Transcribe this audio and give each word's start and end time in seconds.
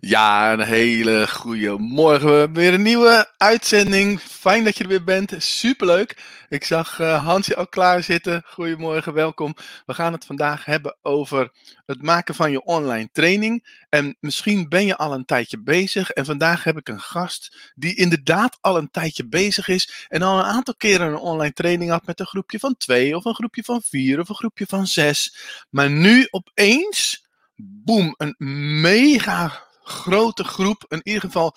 Ja, 0.00 0.52
een 0.52 0.60
hele 0.60 1.26
goede 1.28 1.78
morgen. 1.78 2.52
We 2.52 2.60
weer 2.60 2.74
een 2.74 2.82
nieuwe 2.82 3.30
uitzending. 3.36 4.20
Fijn 4.48 4.64
dat 4.64 4.76
je 4.76 4.82
er 4.82 4.88
weer 4.88 5.04
bent. 5.04 5.34
Superleuk. 5.38 6.16
Ik 6.48 6.64
zag 6.64 6.98
uh, 6.98 7.24
Hansje 7.24 7.56
al 7.56 7.68
klaar 7.68 8.02
zitten. 8.02 8.42
Goedemorgen, 8.46 9.12
welkom. 9.12 9.54
We 9.86 9.94
gaan 9.94 10.12
het 10.12 10.24
vandaag 10.24 10.64
hebben 10.64 10.96
over 11.02 11.50
het 11.86 12.02
maken 12.02 12.34
van 12.34 12.50
je 12.50 12.64
online 12.64 13.08
training. 13.12 13.84
En 13.88 14.16
misschien 14.20 14.68
ben 14.68 14.86
je 14.86 14.96
al 14.96 15.12
een 15.12 15.24
tijdje 15.24 15.62
bezig. 15.62 16.10
En 16.10 16.24
vandaag 16.24 16.64
heb 16.64 16.76
ik 16.76 16.88
een 16.88 17.00
gast 17.00 17.72
die 17.74 17.94
inderdaad 17.94 18.58
al 18.60 18.76
een 18.76 18.90
tijdje 18.90 19.28
bezig 19.28 19.68
is. 19.68 20.06
En 20.08 20.22
al 20.22 20.38
een 20.38 20.44
aantal 20.44 20.74
keren 20.76 21.06
een 21.06 21.16
online 21.16 21.52
training 21.52 21.90
had 21.90 22.06
met 22.06 22.20
een 22.20 22.26
groepje 22.26 22.58
van 22.58 22.76
twee, 22.76 23.16
of 23.16 23.24
een 23.24 23.34
groepje 23.34 23.62
van 23.62 23.82
vier, 23.82 24.20
of 24.20 24.28
een 24.28 24.34
groepje 24.34 24.66
van 24.66 24.86
zes. 24.86 25.36
Maar 25.70 25.90
nu 25.90 26.26
opeens, 26.30 27.26
boem, 27.56 28.14
een 28.16 28.34
mega 28.80 29.67
grote 29.88 30.44
groep, 30.44 30.84
in 30.88 31.00
ieder 31.02 31.20
geval 31.20 31.56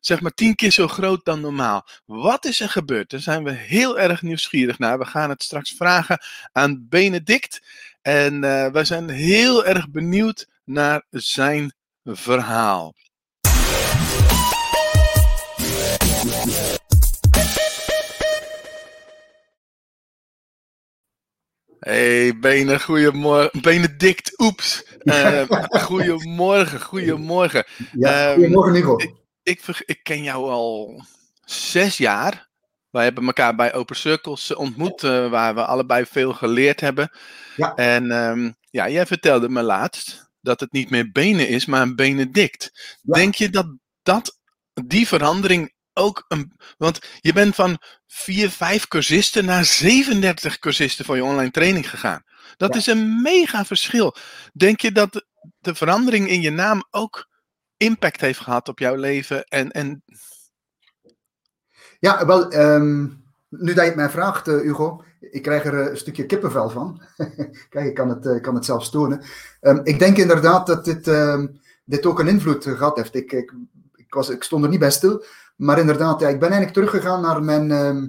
zeg 0.00 0.20
maar 0.20 0.34
tien 0.34 0.54
keer 0.54 0.70
zo 0.70 0.88
groot 0.88 1.24
dan 1.24 1.40
normaal. 1.40 1.86
Wat 2.04 2.44
is 2.44 2.60
er 2.60 2.68
gebeurd? 2.68 3.10
Daar 3.10 3.20
zijn 3.20 3.44
we 3.44 3.50
heel 3.50 3.98
erg 3.98 4.22
nieuwsgierig 4.22 4.78
naar. 4.78 4.98
We 4.98 5.04
gaan 5.04 5.30
het 5.30 5.42
straks 5.42 5.74
vragen 5.76 6.20
aan 6.52 6.86
Benedict. 6.88 7.62
En 8.02 8.34
uh, 8.34 8.66
wij 8.70 8.84
zijn 8.84 9.08
heel 9.08 9.64
erg 9.64 9.90
benieuwd 9.90 10.48
naar 10.64 11.04
zijn 11.10 11.72
verhaal. 12.04 12.94
Hey, 21.80 22.38
Benen, 22.38 22.80
goedemorgen. 22.80 23.60
Benedict, 23.60 24.40
oeps. 24.40 24.84
Uh, 25.02 25.42
goedemorgen, 25.70 26.80
goedemorgen. 26.80 27.66
Ja, 27.92 28.32
goedemorgen, 28.34 28.72
Nico. 28.72 28.96
Ik, 28.96 29.14
ik, 29.42 29.82
ik, 29.84 30.02
ken 30.02 30.22
jou 30.22 30.50
al 30.50 31.02
zes 31.44 31.96
jaar. 31.96 32.48
Wij 32.90 33.04
hebben 33.04 33.26
elkaar 33.26 33.54
bij 33.54 33.74
Open 33.74 33.96
Circles 33.96 34.54
ontmoet, 34.54 35.02
uh, 35.02 35.30
waar 35.30 35.54
we 35.54 35.64
allebei 35.64 36.06
veel 36.06 36.32
geleerd 36.32 36.80
hebben. 36.80 37.10
Ja. 37.56 37.74
En 37.74 38.10
um, 38.10 38.56
ja, 38.70 38.88
jij 38.88 39.06
vertelde 39.06 39.48
me 39.48 39.62
laatst 39.62 40.30
dat 40.40 40.60
het 40.60 40.72
niet 40.72 40.90
meer 40.90 41.10
Benen 41.12 41.48
is, 41.48 41.66
maar 41.66 41.82
een 41.82 41.96
Benedict. 41.96 42.70
Ja. 43.02 43.14
Denk 43.14 43.34
je 43.34 43.50
dat, 43.50 43.66
dat 44.02 44.38
die 44.86 45.08
verandering 45.08 45.72
ook 45.98 46.24
een. 46.28 46.52
Want 46.76 46.98
je 47.20 47.32
bent 47.32 47.54
van 47.54 47.78
4, 48.06 48.50
5 48.50 48.88
cursisten 48.88 49.44
naar 49.44 49.64
37 49.64 50.58
cursisten 50.58 51.04
voor 51.04 51.16
je 51.16 51.24
online 51.24 51.50
training 51.50 51.90
gegaan. 51.90 52.22
Dat 52.56 52.76
is 52.76 52.86
een 52.86 53.22
mega 53.22 53.64
verschil. 53.64 54.14
Denk 54.52 54.80
je 54.80 54.92
dat 54.92 55.26
de 55.58 55.74
verandering 55.74 56.28
in 56.28 56.40
je 56.40 56.50
naam 56.50 56.84
ook 56.90 57.28
impact 57.76 58.20
heeft 58.20 58.40
gehad 58.40 58.68
op 58.68 58.78
jouw 58.78 58.94
leven? 58.94 59.44
En, 59.44 59.70
en... 59.70 60.02
Ja, 62.00 62.26
wel, 62.26 62.54
um, 62.54 63.24
nu 63.48 63.74
dat 63.74 63.84
je 63.84 63.90
het 63.90 63.94
mij 63.94 64.10
vraagt, 64.10 64.48
uh, 64.48 64.60
Hugo, 64.60 65.02
ik 65.20 65.42
krijg 65.42 65.64
er 65.64 65.90
een 65.90 65.96
stukje 65.96 66.26
kippenvel 66.26 66.70
van. 66.70 67.02
Kijk, 67.70 67.86
ik 67.86 67.94
kan 67.94 68.08
het, 68.08 68.26
uh, 68.26 68.40
kan 68.40 68.54
het 68.54 68.64
zelfs 68.64 68.90
tonen. 68.90 69.22
Um, 69.60 69.80
ik 69.84 69.98
denk 69.98 70.16
inderdaad 70.16 70.66
dat 70.66 70.84
dit, 70.84 71.06
um, 71.06 71.60
dit 71.84 72.06
ook 72.06 72.18
een 72.18 72.28
invloed 72.28 72.64
gehad 72.64 72.96
heeft. 72.96 73.14
Ik, 73.14 73.32
ik, 73.32 73.54
ik, 73.94 74.14
was, 74.14 74.28
ik 74.28 74.42
stond 74.42 74.64
er 74.64 74.70
niet 74.70 74.78
bij 74.78 74.90
stil, 74.90 75.24
maar 75.58 75.78
inderdaad, 75.78 76.22
ik 76.22 76.40
ben 76.40 76.50
eigenlijk 76.50 76.72
teruggegaan 76.72 77.20
naar 77.20 77.42
mijn, 77.42 77.70
uh, 77.70 78.08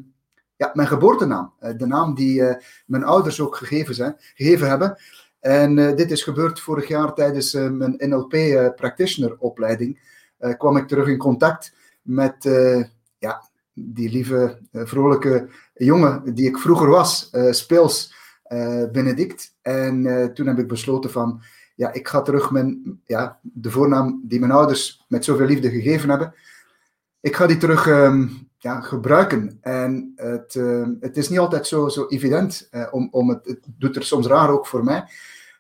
ja, 0.56 0.72
mijn 0.74 0.88
geboortenaam. 0.88 1.54
Uh, 1.62 1.78
de 1.78 1.86
naam 1.86 2.16
die 2.16 2.42
uh, 2.42 2.54
mijn 2.86 3.04
ouders 3.04 3.42
ook 3.42 3.56
gegeven, 3.56 3.96
zijn, 3.96 4.16
gegeven 4.18 4.68
hebben. 4.68 4.98
En 5.40 5.76
dit 5.96 6.12
is 6.12 6.24
gebeurd 6.24 6.60
vorig 6.60 6.88
jaar 6.88 7.14
tijdens 7.14 7.54
mijn 7.54 7.96
NLP 7.98 8.36
practitioner 8.76 9.38
opleiding. 9.38 10.00
kwam 10.58 10.78
ik 10.78 10.88
terug 10.88 11.08
in 11.08 11.18
contact 11.18 11.74
met 12.02 12.36
ja, 13.18 13.50
die 13.74 14.10
lieve, 14.10 14.60
vrolijke 14.72 15.50
jongen 15.74 16.34
die 16.34 16.48
ik 16.48 16.58
vroeger 16.58 16.88
was, 16.88 17.32
speels 17.50 18.16
Benedict. 18.92 19.56
En 19.62 20.04
toen 20.34 20.48
heb 20.48 20.60
ik 20.60 20.68
besloten 20.68 21.12
van, 21.12 21.42
ja, 21.76 21.94
ik 21.94 22.08
ga 22.08 22.22
terug 22.22 22.52
mijn, 22.52 23.02
ja, 23.06 23.40
de 23.42 23.72
voornaam 23.72 24.22
die 24.24 24.40
mijn 24.40 24.52
ouders 24.52 25.06
met 25.08 25.26
zoveel 25.26 25.46
liefde 25.46 25.70
gegeven 25.70 26.10
hebben 26.10 26.34
ik 27.22 27.36
ga 27.36 27.48
die 27.48 27.58
terug 27.58 27.88
um, 27.88 28.50
ja, 28.58 28.82
gebruiken. 28.82 29.58
En 29.62 30.14
het, 30.16 30.56
uh, 30.56 30.88
het 31.00 31.18
is 31.18 31.30
niet 31.30 31.40
altijd 31.40 31.68
zo, 31.68 31.88
zo 31.88 32.08
evident. 32.08 32.68
Uh, 32.72 32.88
om, 32.92 33.08
om 33.12 33.30
het, 33.30 33.46
het 33.46 33.60
doet 33.78 33.96
er 33.96 34.04
soms 34.04 34.28
raar 34.28 34.50
ook 34.50 34.68
voor 34.68 34.84
mij. 34.84 35.04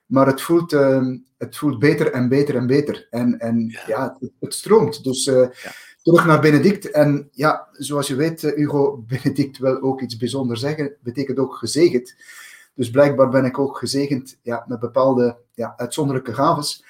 Maar 0.06 0.28
het 0.28 0.42
voelt, 0.42 0.74
uh, 0.74 1.08
het 1.38 1.58
voelt 1.58 1.80
beter 1.80 2.12
en 2.12 2.30
beter 2.30 2.56
en 2.56 2.68
beter. 2.68 3.08
En, 3.09 3.40
en 3.40 3.68
ja, 3.68 3.81
ja 3.88 4.18
het, 4.20 4.31
het, 4.40 4.53
stroomt. 4.53 5.03
Dus 5.03 5.28
eh, 5.28 5.36
ja. 5.36 5.72
terug 6.03 6.25
naar 6.25 6.42
Benedict. 6.42 6.92
En 6.92 7.30
ja, 7.31 7.68
zoals 7.72 8.08
je 8.08 8.16
weet, 8.16 8.41
Hugo, 8.41 8.97
Benedict 9.08 9.58
wil 9.58 9.81
ook 9.81 10.02
iets 10.02 10.18
bijzonders 10.18 10.59
zeggen. 10.59 10.96
Betekent 11.02 11.40
ook 11.40 11.56
gezegend. 11.56 12.16
Dus 12.74 12.90
blijkbaar 12.90 13.30
ben 13.30 13.46
ik 13.46 13.59
ook 13.59 13.78
gezegend 13.78 14.40
ja, 14.41 14.66
met 14.68 14.80
bepaalde 14.80 15.38
ja, 15.53 15.74
uitzonderlijke 15.78 16.34
gaves. 16.34 16.84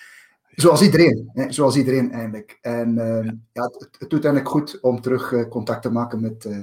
Zoals 0.61 0.81
iedereen, 0.81 1.29
hè? 1.33 1.51
zoals 1.51 1.75
iedereen 1.75 2.11
eigenlijk. 2.11 2.57
En 2.61 2.89
uh, 2.97 3.23
ja. 3.23 3.35
ja 3.53 3.63
het, 3.63 3.87
het, 3.99 4.09
doet 4.09 4.25
eigenlijk 4.25 4.47
goed 4.47 4.79
om 4.81 5.01
terug 5.01 5.31
uh, 5.31 5.49
contact 5.49 5.81
te 5.81 5.91
maken 5.91 6.21
met. 6.21 6.45
Uh, 6.45 6.57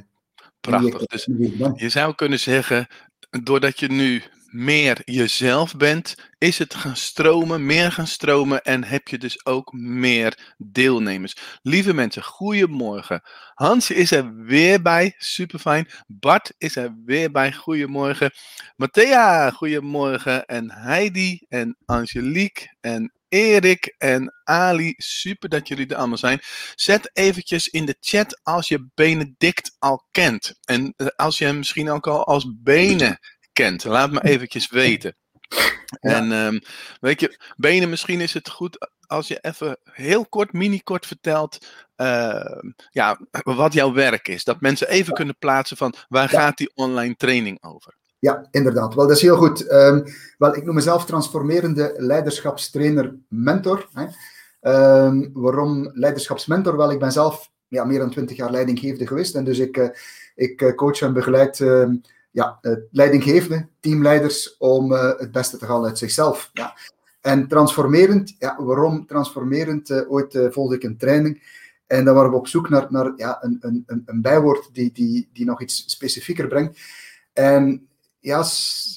Prachtig. 0.61 1.07
Dus 1.07 1.25
je 1.75 1.89
zou 1.89 2.15
kunnen 2.15 2.39
zeggen, 2.39 2.87
doordat 3.43 3.81
je 3.81 3.89
nu 3.89 4.23
meer 4.51 5.03
jezelf 5.05 5.77
bent, 5.77 6.15
is 6.39 6.59
het 6.59 6.75
gaan 6.75 6.97
stromen, 6.97 7.67
meer 7.67 7.93
gaan 7.93 8.07
stromen 8.07 8.63
en 8.63 8.85
heb 8.85 9.09
je 9.09 9.19
dus 9.19 9.47
ook 9.47 9.73
meer 9.73 10.55
deelnemers. 10.59 11.59
Lieve 11.63 11.95
mensen, 11.95 12.23
goedemorgen. 12.23 13.23
Hans 13.55 13.91
is 13.91 14.11
er 14.11 14.35
weer 14.35 14.83
bij, 14.83 15.15
super 15.19 15.59
fijn. 15.59 15.89
Bart 16.07 16.55
is 16.59 16.77
er 16.77 16.95
weer 17.05 17.31
bij, 17.31 17.53
goedemorgen. 17.53 18.31
Matthea, 18.77 19.51
goedemorgen. 19.51 20.47
En 20.47 20.73
Heidi 20.73 21.45
en 21.49 21.77
Angelique 21.85 22.75
en 22.81 23.13
Erik 23.29 23.95
en 23.99 24.35
Ali, 24.45 24.95
super 24.97 25.49
dat 25.49 25.69
jullie 25.69 25.87
er 25.87 25.97
allemaal 25.97 26.19
zijn. 26.19 26.41
Zet 26.75 27.11
eventjes 27.13 27.69
in 27.69 27.87
de 27.87 27.97
chat 28.01 28.41
als 28.43 28.69
je 28.69 28.89
Benedict 28.95 29.77
al 29.79 30.07
kent. 30.11 30.55
En 30.65 30.95
eh, 30.97 31.07
als 31.07 31.39
je 31.39 31.45
hem 31.45 31.57
misschien 31.57 31.91
ook 31.91 32.07
al 32.07 32.27
als 32.27 32.53
Benen 32.57 33.19
kent. 33.53 33.85
Laat 33.85 34.11
me 34.11 34.25
eventjes 34.25 34.69
weten. 34.69 35.17
En 36.01 36.33
um, 36.33 36.61
weet 37.01 37.21
je, 37.21 37.41
Benen, 37.57 37.89
misschien 37.89 38.21
is 38.21 38.35
het 38.35 38.51
goed 38.51 38.89
als 39.07 39.29
je 39.29 39.39
even 39.41 39.79
heel 39.93 40.27
kort, 40.27 40.53
mini-kort 40.53 41.07
vertelt 41.07 41.67
uh, 41.97 42.61
ja, 42.91 43.21
wat 43.43 43.73
jouw 43.73 43.93
werk 43.93 44.29
is. 44.29 44.45
Dat 44.45 44.61
mensen 44.61 44.89
even 44.89 45.15
kunnen 45.15 45.39
plaatsen 45.39 45.77
van 45.77 45.95
waar 46.09 46.33
ja. 46.33 46.41
gaat 46.41 46.57
die 46.57 46.71
online 46.75 47.17
training 47.17 47.63
over? 47.63 47.95
Ja, 48.19 48.49
inderdaad. 48.51 48.95
Wel, 48.95 49.07
dat 49.07 49.17
is 49.17 49.23
heel 49.23 49.37
goed. 49.37 49.73
Um, 49.73 50.05
wel, 50.39 50.57
ik 50.57 50.65
noem 50.65 50.75
mezelf 50.75 51.05
transformerende 51.05 51.95
leiderschapstrainer-mentor. 51.97 53.89
Um, 54.61 55.31
waarom 55.33 55.91
leiderschapsmentor? 55.93 56.77
Wel, 56.77 56.91
ik 56.91 56.99
ben 56.99 57.13
zelf 57.13 57.51
ja, 57.69 57.85
meer 57.85 57.99
dan 57.99 58.11
twintig 58.11 58.37
jaar 58.37 58.51
leidinggevende 58.51 59.07
geweest. 59.07 59.35
En 59.35 59.45
dus 59.45 59.59
ik, 59.59 59.77
uh, 59.77 59.89
ik 60.35 60.61
eh, 60.61 60.75
coach 60.75 61.01
en 61.01 61.13
begeleid 61.13 61.59
uh, 61.59 61.89
ja, 62.31 62.61
leidinggevende, 62.91 63.69
teamleiders, 63.81 64.57
om 64.57 64.93
uh, 64.93 65.19
het 65.19 65.33
beste 65.33 65.57
te 65.57 65.67
halen 65.67 65.89
uit 65.89 65.99
zichzelf. 65.99 66.51
Ja. 66.53 66.77
En 67.21 67.49
transformerend, 67.49 68.35
ja, 68.39 68.57
waarom 68.59 69.07
transformerend? 69.07 70.07
ooit 70.09 70.39
volgde 70.51 70.77
ik 70.77 70.83
een 70.83 70.97
training. 70.97 71.65
En 71.87 72.05
dan 72.05 72.15
waren 72.15 72.31
we 72.31 72.37
op 72.37 72.47
zoek 72.47 72.69
naar, 72.69 72.87
naar 72.89 73.13
ja, 73.17 73.39
een, 73.41 73.57
een, 73.61 74.03
een 74.07 74.23
bijwoord 74.23 74.69
die, 74.73 74.93
die, 74.93 75.29
die 75.33 75.45
nog 75.45 75.63
iets 75.63 75.85
specifieker 75.87 76.47
brengt. 76.47 76.79
En 77.33 77.89
ja, 78.19 78.43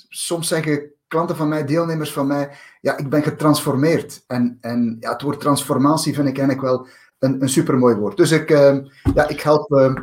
soms 0.10 0.48
zeggen 0.48 0.92
klanten 1.08 1.36
van 1.36 1.48
mij, 1.48 1.66
deelnemers 1.66 2.14
van 2.14 2.28
mij, 2.28 2.50
ja, 2.82 2.98
ik 2.98 3.10
ben 3.10 3.24
getransformeerd. 3.24 4.24
En, 4.28 4.58
en 4.62 4.98
ja, 5.00 5.12
het 5.12 5.22
woord 5.22 5.40
transformatie 5.40 6.14
vind 6.14 6.28
ik 6.28 6.38
eigenlijk 6.38 6.68
wel 6.68 6.88
een, 7.20 7.42
een 7.42 7.50
supermooi 7.50 7.96
woord. 7.96 8.18
Dus 8.18 8.32
ik, 8.32 8.50
uh, 8.50 8.78
ja, 9.14 9.28
ik 9.28 9.42
help 9.42 9.72
uh, 9.72 9.96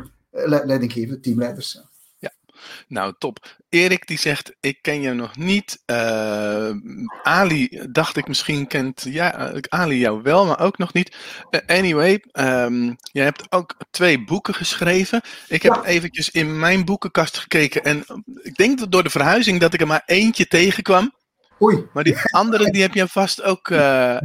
teamleiders. 1.21 1.81
Nou, 2.87 3.13
top. 3.17 3.55
Erik 3.69 4.07
die 4.07 4.17
zegt, 4.17 4.55
ik 4.59 4.81
ken 4.81 5.01
jou 5.01 5.15
nog 5.15 5.37
niet. 5.37 5.83
Uh, 5.85 6.71
Ali 7.23 7.81
dacht 7.89 8.17
ik 8.17 8.27
misschien 8.27 8.67
kent 8.67 9.05
ja, 9.09 9.53
Ali 9.69 9.99
jou 9.99 10.21
wel, 10.21 10.45
maar 10.45 10.59
ook 10.59 10.77
nog 10.77 10.93
niet. 10.93 11.15
Uh, 11.51 11.77
anyway, 11.77 12.23
um, 12.33 12.95
je 13.11 13.21
hebt 13.21 13.43
ook 13.49 13.75
twee 13.91 14.23
boeken 14.23 14.53
geschreven. 14.53 15.21
Ik 15.47 15.63
heb 15.63 15.73
ja. 15.73 15.83
eventjes 15.83 16.29
in 16.29 16.59
mijn 16.59 16.85
boekenkast 16.85 17.37
gekeken 17.37 17.83
en 17.83 18.05
ik 18.41 18.55
denk 18.55 18.79
dat 18.79 18.91
door 18.91 19.03
de 19.03 19.09
verhuizing 19.09 19.59
dat 19.59 19.73
ik 19.73 19.81
er 19.81 19.87
maar 19.87 20.03
eentje 20.05 20.47
tegenkwam. 20.47 21.13
Oei. 21.61 21.85
Maar 21.93 22.03
die 22.03 22.17
andere 22.31 22.71
die 22.71 22.81
heb 22.81 22.93
je 22.93 23.07
vast 23.07 23.43
ook 23.43 23.69
uh, 23.69 24.17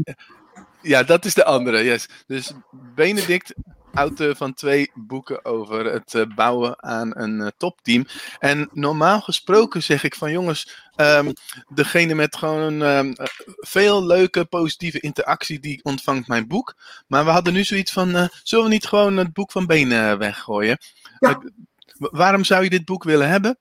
Ja, 0.82 1.02
dat 1.02 1.24
is 1.24 1.34
de 1.34 1.44
andere, 1.44 1.84
yes. 1.84 2.08
Dus 2.26 2.52
Benedict, 2.94 3.54
auteur 3.94 4.36
van 4.36 4.54
twee 4.54 4.90
boeken 4.94 5.44
over 5.44 5.84
het 5.84 6.14
eh, 6.14 6.22
bouwen 6.34 6.82
aan 6.82 7.16
een 7.16 7.40
uh, 7.40 7.46
topteam. 7.56 8.06
En 8.38 8.68
normaal 8.72 9.20
gesproken 9.20 9.82
zeg 9.82 10.04
ik 10.04 10.14
van 10.14 10.30
jongens, 10.30 10.76
um, 10.96 11.32
degene 11.68 12.14
met 12.14 12.36
gewoon 12.36 12.80
um, 12.80 13.12
veel 13.46 14.06
leuke 14.06 14.44
positieve 14.44 15.00
interactie, 15.00 15.60
die 15.60 15.84
ontvangt 15.84 16.28
mijn 16.28 16.46
boek. 16.46 16.74
Maar 17.06 17.24
we 17.24 17.30
hadden 17.30 17.52
nu 17.52 17.64
zoiets 17.64 17.92
van, 17.92 18.08
uh, 18.08 18.28
zullen 18.42 18.64
we 18.64 18.70
niet 18.70 18.86
gewoon 18.86 19.16
het 19.16 19.32
boek 19.32 19.52
van 19.52 19.66
Benen 19.66 20.18
weggooien? 20.18 20.78
Ja. 21.18 21.42
waarom 21.98 22.44
zou 22.44 22.64
je 22.64 22.70
dit 22.70 22.84
boek 22.84 23.04
willen 23.04 23.28
hebben? 23.28 23.58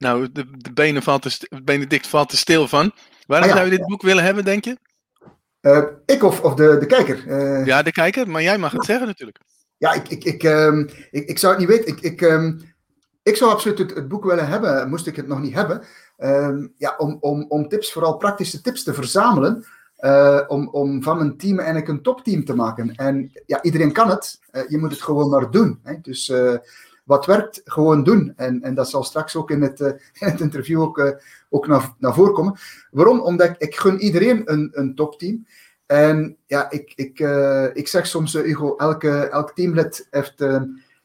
Nou, 0.00 0.32
de, 0.32 0.50
de 0.50 0.72
benen 0.72 1.02
valt 1.02 1.24
er, 1.24 1.62
Benedict 1.62 2.06
valt 2.06 2.32
er 2.32 2.38
stil 2.38 2.68
van. 2.68 2.92
Waarom 3.30 3.48
ah, 3.48 3.56
zou 3.56 3.70
je 3.70 3.76
dit 3.76 3.86
boek 3.86 4.02
willen 4.02 4.24
hebben, 4.24 4.44
denk 4.44 4.64
je? 4.64 4.76
Uh, 5.60 5.82
ik 6.06 6.22
of, 6.22 6.40
of 6.40 6.54
de, 6.54 6.76
de 6.78 6.86
kijker? 6.86 7.26
Uh, 7.26 7.66
ja, 7.66 7.82
de 7.82 7.92
kijker, 7.92 8.30
maar 8.30 8.42
jij 8.42 8.58
mag 8.58 8.72
het 8.72 8.84
zeggen 8.84 9.06
natuurlijk. 9.06 9.38
Ja, 9.76 9.92
ik, 9.92 10.08
ik, 10.08 10.24
ik, 10.24 10.42
um, 10.42 10.88
ik, 11.10 11.28
ik, 11.28 11.38
zou 11.38 11.52
het 11.52 11.60
niet 11.60 11.70
weten. 11.70 11.88
Ik, 11.88 12.00
ik, 12.00 12.20
um, 12.20 12.60
ik 13.22 13.36
zou 13.36 13.50
absoluut 13.50 13.78
het, 13.78 13.94
het, 13.94 14.08
boek 14.08 14.24
willen 14.24 14.48
hebben, 14.48 14.88
moest 14.88 15.06
ik 15.06 15.16
het 15.16 15.26
nog 15.26 15.40
niet 15.40 15.54
hebben. 15.54 15.82
Um, 16.18 16.74
ja, 16.76 16.94
om, 16.98 17.16
om, 17.20 17.44
om 17.48 17.68
tips, 17.68 17.92
vooral 17.92 18.16
praktische 18.16 18.60
tips 18.60 18.82
te 18.82 18.94
verzamelen. 18.94 19.64
Uh, 19.98 20.40
om, 20.46 20.68
om 20.68 21.02
van 21.02 21.20
een 21.20 21.36
team 21.36 21.58
eigenlijk 21.58 21.88
een 21.88 22.02
topteam 22.02 22.44
te 22.44 22.54
maken. 22.54 22.94
En 22.94 23.32
ja, 23.46 23.62
iedereen 23.62 23.92
kan 23.92 24.08
het. 24.08 24.40
je 24.68 24.78
moet 24.78 24.90
het 24.90 25.02
gewoon 25.02 25.30
maar 25.30 25.50
doen. 25.50 25.80
Hè? 25.82 25.94
Dus 26.02 26.32
wat 27.10 27.26
werkt, 27.26 27.60
gewoon 27.64 28.02
doen. 28.02 28.32
En, 28.36 28.62
en 28.62 28.74
dat 28.74 28.90
zal 28.90 29.04
straks 29.04 29.36
ook 29.36 29.50
in 29.50 29.62
het, 29.62 29.80
uh, 29.80 29.86
in 30.22 30.28
het 30.28 30.40
interview 30.40 30.80
ook, 30.80 30.98
uh, 30.98 31.10
ook 31.48 31.66
naar, 31.66 31.94
naar 31.98 32.14
voren 32.14 32.32
komen. 32.32 32.58
Waarom? 32.90 33.20
Omdat 33.20 33.54
ik, 33.58 33.74
gun 33.74 33.98
iedereen 33.98 34.42
een, 34.44 34.70
een 34.72 34.94
topteam. 34.94 35.46
En 35.86 36.36
ja, 36.46 36.70
ik, 36.70 36.92
ik, 36.94 37.20
uh, 37.20 37.66
ik 37.72 37.88
zeg 37.88 38.06
soms, 38.06 38.32
Hugo, 38.32 38.76
elke, 38.76 39.10
elk 39.10 39.52
teamlid 39.54 40.06
heeft, 40.10 40.44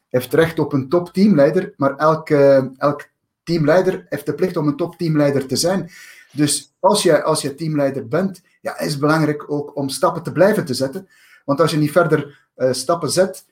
heeft 0.08 0.34
recht 0.34 0.58
op 0.58 0.72
een 0.72 0.88
topteamleider, 0.88 1.72
maar 1.76 1.96
elke, 1.96 2.70
elk 2.76 3.08
teamleider 3.42 4.06
heeft 4.08 4.26
de 4.26 4.34
plicht 4.34 4.56
om 4.56 4.66
een 4.66 4.76
topteamleider 4.76 5.46
te 5.46 5.56
zijn. 5.56 5.90
Dus 6.32 6.74
als 6.80 7.02
je, 7.02 7.22
als 7.22 7.42
je 7.42 7.54
teamleider 7.54 8.08
bent, 8.08 8.42
ja, 8.60 8.78
is 8.78 8.90
het 8.90 9.00
belangrijk 9.00 9.50
ook 9.50 9.76
om 9.76 9.88
stappen 9.88 10.22
te 10.22 10.32
blijven 10.32 10.64
te 10.64 10.74
zetten. 10.74 11.08
Want 11.44 11.60
als 11.60 11.70
je 11.70 11.76
niet 11.76 11.92
verder 11.92 12.48
stappen 12.70 13.10
zet, 13.10 13.44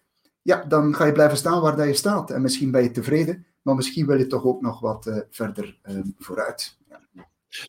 ja, 0.44 0.64
dan 0.68 0.94
ga 0.94 1.04
je 1.04 1.12
blijven 1.12 1.36
staan 1.36 1.60
waar 1.60 1.76
dat 1.76 1.86
je 1.86 1.94
staat. 1.94 2.30
En 2.30 2.42
misschien 2.42 2.70
ben 2.70 2.82
je 2.82 2.90
tevreden, 2.90 3.46
maar 3.62 3.74
misschien 3.74 4.06
wil 4.06 4.18
je 4.18 4.26
toch 4.26 4.44
ook 4.44 4.60
nog 4.60 4.80
wat 4.80 5.06
uh, 5.06 5.18
verder 5.30 5.78
uh, 5.84 5.98
vooruit. 6.18 6.78
Ja. 6.88 7.00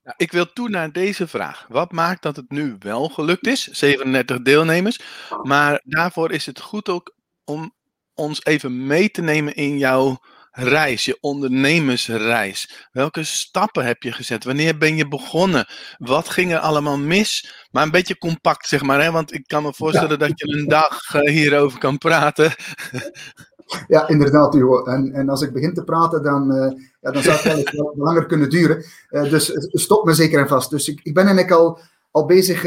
Nou, 0.04 0.16
ik 0.18 0.32
wil 0.32 0.54
toe 0.54 0.70
naar 0.70 0.92
deze 0.92 1.28
vraag. 1.28 1.66
Wat 1.70 1.92
maakt 1.92 2.22
dat 2.22 2.36
het 2.36 2.52
nu 2.52 2.76
wel 2.80 3.10
gelukt 3.10 3.48
is? 3.48 3.68
37 3.68 4.42
deelnemers. 4.42 5.00
Maar 5.44 5.82
daarvoor 5.84 6.32
is 6.32 6.46
het 6.46 6.60
goed 6.60 6.90
ook 6.90 7.16
om 7.44 7.74
ons 8.14 8.46
even 8.46 8.88
mee 8.88 9.12
te 9.12 9.22
nemen 9.22 9.56
in 9.56 9.78
jouw 9.78 10.20
reis, 10.56 11.06
je 11.06 11.18
ondernemersreis? 11.22 12.88
Welke 12.92 13.24
stappen 13.24 13.86
heb 13.86 14.04
je 14.04 14.12
gezet? 14.12 14.44
Wanneer 14.44 14.78
ben 14.78 14.96
je 14.96 15.08
begonnen? 15.08 15.68
Wat 15.98 16.30
ging 16.30 16.52
er 16.52 16.60
allemaal 16.60 16.98
mis? 16.98 17.66
Maar 17.72 17.84
een 17.84 17.92
beetje 17.92 18.18
compact, 18.18 18.68
zeg 18.68 18.82
maar, 18.82 19.04
hè? 19.04 19.12
want 19.12 19.34
ik 19.34 19.48
kan 19.48 19.64
me 19.64 19.74
voorstellen 19.74 20.20
dat 20.20 20.32
je 20.36 20.58
een 20.58 20.68
dag 20.68 21.14
uh, 21.16 21.22
hierover 21.22 21.80
kan 21.80 21.98
praten. 21.98 22.52
Ja, 23.88 24.08
inderdaad, 24.08 24.54
Hugo. 24.54 24.84
En, 24.84 25.12
en 25.12 25.30
als 25.30 25.42
ik 25.42 25.54
begin 25.54 25.74
te 25.74 25.84
praten, 25.84 26.24
dan, 26.24 26.52
uh, 26.52 26.82
ja, 27.02 27.12
dan 27.12 27.24
zou 27.24 27.36
het 27.36 27.46
eigenlijk 27.46 27.76
wel 27.76 27.94
langer 28.06 28.26
kunnen 28.26 28.50
duren. 28.50 28.86
Uh, 29.10 29.30
dus 29.30 29.52
stop 29.72 30.06
me 30.06 30.14
zeker 30.14 30.40
en 30.40 30.48
vast. 30.48 30.70
Dus 30.70 30.88
ik, 30.88 31.00
ik 31.04 31.14
ben 31.14 31.24
eigenlijk 31.26 31.56
al, 31.56 31.80
al 32.12 32.26
bezig 32.26 32.64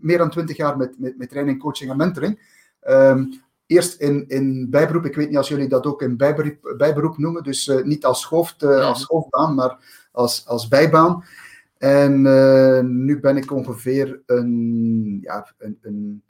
meer 0.00 0.18
dan 0.18 0.30
twintig 0.30 0.56
jaar 0.56 0.76
met, 0.76 0.94
met, 0.98 1.18
met 1.18 1.28
training, 1.30 1.58
coaching 1.58 1.90
en 1.90 1.96
mentoring. 1.96 2.40
Um, 2.88 3.42
eerst 3.68 4.00
in, 4.00 4.24
in 4.28 4.70
bijberoep, 4.70 5.04
ik 5.04 5.14
weet 5.14 5.28
niet 5.28 5.36
als 5.36 5.48
jullie 5.48 5.68
dat 5.68 5.86
ook 5.86 6.02
in 6.02 6.16
bijberoep, 6.16 6.74
bijberoep 6.76 7.18
noemen, 7.18 7.42
dus 7.42 7.66
uh, 7.66 7.82
niet 7.82 8.04
als, 8.04 8.24
hoofd, 8.24 8.62
uh, 8.62 8.86
als 8.86 9.04
hoofdbaan, 9.04 9.54
maar 9.54 9.78
als, 10.12 10.46
als 10.46 10.68
bijbaan. 10.68 11.24
En 11.78 12.24
uh, 12.24 12.80
nu 12.80 13.20
ben 13.20 13.36
ik 13.36 13.52
ongeveer 13.52 14.20
een, 14.26 15.18
ja, 15.22 15.52
een, 15.58 15.78
een, 15.82 16.22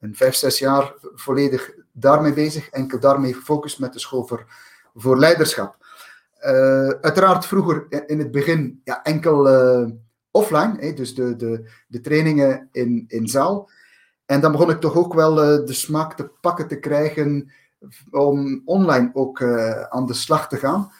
een 0.00 0.14
vijf, 0.14 0.34
zes 0.34 0.58
jaar 0.58 0.94
volledig 1.14 1.74
daarmee 1.92 2.32
bezig, 2.32 2.68
enkel 2.68 3.00
daarmee 3.00 3.34
gefocust 3.34 3.78
met 3.78 3.92
de 3.92 3.98
school 3.98 4.26
voor, 4.26 4.46
voor 4.94 5.18
leiderschap. 5.18 5.76
uiteraard 7.00 7.46
vroeger 7.46 7.86
in 8.06 8.18
het 8.18 8.30
begin 8.30 8.80
ja, 8.84 9.02
enkel 9.02 9.46
offline, 10.30 10.76
hè, 10.78 10.92
dus 10.92 11.14
de, 11.14 11.36
de, 11.36 11.70
de 11.88 12.00
trainingen 12.00 12.68
in, 12.72 13.04
in 13.08 13.26
zaal. 13.26 13.70
En 14.26 14.40
dan 14.40 14.52
begon 14.52 14.70
ik 14.70 14.80
toch 14.80 14.96
ook 14.96 15.14
wel 15.14 15.32
uh, 15.32 15.66
de 15.66 15.72
smaak 15.72 16.14
te 16.14 16.30
pakken 16.40 16.68
te 16.68 16.78
krijgen 16.78 17.50
om 18.10 18.62
online 18.64 19.10
ook 19.12 19.40
uh, 19.40 19.82
aan 19.82 20.06
de 20.06 20.14
slag 20.14 20.48
te 20.48 20.56
gaan. 20.56 20.92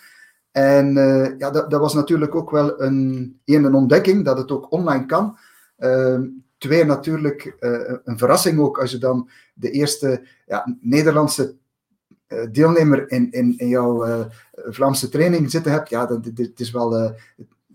En 0.50 0.96
uh, 0.96 1.38
ja, 1.38 1.50
dat, 1.50 1.70
dat, 1.70 1.80
was 1.80 1.94
natuurlijk 1.94 2.34
ook 2.34 2.50
wel 2.50 2.80
een, 2.82 3.40
een 3.44 3.74
ontdekking 3.74 4.24
dat 4.24 4.38
het 4.38 4.50
ook 4.50 4.72
online 4.72 5.06
kan. 5.06 5.38
Ehm, 5.76 6.24
twee, 6.58 6.84
natuurlijk 6.84 7.56
een 8.04 8.18
verrassing 8.18 8.58
ook 8.58 8.78
als 8.80 8.90
je 8.90 8.98
dan 8.98 9.28
de 9.54 9.70
eerste 9.70 10.26
ja, 10.46 10.76
Nederlandse 10.80 11.54
deelnemer 12.50 13.10
in, 13.10 13.30
in, 13.30 13.58
in 13.58 13.68
jouw 13.68 14.26
Vlaamse 14.54 15.08
training 15.08 15.50
zitten 15.50 15.72
hebt. 15.72 15.88
Ja, 15.88 16.06
dat, 16.06 16.24
dit, 16.34 16.60
is 16.60 16.70
wel, 16.70 17.14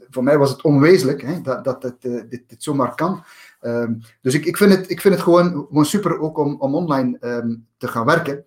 voor 0.09 0.23
mij 0.23 0.37
was 0.37 0.49
het 0.49 0.61
onwezenlijk 0.61 1.21
hè, 1.21 1.41
dat, 1.41 1.63
dat 1.63 1.81
dit, 1.81 2.29
dit 2.29 2.55
zomaar 2.57 2.95
kan. 2.95 3.23
Um, 3.61 4.01
dus 4.21 4.33
ik, 4.33 4.45
ik, 4.45 4.57
vind 4.57 4.71
het, 4.71 4.89
ik 4.89 5.01
vind 5.01 5.13
het 5.13 5.23
gewoon, 5.23 5.65
gewoon 5.67 5.85
super 5.85 6.19
ook 6.19 6.37
om, 6.37 6.55
om 6.59 6.75
online 6.75 7.17
um, 7.21 7.67
te 7.77 7.87
gaan 7.87 8.05
werken. 8.05 8.45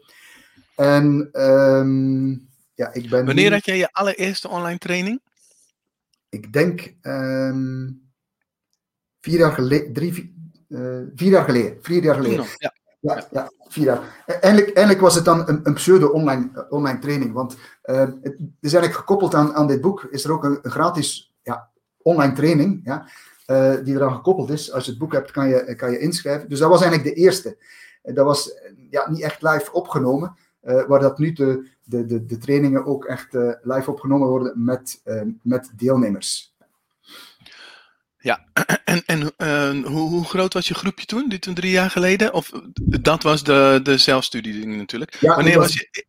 En 0.76 1.28
um, 1.32 2.48
ja, 2.74 2.92
ik 2.92 3.10
ben. 3.10 3.26
Wanneer 3.26 3.52
had 3.52 3.64
jij 3.64 3.76
je 3.76 3.92
allereerste 3.92 4.48
online 4.48 4.78
training? 4.78 5.20
Ik 6.28 6.52
denk 6.52 6.94
vier 9.20 9.38
jaar 9.38 9.52
geleden, 9.52 9.92
drie, 9.92 10.34
uh, 10.68 11.00
vier 11.14 11.30
jaar 11.30 11.44
geleden. 11.44 11.78
Vier 11.82 12.02
jaar 12.02 12.14
geleden. 12.14 12.44
ja. 12.56 12.72
Ja, 13.04 13.26
ja, 13.30 13.50
vier 13.68 13.84
jaar. 13.84 14.22
E-, 14.26 14.32
eindelijk, 14.32 14.72
eindelijk 14.72 15.02
was 15.02 15.14
het 15.14 15.24
dan 15.24 15.48
een, 15.48 15.60
een 15.62 15.74
pseudo-online 15.74 16.50
uh, 16.54 16.62
online 16.68 16.98
training. 16.98 17.32
Want 17.32 17.56
uh, 17.84 17.98
het 17.98 18.36
is 18.60 18.72
eigenlijk 18.72 18.94
gekoppeld 18.94 19.34
aan, 19.34 19.54
aan 19.54 19.66
dit 19.66 19.80
boek. 19.80 20.02
Is 20.10 20.24
er 20.24 20.32
ook 20.32 20.44
een, 20.44 20.58
een 20.62 20.70
gratis 20.70 21.34
ja, 21.42 21.70
online 22.02 22.32
training. 22.32 22.80
Ja, 22.84 23.08
uh, 23.46 23.74
die 23.84 23.94
eraan 23.94 24.14
gekoppeld 24.14 24.50
is. 24.50 24.72
Als 24.72 24.84
je 24.84 24.90
het 24.90 24.98
boek 25.00 25.12
hebt, 25.12 25.30
kan 25.30 25.48
je, 25.48 25.74
kan 25.74 25.90
je 25.90 25.98
inschrijven. 25.98 26.48
Dus 26.48 26.58
dat 26.58 26.68
was 26.68 26.82
eigenlijk 26.82 27.14
de 27.14 27.22
eerste. 27.22 27.56
Dat 28.02 28.24
was 28.24 28.52
ja, 28.90 29.10
niet 29.10 29.20
echt 29.20 29.42
live 29.42 29.72
opgenomen, 29.72 30.36
uh, 30.62 30.86
waar 30.86 31.00
dat 31.00 31.18
nu 31.18 31.32
de, 31.32 31.68
de, 31.84 32.06
de, 32.06 32.26
de 32.26 32.38
trainingen 32.38 32.86
ook 32.86 33.04
echt 33.04 33.32
live 33.62 33.90
opgenomen 33.90 34.28
worden 34.28 34.64
met, 34.64 35.02
met 35.42 35.70
deelnemers. 35.76 36.54
Ja, 38.18 38.46
en, 38.84 39.02
en 39.06 39.82
hoe, 39.82 40.08
hoe, 40.08 40.24
groot 40.24 40.54
was 40.54 40.68
je 40.68 40.74
groepje 40.74 41.06
toen, 41.06 41.28
dit 41.28 41.42
toen 41.42 41.54
drie 41.54 41.70
jaar 41.70 41.90
geleden? 41.90 42.32
Of 42.32 42.52
dat 43.00 43.22
was 43.22 43.44
de, 43.44 43.80
de 43.82 43.98
zelfstudie 43.98 44.66
natuurlijk. 44.66 45.14
Ja, 45.20 45.34
Wanneer 45.34 45.58
was, 45.58 45.66
was 45.66 45.74
je 45.74 46.04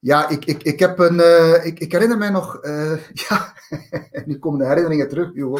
ja, 0.00 0.28
ik, 0.28 0.44
ik, 0.44 0.62
ik 0.62 0.78
heb 0.78 0.98
een. 0.98 1.14
Uh, 1.14 1.66
ik, 1.66 1.78
ik 1.78 1.92
herinner 1.92 2.18
mij 2.18 2.30
nog. 2.30 2.64
Uh, 2.64 2.96
ja, 3.28 3.54
nu 4.26 4.38
komen 4.38 4.58
de 4.58 4.66
herinneringen 4.66 5.08
terug, 5.08 5.32
Hugo. 5.32 5.58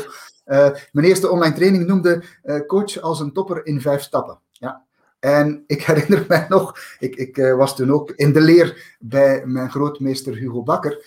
Uh, 0.51 0.69
mijn 0.93 1.07
eerste 1.07 1.31
online 1.31 1.55
training 1.55 1.87
noemde 1.87 2.25
coach 2.67 3.01
als 3.01 3.21
een 3.21 3.33
topper 3.33 3.67
in 3.67 3.81
vijf 3.81 4.03
stappen. 4.03 4.39
Ja. 4.51 4.85
En 5.19 5.65
ik 5.67 5.83
herinner 5.87 6.25
mij 6.29 6.47
nog, 6.49 6.79
ik, 6.99 7.17
ik 7.17 7.37
was 7.37 7.77
toen 7.77 7.93
ook 7.93 8.11
in 8.11 8.33
de 8.33 8.41
leer 8.41 8.97
bij 8.99 9.47
mijn 9.47 9.71
grootmeester 9.71 10.35
Hugo 10.35 10.63
Bakker. 10.63 11.05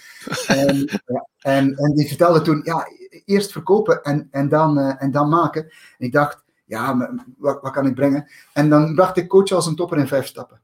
En, 0.47 0.75
ja, 1.05 1.27
en, 1.39 1.75
en 1.75 1.93
die 1.93 2.07
vertelde 2.07 2.41
toen, 2.41 2.61
ja, 2.63 2.87
eerst 3.25 3.51
verkopen 3.51 4.03
en, 4.03 4.27
en, 4.31 4.49
dan, 4.49 4.79
en 4.79 5.11
dan 5.11 5.29
maken. 5.29 5.63
En 5.63 6.05
ik 6.05 6.11
dacht, 6.11 6.43
ja, 6.65 7.13
wat, 7.37 7.61
wat 7.61 7.71
kan 7.71 7.85
ik 7.85 7.95
brengen? 7.95 8.29
En 8.53 8.69
dan 8.69 8.95
bracht 8.95 9.17
ik 9.17 9.27
coach 9.27 9.51
als 9.51 9.65
een 9.65 9.75
topper 9.75 9.97
in 9.97 10.07
vijf 10.07 10.25
stappen. 10.25 10.61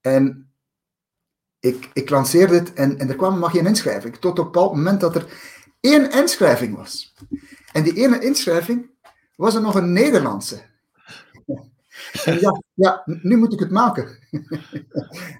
En 0.00 0.50
ik, 1.60 1.90
ik 1.92 2.10
lanceerde 2.10 2.54
het 2.54 2.72
en, 2.72 2.98
en 2.98 3.08
er 3.08 3.16
kwam 3.16 3.38
maar 3.38 3.50
geen 3.50 3.66
inschrijving. 3.66 4.16
Tot 4.16 4.38
op 4.38 4.54
het 4.54 4.72
moment 4.72 5.00
dat 5.00 5.14
er 5.14 5.26
één 5.80 6.10
inschrijving 6.10 6.76
was. 6.76 7.14
En 7.78 7.84
die 7.84 8.04
ene 8.04 8.20
inschrijving 8.20 8.90
was 9.36 9.54
er 9.54 9.60
nog 9.60 9.74
een 9.74 9.92
Nederlandse. 9.92 10.60
ja, 12.24 12.62
ja, 12.74 13.02
nu 13.04 13.36
moet 13.36 13.52
ik 13.52 13.58
het 13.58 13.70
maken. 13.70 14.18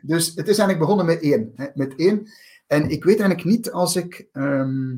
dus 0.02 0.26
het 0.26 0.48
is 0.48 0.58
eigenlijk 0.58 0.78
begonnen 0.78 1.06
met 1.06 1.20
één. 1.20 1.52
Met 1.74 1.94
één. 1.94 2.28
En 2.66 2.90
ik 2.90 3.04
weet 3.04 3.20
eigenlijk 3.20 3.48
niet 3.48 3.70
als 3.70 3.96
ik, 3.96 4.28
ehm, 4.32 4.96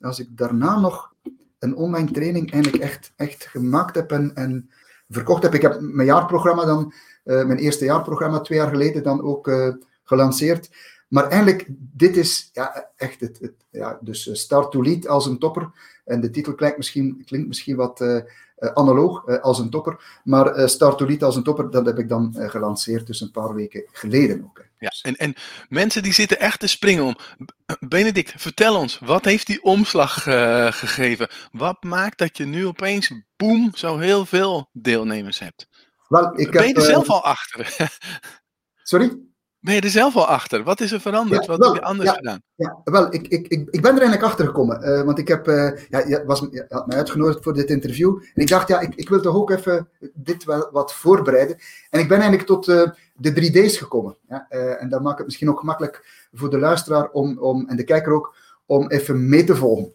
als 0.00 0.18
ik 0.18 0.36
daarna 0.36 0.80
nog 0.80 1.14
een 1.58 1.76
online 1.76 2.10
training 2.10 2.52
eigenlijk 2.52 2.82
echt, 2.82 3.12
echt 3.16 3.46
gemaakt 3.46 3.94
heb 3.94 4.10
en, 4.10 4.34
en 4.34 4.70
verkocht 5.08 5.42
heb. 5.42 5.54
Ik 5.54 5.62
heb 5.62 5.80
mijn 5.80 6.06
jaarprogramma 6.06 6.64
dan, 6.64 6.92
uh, 7.24 7.44
mijn 7.44 7.58
eerste 7.58 7.84
jaarprogramma 7.84 8.40
twee 8.40 8.58
jaar 8.58 8.70
geleden 8.70 9.02
dan 9.02 9.22
ook 9.22 9.48
uh, 9.48 9.74
gelanceerd. 10.04 10.70
Maar 11.10 11.28
eigenlijk, 11.28 11.66
dit 11.70 12.16
is 12.16 12.50
ja, 12.52 12.90
echt 12.96 13.20
het, 13.20 13.38
het 13.38 13.52
ja, 13.70 13.98
dus 14.00 14.30
Start 14.32 14.70
to 14.70 14.82
Lead 14.82 15.08
als 15.08 15.26
een 15.26 15.38
topper. 15.38 15.70
En 16.04 16.20
de 16.20 16.30
titel 16.30 16.54
klinkt 16.54 16.76
misschien, 16.76 17.22
klinkt 17.26 17.48
misschien 17.48 17.76
wat 17.76 18.00
uh, 18.00 18.20
analoog 18.74 19.26
uh, 19.26 19.38
als 19.38 19.58
een 19.58 19.70
topper, 19.70 20.20
maar 20.24 20.68
Start 20.68 20.98
to 20.98 21.06
Lead 21.06 21.22
als 21.22 21.36
een 21.36 21.42
topper, 21.42 21.70
dat 21.70 21.86
heb 21.86 21.98
ik 21.98 22.08
dan 22.08 22.34
gelanceerd 22.38 23.06
dus 23.06 23.20
een 23.20 23.30
paar 23.30 23.54
weken 23.54 23.84
geleden 23.92 24.44
ook. 24.44 24.58
Hè. 24.58 24.64
Ja, 24.86 24.92
en, 25.02 25.16
en 25.16 25.34
mensen 25.68 26.02
die 26.02 26.12
zitten 26.12 26.40
echt 26.40 26.60
te 26.60 26.66
springen 26.66 27.04
om. 27.04 27.16
Benedict, 27.80 28.32
vertel 28.36 28.76
ons, 28.76 28.98
wat 28.98 29.24
heeft 29.24 29.46
die 29.46 29.62
omslag 29.62 30.22
gegeven? 30.78 31.30
Wat 31.52 31.82
maakt 31.82 32.18
dat 32.18 32.36
je 32.36 32.44
nu 32.44 32.66
opeens, 32.66 33.12
boem, 33.36 33.70
zo 33.74 33.98
heel 33.98 34.26
veel 34.26 34.68
deelnemers 34.72 35.38
hebt? 35.38 35.68
Wel, 36.08 36.40
ik 36.40 36.50
ben 36.50 36.68
je 36.68 36.74
er 36.74 36.82
zelf 36.82 37.10
al 37.10 37.24
achter? 37.24 37.76
Sorry? 38.82 39.29
Ben 39.60 39.74
je 39.74 39.80
er 39.80 39.90
zelf 39.90 40.16
al 40.16 40.26
achter? 40.26 40.62
Wat 40.62 40.80
is 40.80 40.92
er 40.92 41.00
veranderd? 41.00 41.46
Wat 41.46 41.64
heb 41.64 41.74
je 41.74 41.82
anders 41.82 42.10
gedaan? 42.10 42.42
Ja, 42.54 42.80
wel, 42.84 43.14
ik, 43.14 43.28
ik, 43.28 43.48
ik, 43.48 43.68
ik 43.70 43.82
ben 43.82 43.94
er 43.94 44.00
eigenlijk 44.00 44.22
achter 44.22 44.46
gekomen. 44.46 44.88
Uh, 44.88 45.02
want 45.02 45.18
ik 45.18 45.28
heb, 45.28 45.48
uh, 45.48 45.70
ja, 45.88 46.06
je, 46.06 46.22
was, 46.26 46.46
je 46.50 46.64
had 46.68 46.86
mij 46.86 46.96
uitgenodigd 46.96 47.42
voor 47.42 47.54
dit 47.54 47.70
interview. 47.70 48.16
En 48.34 48.42
ik 48.42 48.48
dacht, 48.48 48.68
ja, 48.68 48.80
ik, 48.80 48.94
ik 48.94 49.08
wil 49.08 49.20
toch 49.20 49.34
ook 49.34 49.50
even 49.50 49.88
dit 50.14 50.44
wel 50.44 50.68
wat 50.72 50.94
voorbereiden. 50.94 51.56
En 51.90 52.00
ik 52.00 52.08
ben 52.08 52.18
eigenlijk 52.18 52.46
tot 52.46 52.68
uh, 52.68 52.90
de 53.14 53.32
3D's 53.32 53.76
gekomen. 53.76 54.16
Ja? 54.28 54.46
en 54.78 54.88
dat 54.88 55.02
maakt 55.02 55.18
het 55.18 55.26
misschien 55.26 55.50
ook 55.50 55.58
gemakkelijk 55.58 56.28
voor 56.32 56.50
de 56.50 56.58
luisteraar 56.58 57.10
om, 57.10 57.38
om, 57.38 57.68
en 57.68 57.76
de 57.76 57.84
kijker 57.84 58.12
ook 58.12 58.34
om 58.66 58.90
even 58.90 59.28
mee 59.28 59.44
te 59.44 59.56
volgen. 59.56 59.92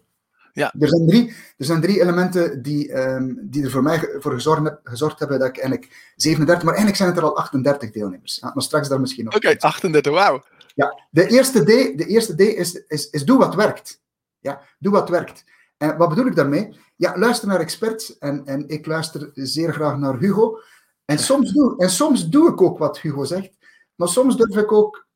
Ja. 0.56 0.74
Er, 0.78 0.88
zijn 0.88 1.06
drie, 1.06 1.34
er 1.56 1.64
zijn 1.64 1.80
drie 1.80 2.00
elementen 2.00 2.62
die, 2.62 2.98
um, 2.98 3.38
die 3.42 3.64
er 3.64 3.70
voor 3.70 3.82
mij 3.82 4.16
voor 4.18 4.32
gezorgd, 4.32 4.76
gezorgd, 4.82 5.18
hebben 5.18 5.38
dat 5.38 5.48
ik 5.48 5.58
eigenlijk 5.58 6.12
37, 6.16 6.64
maar 6.64 6.74
eigenlijk 6.74 6.96
zijn 6.96 7.08
het 7.08 7.18
er 7.18 7.24
al 7.24 7.36
38 7.36 7.90
deelnemers. 7.90 8.38
Ja, 8.40 8.50
maar 8.54 8.62
straks 8.62 8.88
daar 8.88 9.00
misschien 9.00 9.24
nog. 9.24 9.34
Oké, 9.34 9.46
okay, 9.46 9.58
38, 9.58 10.12
wauw. 10.12 10.42
Ja, 10.74 11.02
de 11.10 11.26
eerste 11.26 11.62
D, 11.62 11.66
de 11.98 12.06
eerste 12.06 12.34
D 12.34 12.40
is, 12.40 12.74
is, 12.74 13.10
is 13.10 13.24
doe 13.24 13.38
wat 13.38 13.54
werkt. 13.54 14.02
Ja, 14.38 14.60
doe 14.78 14.92
wat 14.92 15.08
werkt. 15.08 15.44
En 15.76 15.96
wat 15.96 16.08
bedoel 16.08 16.26
ik 16.26 16.36
daarmee? 16.36 16.78
Ja, 16.96 17.18
luister 17.18 17.48
naar 17.48 17.60
experts 17.60 18.18
en, 18.18 18.46
en 18.46 18.68
ik 18.68 18.86
luister 18.86 19.30
zeer 19.34 19.72
graag 19.72 19.96
naar 19.96 20.18
Hugo. 20.18 20.58
En 21.04 21.18
soms, 21.18 21.52
doe, 21.52 21.78
en 21.78 21.90
soms 21.90 22.28
doe 22.28 22.50
ik 22.50 22.62
ook 22.62 22.78
wat 22.78 23.00
Hugo 23.00 23.24
zegt, 23.24 23.56
maar 23.94 24.08
soms 24.08 24.36
durf 24.36 24.56
ik 24.56 24.72
ook 24.72 25.06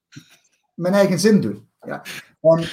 mijn 0.75 0.95
eigen 0.95 1.19
zin 1.19 1.41
doen. 1.41 1.69
Ja. 1.81 2.03
En 2.41 2.69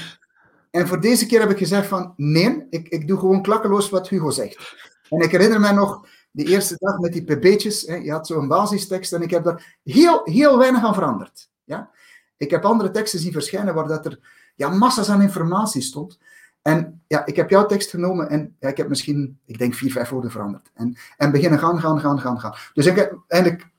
en 0.78 0.88
voor 0.88 1.02
deze 1.02 1.26
keer 1.26 1.40
heb 1.40 1.50
ik 1.50 1.58
gezegd 1.58 1.88
van 1.88 2.14
nee, 2.16 2.68
ik, 2.70 2.88
ik 2.88 3.08
doe 3.08 3.20
gewoon 3.20 3.42
klakkeloos 3.42 3.90
wat 3.90 4.10
Hugo 4.10 4.30
zegt. 4.30 4.76
En 5.10 5.20
ik 5.20 5.32
herinner 5.32 5.60
me 5.60 5.72
nog 5.72 6.08
de 6.32 6.44
eerste 6.44 6.76
dag 6.78 6.98
met 6.98 7.14
die 7.14 7.24
pb'tjes. 7.24 7.82
Je 7.82 8.12
had 8.12 8.28
zo'n 8.28 8.48
basistekst 8.48 9.14
en 9.14 9.22
ik 9.22 9.30
heb 9.30 9.44
daar 9.44 9.78
heel, 9.84 10.22
heel 10.24 10.58
weinig 10.58 10.84
aan 10.84 10.94
veranderd. 10.94 11.50
Ja? 11.64 11.90
Ik 12.38 12.52
heb 12.52 12.66
andere 12.66 12.92
teksten 12.92 13.20
zien 13.20 13.32
verschijnen 13.32 13.74
waar 13.74 13.88
dat 13.88 14.06
er 14.06 14.20
ja, 14.56 14.70
massa's 14.70 15.10
aan 15.10 15.22
informatie 15.22 15.82
stond. 15.82 16.20
En 16.62 17.02
ja, 17.08 17.26
ik 17.26 17.36
heb 17.36 17.50
jouw 17.50 17.66
tekst 17.66 17.90
genomen 17.90 18.30
en 18.30 18.56
ja, 18.60 18.70
ik 18.70 18.78
heb 18.78 18.90
misschien, 18.90 19.40
ik 19.46 19.58
denk, 19.58 19.74
vier, 19.74 19.92
vijf 19.92 20.10
woorden 20.10 20.32
veranderd. 20.32 20.72
En, 20.74 20.98
en 21.18 21.32
beginnen 21.32 21.60
gaan, 21.60 21.80
gaan, 21.80 22.00
gaan, 22.00 22.20
gaan, 22.20 22.40
gaan. 22.40 22.56
Dus 22.74 22.86
ik 22.86 22.96
heb 22.96 23.18
eigenlijk, 23.28 23.70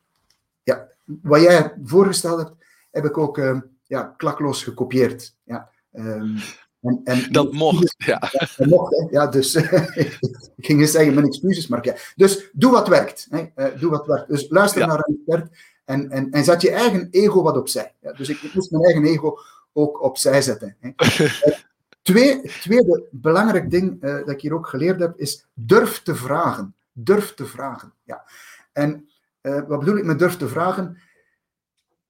ja, 0.62 0.88
wat 1.04 1.40
jij 1.40 1.74
voorgesteld 1.84 2.38
hebt, 2.38 2.54
heb 2.90 3.04
ik 3.04 3.18
ook 3.18 3.38
uh, 3.38 3.60
ja, 3.82 4.14
klakloos 4.16 4.62
gekopieerd. 4.62 5.36
Ja. 5.44 5.70
Um, 5.92 6.38
en, 6.80 7.00
en, 7.04 7.32
dat 7.32 7.52
mocht, 7.52 7.94
ja. 7.96 8.18
Dat 8.56 8.66
mocht, 8.66 9.06
Ja, 9.10 9.26
dus 9.26 9.54
ik 10.56 10.56
ging 10.56 10.80
eens 10.80 10.90
zeggen 10.90 11.14
mijn 11.14 11.26
excuses, 11.26 11.66
maar 11.66 11.84
ja. 11.84 11.94
Dus 12.16 12.50
doe 12.52 12.70
wat 12.70 12.88
werkt. 12.88 13.26
Hè. 13.30 13.46
Uh, 13.56 13.80
doe 13.80 13.90
wat 13.90 14.06
werkt. 14.06 14.28
Dus 14.28 14.48
luister 14.48 14.86
naar 14.86 14.98
een 14.98 15.14
expert 15.16 15.56
en, 15.84 16.10
en, 16.10 16.30
en 16.30 16.44
zet 16.44 16.62
je 16.62 16.70
eigen 16.70 17.08
ego 17.10 17.42
wat 17.42 17.56
opzij. 17.56 17.94
Ja, 18.00 18.12
dus 18.12 18.28
ik, 18.28 18.40
ik, 18.42 18.54
moest 18.54 18.70
mijn 18.70 18.84
eigen 18.84 19.04
ego 19.04 19.38
ook 19.72 20.02
opzij 20.02 20.42
zetten. 20.42 20.76
Hè. 20.80 20.90
uh, 21.24 21.32
twee, 22.02 22.40
tweede 22.40 23.06
belangrijk 23.10 23.70
ding 23.70 24.04
uh, 24.04 24.14
dat 24.14 24.28
ik 24.28 24.40
hier 24.40 24.54
ook 24.54 24.66
geleerd 24.66 25.00
heb, 25.00 25.18
is 25.18 25.46
durf 25.54 26.02
te 26.02 26.14
vragen. 26.14 26.74
Durf 26.92 27.34
te 27.34 27.46
vragen. 27.46 27.92
Ja. 28.04 28.24
En 28.72 29.08
wat 29.40 29.78
bedoel 29.78 29.96
ik 29.96 30.04
met 30.04 30.18
durf 30.18 30.36
te 30.36 30.48
vragen? 30.48 30.98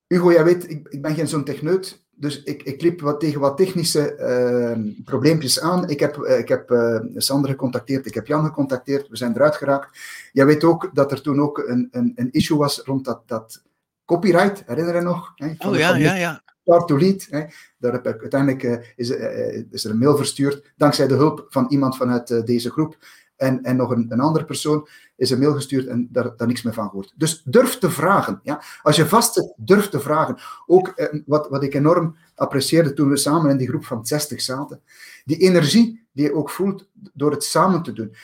Hugo, 0.07 0.33
jij 0.33 0.45
weet, 0.45 0.71
ik, 0.71 0.89
ik 0.89 1.03
ben 1.03 1.15
geen 1.15 1.29
zo'n 1.29 1.45
techneut 1.45 2.07
dus 2.19 2.43
ik, 2.43 2.63
ik 2.63 2.83
liep 2.83 3.01
wat 3.01 3.21
tegen 3.21 3.41
wat 3.41 3.57
technische 3.57 4.17
uh, 4.19 5.05
probleempjes 5.05 5.61
aan. 5.61 5.89
Ik 5.89 6.01
heb, 6.01 6.17
uh, 6.17 6.39
ik 6.39 6.49
heb 6.49 6.71
uh, 6.71 7.01
Sander 7.15 7.51
gecontacteerd, 7.51 8.07
ik 8.07 8.15
heb 8.15 8.27
Jan 8.27 8.45
gecontacteerd, 8.45 9.09
we 9.09 9.17
zijn 9.17 9.35
eruit 9.35 9.57
geraakt. 9.57 9.99
Jij 10.33 10.47
weet 10.47 10.65
ook 10.65 10.91
dat 10.93 11.13
er 11.13 11.23
toen 11.23 11.41
ook 11.41 11.59
een, 11.59 11.89
een, 11.91 12.13
een 12.15 12.31
issue 12.31 12.59
was 12.59 12.81
rond 12.85 13.05
dat, 13.05 13.23
dat 13.27 13.63
copyright, 14.05 14.63
herinner 14.67 14.95
je 14.95 15.01
nog? 15.01 15.33
Hè, 15.35 15.69
oh 15.69 15.77
ja, 15.77 15.97
ja, 15.97 16.15
ja. 16.15 16.43
Start 16.63 16.87
to 16.87 16.99
lead. 16.99 17.27
Hè. 17.31 17.45
Daar 17.79 17.93
heb 17.93 18.07
ik, 18.07 18.21
uiteindelijk 18.21 18.63
uh, 18.63 18.77
is, 18.97 19.11
is, 19.71 19.85
er 19.85 19.91
een 19.91 19.99
mail 19.99 20.17
verstuurd, 20.17 20.73
dankzij 20.77 21.07
de 21.07 21.15
hulp 21.15 21.47
van 21.49 21.67
iemand 21.69 21.97
vanuit 21.97 22.47
deze 22.47 22.71
groep. 22.71 22.97
En, 23.38 23.62
en 23.62 23.76
nog 23.76 23.90
een, 23.90 24.07
een 24.09 24.21
andere 24.21 24.45
persoon 24.45 24.88
is 25.16 25.30
een 25.30 25.38
mail 25.38 25.54
gestuurd 25.54 25.87
en 25.87 26.09
daar, 26.11 26.37
daar 26.37 26.47
niks 26.47 26.62
meer 26.62 26.73
van 26.73 26.88
gehoord. 26.88 27.12
Dus 27.16 27.42
durf 27.45 27.78
te 27.78 27.90
vragen. 27.90 28.40
Ja? 28.42 28.62
Als 28.83 28.97
je 28.97 29.07
vastzit, 29.07 29.52
durf 29.57 29.88
te 29.88 30.00
vragen. 30.00 30.37
Ook 30.66 30.88
eh, 30.88 31.21
wat, 31.26 31.49
wat 31.49 31.62
ik 31.62 31.75
enorm 31.75 32.16
apprecieerde 32.35 32.92
toen 32.92 33.09
we 33.09 33.16
samen 33.16 33.50
in 33.50 33.57
die 33.57 33.68
groep 33.68 33.85
van 33.85 34.07
60 34.07 34.40
zaten. 34.40 34.80
Die 35.25 35.37
energie 35.37 36.07
die 36.12 36.25
je 36.25 36.35
ook 36.35 36.50
voelt 36.50 36.88
door 36.92 37.30
het 37.30 37.45
samen 37.45 37.83
te 37.83 37.92
doen. 37.92 38.14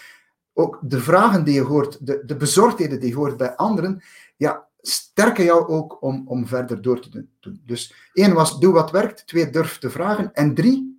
Ook 0.52 0.78
de 0.82 1.00
vragen 1.00 1.44
die 1.44 1.54
je 1.54 1.62
hoort, 1.62 2.06
de, 2.06 2.22
de 2.26 2.36
bezorgdheden 2.36 3.00
die 3.00 3.08
je 3.08 3.14
hoort 3.14 3.36
bij 3.36 3.56
anderen, 3.56 4.02
ja, 4.36 4.68
sterken 4.80 5.44
jou 5.44 5.66
ook 5.66 6.02
om, 6.02 6.22
om 6.26 6.46
verder 6.46 6.82
door 6.82 7.00
te 7.00 7.10
doen. 7.40 7.60
Dus 7.64 7.94
één 8.12 8.32
was, 8.32 8.60
doe 8.60 8.72
wat 8.72 8.90
werkt. 8.90 9.26
Twee, 9.26 9.50
durf 9.50 9.78
te 9.78 9.90
vragen. 9.90 10.32
En 10.32 10.54
drie, 10.54 10.93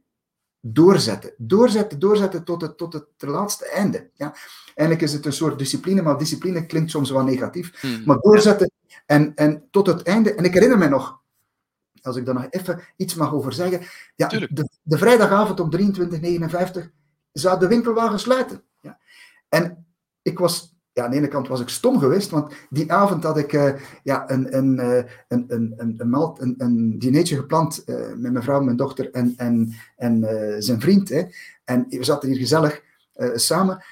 doorzetten. 0.68 1.34
Doorzetten, 1.38 2.00
doorzetten 2.00 2.44
tot 2.44 2.62
het, 2.62 2.78
tot 2.78 2.94
het 2.94 3.08
laatste 3.18 3.70
einde. 3.70 4.10
Ja. 4.14 4.36
Eigenlijk 4.66 5.02
is 5.02 5.14
het 5.14 5.26
een 5.26 5.34
soort 5.34 5.60
discipline, 5.60 6.02
maar 6.02 6.18
discipline 6.18 6.66
klinkt 6.66 6.92
soms 6.92 7.10
wel 7.10 7.24
negatief. 7.24 7.82
Hmm. 7.82 8.04
Maar 8.06 8.20
doorzetten 8.20 8.72
en, 9.06 9.36
en 9.36 9.68
tot 9.72 9.88
het 9.88 10.04
einde. 10.04 10.34
En 10.34 10.44
ik 10.44 10.54
herinner 10.54 10.78
me 10.78 10.88
nog, 10.88 11.22
als 12.02 12.16
ik 12.16 12.26
daar 12.26 12.34
nog 12.34 12.48
even 12.50 12.84
iets 12.96 13.16
mag 13.16 13.34
over 13.34 13.54
zeggen. 13.54 13.82
Ja, 14.16 14.28
de, 14.28 14.70
de, 14.84 14.98
vrijdagavond 14.98 15.60
om 15.60 15.72
23.59 15.72 16.90
zou 17.32 17.60
de 17.60 17.68
winkelwagen 17.68 18.20
sluiten. 18.20 18.64
Ja. 18.82 19.00
En 19.50 19.86
ik 20.22 20.40
was 20.40 20.75
ja, 20.96 21.04
aan 21.04 21.12
de 21.12 21.18
ene 21.18 21.28
kant 21.28 21.48
was 21.48 21.62
ik 21.62 21.70
stom 21.70 22.00
geweest, 22.00 22.30
want 22.30 22.54
die 22.70 22.92
avond 22.92 23.24
had 23.24 23.38
ik 23.38 23.54
uh, 23.54 23.74
ja, 24.04 24.30
een, 24.30 24.58
een, 24.58 24.80
een, 24.80 25.06
een, 25.28 25.46
een, 25.48 25.74
een, 25.78 26.36
een, 26.38 26.56
een 26.58 27.00
dinertje 27.00 27.36
gepland 27.36 27.84
uh, 27.86 27.96
met 27.96 28.32
mijn 28.32 28.44
vrouw, 28.44 28.62
mijn 28.62 28.78
dochter 28.78 29.12
en, 29.12 29.34
en, 29.38 29.74
en 29.96 30.26
zijn 30.64 30.82
vriend. 30.82 31.10
Hè. 31.10 31.24
En 31.64 31.86
we 31.90 32.04
zaten 32.04 32.30
hier 32.30 32.38
gezellig 32.38 32.82
samen. 33.34 33.84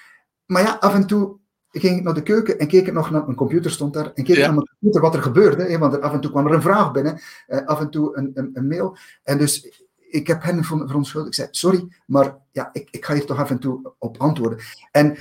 Maar 0.45 0.61
ja, 0.61 0.77
af 0.79 0.93
en 0.93 1.07
toe 1.07 1.37
ging 1.69 1.97
ik 1.97 2.03
naar 2.03 2.13
de 2.13 2.23
keuken 2.23 2.59
en 2.59 2.67
keek 2.67 2.87
ik 2.87 2.93
nog 2.93 3.11
naar 3.11 3.23
mijn 3.23 3.37
computer, 3.37 3.71
stond 3.71 3.93
daar, 3.93 4.11
en 4.13 4.23
keek 4.23 4.35
ja. 4.35 4.45
naar 4.45 4.53
mijn 4.53 4.67
computer 4.67 5.01
wat 5.01 5.15
er 5.15 5.21
gebeurde. 5.21 5.63
Hè, 5.63 5.77
want 5.77 5.93
er, 5.93 6.01
af 6.01 6.13
en 6.13 6.21
toe 6.21 6.31
kwam 6.31 6.47
er 6.47 6.53
een 6.53 6.61
vraag 6.61 6.91
binnen, 6.91 7.19
af 7.65 7.79
en 7.79 7.89
toe 7.89 8.17
een, 8.17 8.31
een, 8.33 8.49
een, 8.53 8.67
mail. 8.67 8.97
En 9.23 9.37
dus 9.37 9.83
ik 9.97 10.27
heb 10.27 10.43
hen 10.43 10.63
verontschuldigd. 10.63 11.27
Ik 11.27 11.33
zei, 11.33 11.47
sorry, 11.51 11.87
maar 12.05 12.37
ja, 12.51 12.69
ik, 12.73 12.87
ik 12.91 13.05
ga 13.05 13.13
hier 13.13 13.25
toch 13.25 13.39
af 13.39 13.49
en 13.49 13.59
toe 13.59 13.93
op 13.99 14.17
antwoorden. 14.17 14.59
En 14.91 15.17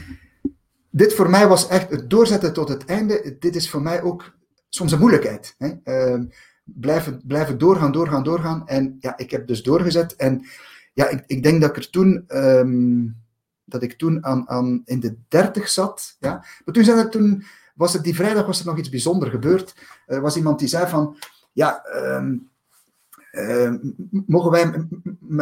dit 0.92 1.14
voor 1.14 1.30
mij 1.30 1.48
was 1.48 1.68
echt 1.68 1.90
het 1.90 2.10
doorzetten 2.10 2.52
tot 2.52 2.68
het 2.68 2.84
einde. 2.84 3.36
Dit 3.38 3.56
is 3.56 3.70
voor 3.70 3.82
mij 3.82 4.02
ook 4.02 4.32
soms 4.68 4.92
een 4.92 4.98
moeilijkheid. 4.98 5.54
Hè? 5.58 5.72
Uh, 5.84 6.24
blijven, 6.64 7.22
blijven 7.26 7.58
doorgaan, 7.58 7.92
doorgaan, 7.92 8.22
doorgaan. 8.22 8.68
En 8.68 8.96
ja, 9.00 9.16
ik 9.16 9.30
heb 9.30 9.46
dus 9.46 9.62
doorgezet. 9.62 10.16
En 10.16 10.46
ja, 10.92 11.08
ik, 11.08 11.24
ik 11.26 11.42
denk 11.42 11.60
dat 11.60 11.70
ik 11.70 11.76
er 11.76 11.90
toen, 11.90 12.24
um, 12.28 13.16
dat 13.64 13.82
ik 13.82 13.98
toen 13.98 14.24
aan, 14.24 14.48
aan 14.48 14.82
in 14.84 15.00
de 15.00 15.16
dertig 15.28 15.68
zat. 15.68 16.16
Ja. 16.20 16.44
Maar 16.64 16.74
toen, 16.74 17.10
toen 17.10 17.44
was 17.74 17.94
er 17.94 18.02
die 18.02 18.14
vrijdag 18.14 18.46
was 18.46 18.60
er 18.60 18.66
nog 18.66 18.78
iets 18.78 18.88
bijzonders 18.88 19.30
gebeurd. 19.30 19.74
Er 20.06 20.20
was 20.20 20.36
iemand 20.36 20.58
die 20.58 20.68
zei 20.68 20.88
van, 20.88 21.16
ja, 21.52 21.84
uh, 23.32 23.74
mogen 24.26 24.50
wij 24.50 24.86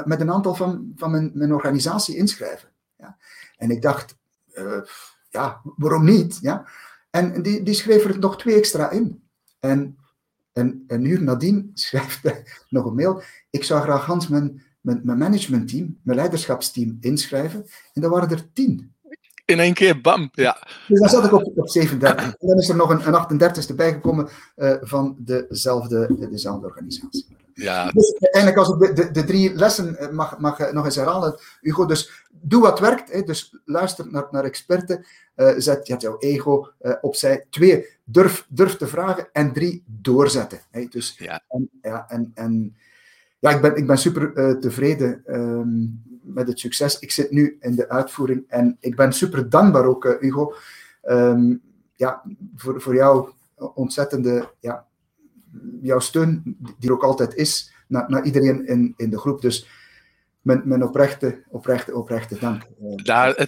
met 0.04 0.21
een 0.21 0.33
aantal 0.33 0.54
van, 0.54 0.92
van 0.97 1.11
mijn, 1.11 1.30
mijn 1.35 1.52
organisatie 1.52 2.16
inschrijven? 2.16 2.69
Ja. 2.97 3.16
En 3.57 3.71
ik 3.71 3.83
dacht, 3.83 4.16
uh, 4.54 4.80
ja, 5.31 5.61
waarom 5.77 6.05
niet? 6.05 6.39
Ja? 6.41 6.69
En 7.11 7.43
die, 7.43 7.63
die 7.63 7.75
schreef 7.75 8.05
er 8.05 8.19
nog 8.19 8.39
twee 8.39 8.55
extra 8.55 8.91
in. 8.91 9.23
En, 9.59 9.97
en 10.53 10.85
een 10.87 11.05
uur 11.05 11.23
nadien 11.23 11.71
schrijft 11.75 12.23
hij 12.23 12.47
nog 12.69 12.85
een 12.85 12.95
mail. 12.95 13.23
Ik 13.51 13.65
zou 13.65 13.83
graag 13.83 14.07
Hans 14.07 14.29
mijn, 14.29 14.63
mijn, 14.81 15.01
mijn 15.05 15.19
managementteam, 15.19 15.99
mijn 16.03 16.19
leiderschapsteam 16.19 16.97
inschrijven. 17.01 17.67
En 17.93 18.03
dat 18.03 18.11
waren 18.11 18.31
er 18.31 18.53
tien. 18.53 18.95
In 19.45 19.61
één 19.61 19.75
keer, 19.75 20.01
bam, 20.01 20.29
ja. 20.33 20.67
Dus 20.89 21.01
dan 21.01 21.09
zat 21.09 21.25
ik 21.25 21.33
op, 21.33 21.59
op 21.59 21.69
37. 21.69 22.25
En 22.25 22.49
dan 22.49 22.59
is 22.59 22.69
er 22.69 22.77
nog 22.77 22.91
een, 22.91 23.15
een 23.15 23.53
38ste 23.53 23.75
bijgekomen 23.75 24.29
uh, 24.57 24.75
van 24.81 25.17
dezelfde, 25.19 26.29
dezelfde 26.31 26.67
organisatie. 26.67 27.27
Ja. 27.55 27.91
Dus 27.91 28.11
eigenlijk 28.19 28.57
als 28.57 28.69
ik 28.69 28.79
de, 28.79 28.93
de, 28.93 29.11
de, 29.11 29.25
drie 29.25 29.55
lessen 29.55 29.97
eh, 29.97 30.11
mag, 30.11 30.39
mag 30.39 30.59
eh, 30.59 30.73
nog 30.73 30.85
eens 30.85 30.97
herhalen, 30.97 31.39
Hugo, 31.61 31.87
dus 31.87 32.27
doe 32.41 32.63
wat 32.63 32.81
werkt, 32.81 33.13
hè, 33.13 33.23
dus 33.23 33.57
luister 33.65 34.11
naar, 34.11 34.27
naar 34.31 34.45
experten, 34.45 35.05
uh, 35.37 35.53
zet 35.57 35.87
je 35.87 35.97
jouw 35.97 36.19
ego 36.19 36.69
uh, 36.83 36.95
opzij. 37.01 37.47
Twee, 37.51 37.87
durf, 38.05 38.47
durf 38.49 38.77
te 38.77 38.87
vragen. 38.87 39.29
En 39.33 39.53
drie, 39.53 39.83
doorzetten. 39.87 40.61
Hè, 40.71 40.85
dus, 40.85 41.19
ja. 41.19 41.43
En, 41.49 41.71
ja, 41.83 42.09
en, 42.09 42.31
en 42.35 42.77
ja, 43.39 43.51
ik 43.51 43.61
ben, 43.61 43.77
ik 43.77 43.87
ben 43.87 43.99
super 43.99 44.59
tevreden 44.61 45.23
ehm, 45.27 45.87
met 46.23 46.49
het 46.49 46.59
succes. 46.59 46.99
Ik 46.99 47.11
zit 47.11 47.31
nu 47.31 47.57
in 47.61 47.75
de 47.75 47.89
uitvoering 47.89 48.45
en 48.49 48.77
ik 48.81 48.97
ben 48.97 49.13
super 49.13 49.51
dankbaar 49.51 49.85
ook, 49.85 50.17
Hugo, 50.21 50.55
ehm, 51.03 51.55
ja, 51.95 52.23
voor, 52.57 52.81
voor 52.81 52.95
jouw 52.95 53.35
ontzettende 53.75 54.51
ja, 54.61 54.87
jouw 55.83 55.99
steun, 55.99 56.57
die 56.79 56.89
er 56.89 56.95
ook 56.95 57.05
altijd 57.05 57.35
is, 57.35 57.73
naar, 57.87 58.11
naar 58.11 58.25
iedereen 58.25 58.67
in, 58.67 58.95
in 58.97 59.11
de 59.11 59.19
groep. 59.19 59.41
Dus 59.41 59.80
mijn, 60.41 60.63
mijn 60.65 60.85
oprechte, 60.85 61.45
oprechte, 61.49 61.95
oprechte 61.95 62.39
dank. 62.39 62.63
Daar, 63.03 63.47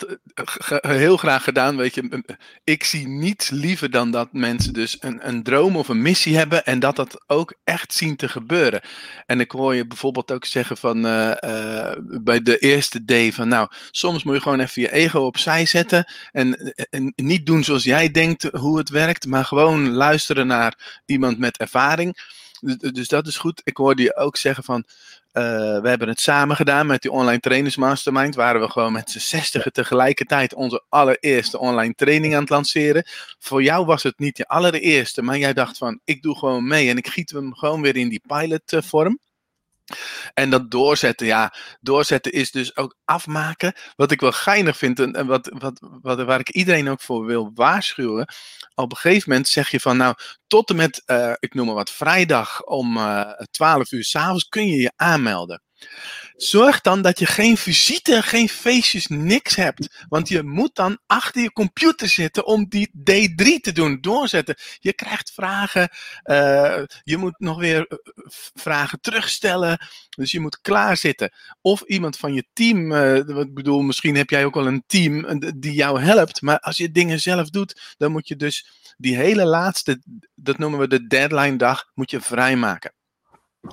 heel 0.81 1.17
graag 1.17 1.45
gedaan, 1.45 1.77
weet 1.77 1.95
je. 1.95 2.25
Ik 2.65 2.85
zie 2.85 3.09
niets 3.09 3.51
liever 3.51 3.91
dan 3.91 4.11
dat 4.11 4.33
mensen 4.33 4.73
dus 4.73 4.97
een, 5.01 5.29
een 5.29 5.43
droom 5.43 5.77
of 5.77 5.89
een 5.89 6.03
missie 6.03 6.37
hebben 6.37 6.65
en 6.65 6.79
dat 6.79 6.97
dat 6.97 7.25
ook 7.27 7.55
echt 7.65 7.95
zien 7.95 8.17
te 8.17 8.29
gebeuren. 8.29 8.81
En 9.27 9.41
ik 9.41 9.51
hoor 9.51 9.75
je 9.75 9.87
bijvoorbeeld 9.87 10.33
ook 10.33 10.45
zeggen 10.45 10.77
van 10.77 11.07
uh, 11.07 11.33
uh, 11.45 11.93
bij 12.23 12.43
de 12.43 12.59
eerste 12.59 13.05
day 13.05 13.33
van 13.33 13.49
nou, 13.49 13.69
soms 13.91 14.25
moet 14.25 14.35
je 14.35 14.41
gewoon 14.41 14.61
even 14.61 14.83
je 14.83 14.93
ego 14.93 15.21
opzij 15.21 15.67
zetten 15.67 16.13
en, 16.31 16.75
en 16.91 17.13
niet 17.17 17.47
doen 17.47 17.65
zoals 17.65 17.85
jij 17.85 18.11
denkt 18.11 18.43
hoe 18.43 18.79
het 18.79 18.89
werkt, 18.89 19.27
maar 19.27 19.45
gewoon 19.45 19.91
luisteren 19.91 20.47
naar 20.47 21.01
iemand 21.05 21.39
met 21.39 21.59
ervaring. 21.59 22.41
Dus, 22.65 22.93
dus 22.93 23.09
dat 23.09 23.27
is 23.27 23.37
goed. 23.37 23.61
Ik 23.65 23.77
hoorde 23.77 24.03
je 24.03 24.17
ook 24.17 24.37
zeggen 24.37 24.65
van 24.65 24.85
uh, 25.33 25.43
we 25.81 25.89
hebben 25.89 26.09
het 26.09 26.21
samen 26.21 26.57
gedaan 26.57 26.87
met 26.87 27.03
die 27.03 27.11
online 27.11 27.41
trainers 27.41 27.77
mastermind. 27.77 28.35
Waren 28.35 28.61
we 28.61 28.71
gewoon 28.71 28.93
met 28.93 29.11
z'n 29.11 29.19
zestigen 29.19 29.73
tegelijkertijd 29.73 30.55
onze 30.55 30.85
allereerste 30.89 31.59
online 31.59 31.95
training 31.95 32.35
aan 32.35 32.41
het 32.41 32.51
lanceren. 32.51 33.05
Voor 33.39 33.63
jou 33.63 33.87
was 33.87 34.03
het 34.03 34.19
niet 34.19 34.37
de 34.37 34.49
allereerste, 34.49 35.23
maar 35.23 35.39
jij 35.39 35.53
dacht 35.53 35.79
van 35.79 36.01
ik 36.05 36.23
doe 36.23 36.39
gewoon 36.39 36.67
mee 36.67 36.89
en 36.89 36.97
ik 36.97 37.07
giet 37.07 37.31
hem 37.31 37.55
gewoon 37.55 37.83
weer 37.83 37.97
in 37.97 38.09
die 38.09 38.23
pilot 38.27 38.77
vorm. 38.85 39.19
En 40.35 40.51
dat 40.51 40.71
doorzetten, 40.71 41.27
ja, 41.27 41.55
doorzetten 41.81 42.33
is 42.33 42.51
dus 42.51 42.77
ook 42.77 42.97
afmaken. 43.05 43.73
Wat 43.97 44.11
ik 44.11 44.21
wel 44.21 44.33
geinig 44.33 44.77
vind 44.77 45.01
en 45.01 45.27
wat, 45.27 45.51
wat, 45.59 45.81
wat, 46.01 46.23
waar 46.23 46.41
ik 46.41 46.51
iedereen 46.51 46.89
ook 46.89 47.01
voor 47.01 47.25
wil 47.25 47.51
waarschuwen. 47.55 48.27
Op 48.75 48.91
een 48.91 48.97
gegeven 48.97 49.29
moment 49.29 49.49
zeg 49.49 49.71
je 49.71 49.81
van, 49.81 49.97
nou, 49.97 50.15
tot 50.47 50.71
en 50.71 50.77
met, 50.77 51.03
uh, 51.07 51.33
ik 51.39 51.55
noem 51.55 51.67
maar 51.67 51.75
wat, 51.75 51.91
vrijdag 51.91 52.63
om 52.63 52.97
uh, 52.97 53.21
eh, 53.21 53.47
12 53.51 53.93
uur 53.93 54.05
s'avonds 54.05 54.49
kun 54.49 54.67
je 54.67 54.77
je 54.77 54.93
aanmelden. 54.97 55.63
Zorg 56.37 56.81
dan 56.81 57.03
dat 57.03 57.19
je 57.19 57.27
geen 57.27 57.57
visite, 57.57 58.23
geen 58.23 58.49
feestjes, 58.49 59.07
niks 59.07 59.57
hebt. 59.57 60.05
Want 60.09 60.29
je 60.29 60.43
moet 60.43 60.75
dan 60.75 60.99
achter 61.07 61.43
je 61.43 61.53
computer 61.53 62.09
zitten 62.09 62.47
om 62.47 62.69
die 62.69 62.91
D3 62.95 63.61
te 63.61 63.73
doen, 63.73 64.01
doorzetten. 64.01 64.57
Je 64.79 64.93
krijgt 64.93 65.33
vragen, 65.35 65.89
uh, 66.25 66.83
je 67.03 67.17
moet 67.17 67.35
nog 67.39 67.59
weer 67.59 67.87
eh, 67.89 67.99
vragen 68.55 69.01
terugstellen. 69.01 69.79
Dus 70.09 70.31
je 70.31 70.41
moet 70.41 70.61
klaarzitten. 70.61 71.33
Of 71.61 71.83
iemand 71.83 72.17
van 72.17 72.35
je 72.35 72.45
team, 72.53 72.93
uh, 72.93 73.17
ik 73.17 73.55
bedoel, 73.55 73.83
misschien 73.83 74.17
heb 74.17 74.31
jij 74.31 74.45
ook 74.45 74.55
wel 74.55 74.67
een 74.67 74.85
team 74.87 75.41
die 75.57 75.75
jou 75.75 76.01
helpt. 76.01 76.43
Maar 76.43 76.59
als 76.59 76.77
je 76.77 76.91
dingen 76.91 77.21
zelf 77.21 77.51
doet, 77.51 77.95
dan 77.97 78.13
moet 78.13 78.29
je 78.29 78.37
dus 78.37 78.67
die 78.97 79.17
hele 79.17 79.45
laatste, 79.45 80.03
dat 80.35 80.59
noemen 80.59 80.79
we 80.79 80.89
de 80.89 81.07
deadline 81.07 81.57
dag, 81.57 81.91
moet 81.95 82.11
je 82.11 82.21
vrijmaken. 82.21 82.93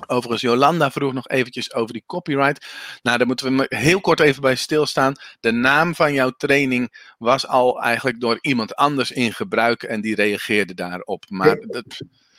Overigens, 0.06 0.40
Jolanda 0.40 0.90
vroeg 0.90 1.12
nog 1.12 1.28
eventjes 1.28 1.74
over 1.74 1.92
die 1.92 2.02
copyright. 2.06 2.66
Nou, 3.02 3.18
daar 3.18 3.26
moeten 3.26 3.56
we 3.56 3.66
heel 3.68 4.00
kort 4.00 4.20
even 4.20 4.42
bij 4.42 4.54
stilstaan. 4.54 5.14
De 5.40 5.50
naam 5.50 5.94
van 5.94 6.12
jouw 6.12 6.30
training 6.30 7.14
was 7.18 7.46
al 7.46 7.82
eigenlijk 7.82 8.20
door 8.20 8.38
iemand 8.40 8.74
anders 8.74 9.10
in 9.10 9.32
gebruik 9.32 9.82
en 9.82 10.00
die 10.00 10.14
reageerde 10.14 10.74
daarop. 10.74 11.24
Maar 11.28 11.60
dat... 11.60 11.84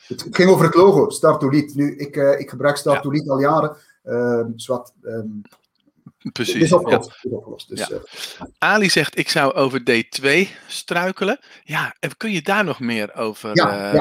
Het 0.08 0.28
ging 0.32 0.50
over 0.50 0.66
het 0.66 0.76
logo, 0.76 1.10
Startuliet. 1.10 1.76
Nu, 1.76 1.96
ik, 1.96 2.16
uh, 2.16 2.40
ik 2.40 2.50
gebruik 2.50 2.78
Startuliet 2.78 3.26
ja. 3.26 3.32
al 3.32 3.40
jaren. 3.40 3.78
Uh, 4.06 4.46
zwart, 4.56 4.92
um, 5.04 5.42
Precies. 6.32 6.56
Is 6.56 6.74
opgelost. 6.74 7.20
Ja. 7.22 7.30
opgelost 7.30 7.70
dus, 7.70 7.88
ja. 7.88 7.96
uh, 7.96 8.02
Ali 8.58 8.90
zegt: 8.90 9.18
Ik 9.18 9.30
zou 9.30 9.54
over 9.54 9.80
D2 9.80 10.48
struikelen. 10.68 11.40
Ja, 11.64 11.96
kun 12.18 12.32
je 12.32 12.42
daar 12.42 12.64
nog 12.64 12.80
meer 12.80 13.16
over 13.16 13.56
ja, 13.56 13.94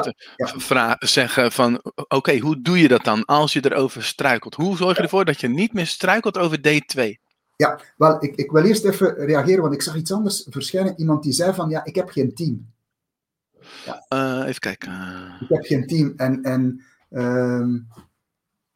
uh, 0.69 0.93
zeggen? 0.99 1.53
Van 1.53 1.81
oké, 1.85 2.15
okay, 2.15 2.39
hoe 2.39 2.63
doe 2.63 2.79
je 2.79 2.89
dat 2.89 3.05
dan 3.05 3.25
als 3.25 3.53
je 3.53 3.65
erover 3.65 4.05
struikelt? 4.05 4.55
Hoe 4.55 4.77
zorg 4.77 4.97
je 4.97 5.03
ervoor 5.03 5.25
dat 5.25 5.41
je 5.41 5.49
niet 5.49 5.73
meer 5.73 5.87
struikelt 5.87 6.39
over 6.39 6.59
D2? 6.59 7.29
Ja, 7.57 7.81
wel, 7.97 8.25
ik, 8.25 8.35
ik 8.35 8.51
wil 8.51 8.65
eerst 8.65 8.85
even 8.85 9.15
reageren, 9.15 9.63
want 9.63 9.75
ik 9.75 9.83
zag 9.83 9.97
iets 9.97 10.13
anders 10.13 10.47
verschijnen. 10.51 10.99
Iemand 10.99 11.23
die 11.23 11.33
zei 11.33 11.55
van 11.55 11.69
ja, 11.69 11.85
ik 11.85 11.95
heb 11.95 12.11
geen 12.11 12.35
team. 12.35 12.73
Ja. 13.85 14.07
Uh, 14.15 14.49
even 14.49 14.61
kijken. 14.61 14.93
Ik 15.41 15.49
heb 15.49 15.65
geen 15.65 15.87
team. 15.87 16.13
En, 16.17 16.43
en 16.43 16.85
uh, 17.11 17.67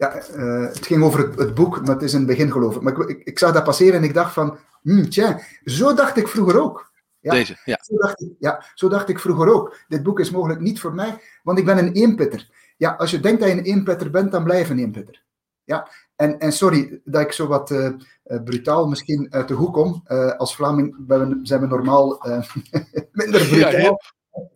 ja, 0.05 0.37
uh, 0.37 0.69
het 0.69 0.87
ging 0.87 1.03
over 1.03 1.21
het, 1.21 1.39
het, 1.39 1.55
boek, 1.55 1.81
maar 1.81 1.95
het 1.95 2.03
is 2.03 2.13
in 2.13 2.19
het 2.19 2.29
begin 2.29 2.53
geloof 2.53 2.77
ik. 2.77 2.83
Maar 2.83 2.93
ik, 2.93 3.09
ik, 3.09 3.25
ik 3.25 3.39
zag 3.39 3.53
dat 3.53 3.65
passeren 3.65 3.95
en 3.95 4.05
ik 4.05 4.15
dacht 4.15 4.33
van, 4.33 4.59
hmm, 4.83 5.09
tja, 5.09 5.41
zo 5.65 5.95
dacht 5.95 6.17
ik 6.17 6.29
vroeger 6.29 6.61
ook. 6.61 6.93
Ja, 7.21 7.31
Deze, 7.31 7.57
ja. 7.65 7.79
Zo 7.83 7.97
dacht 7.97 8.21
ik, 8.21 8.33
ja. 8.39 8.65
Zo 8.75 8.89
dacht 8.89 9.09
ik 9.09 9.19
vroeger 9.19 9.53
ook. 9.53 9.77
Dit 9.89 10.03
boek 10.03 10.21
is 10.21 10.31
mogelijk 10.31 10.61
niet 10.61 10.81
voor 10.81 10.95
mij, 10.95 11.21
want 11.43 11.59
ik 11.59 11.65
ben 11.65 11.79
een 11.79 11.93
eenpitter. 11.93 12.49
Ja, 12.77 12.91
als 12.91 13.11
je 13.11 13.21
denkt 13.21 13.41
dat 13.41 13.51
je 13.51 13.57
een 13.57 13.65
eenpitter 13.65 14.11
bent, 14.11 14.33
dan 14.33 14.45
blijf 14.45 14.71
een 14.71 14.79
eenpitter. 14.79 15.23
Ja, 15.65 15.89
en, 16.17 16.39
en 16.39 16.53
sorry 16.53 17.01
dat 17.05 17.23
ik 17.23 17.33
zo 17.33 17.47
wat 17.47 17.71
uh, 17.71 17.91
brutaal 18.45 18.89
misschien 18.89 19.27
uit 19.31 19.49
de 19.49 19.55
hoek 19.55 19.73
kom. 19.73 20.05
Uh, 20.07 20.37
als 20.37 20.57
Vlaming 20.57 20.97
zijn 21.43 21.61
we 21.61 21.67
normaal 21.67 22.19
minder 23.13 23.47
brutaal. 23.49 23.73
Ja. 23.73 23.99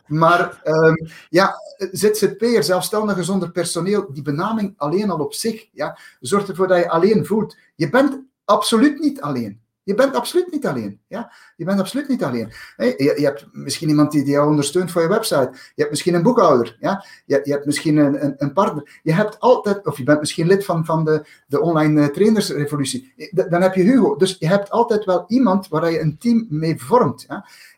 Maar 0.06 0.60
um, 0.64 1.08
ja, 1.28 1.54
ZZP'er, 1.92 2.64
zelfstandige 2.64 3.22
zonder 3.22 3.50
personeel, 3.50 4.12
die 4.12 4.22
benaming 4.22 4.74
alleen 4.76 5.10
al 5.10 5.18
op 5.18 5.34
zich, 5.34 5.68
ja, 5.72 5.98
zorgt 6.20 6.48
ervoor 6.48 6.68
dat 6.68 6.78
je 6.78 6.90
alleen 6.90 7.26
voelt. 7.26 7.56
Je 7.74 7.90
bent 7.90 8.20
absoluut 8.44 9.00
niet 9.00 9.20
alleen. 9.20 9.60
Je 9.88 9.94
bent 9.94 10.14
absoluut 10.14 10.52
niet 10.52 10.66
alleen. 10.66 11.00
Ja? 11.06 11.32
Je 11.56 11.64
bent 11.64 11.80
absoluut 11.80 12.08
niet 12.08 12.24
alleen. 12.24 12.52
je, 12.76 13.14
je, 13.16 13.24
hebt 13.24 13.46
misschien 13.52 13.88
iemand 13.88 14.12
die, 14.12 14.24
jou 14.24 14.48
ondersteunt 14.48 14.90
voor 14.90 15.02
je 15.02 15.08
website. 15.08 15.50
Je 15.52 15.58
hebt 15.74 15.90
misschien 15.90 16.14
een 16.14 16.22
boekhouder. 16.22 16.76
Ja? 16.80 17.04
Je, 17.26 17.40
hebt 17.44 17.66
misschien 17.66 17.96
een, 17.96 18.24
een, 18.24 18.34
een, 18.38 18.52
partner. 18.52 19.00
Je 19.02 19.12
hebt 19.12 19.40
altijd, 19.40 19.86
of 19.86 19.98
je 19.98 20.04
bent 20.04 20.20
misschien 20.20 20.46
lid 20.46 20.64
van, 20.64 20.84
van 20.84 21.04
de, 21.04 21.26
de 21.46 21.60
online 21.60 22.00
uh, 22.00 22.06
trainersrevolutie. 22.06 23.12
Dan 23.32 23.62
heb 23.62 23.74
je 23.74 23.82
Hugo. 23.82 24.16
Dus 24.16 24.36
je 24.38 24.46
hebt 24.46 24.70
altijd 24.70 25.04
wel 25.04 25.24
iemand 25.28 25.68
waar 25.68 25.90
je 25.90 26.00
een 26.00 26.18
team 26.18 26.46
mee 26.48 26.82
vormt. 26.82 27.26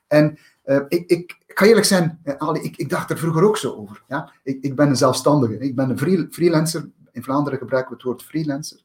En 0.07 0.39
uh, 0.65 0.81
ik, 0.89 1.11
ik, 1.11 1.39
ik 1.51 1.59
ga 1.59 1.67
eerlijk 1.67 1.87
zijn, 1.87 2.21
eh, 2.23 2.35
Ali, 2.39 2.61
ik, 2.61 2.77
ik, 2.77 2.89
dacht 2.89 3.11
er 3.11 3.19
vroeger 3.19 3.45
ook 3.45 3.57
zo 3.57 3.75
over. 3.75 4.03
Ja? 4.09 4.33
Ik, 4.43 4.63
ik 4.63 4.77
ben 4.77 4.89
een 4.89 4.97
zelfstandige, 4.97 5.59
ik 5.59 5.75
ben 5.75 5.91
een 5.91 5.99
free, 5.99 6.27
freelancer. 6.31 6.91
In 7.13 7.23
Vlaanderen 7.23 7.59
gebruiken 7.59 7.91
we 7.91 7.97
het 7.97 8.07
woord 8.07 8.23
freelancer. 8.23 8.81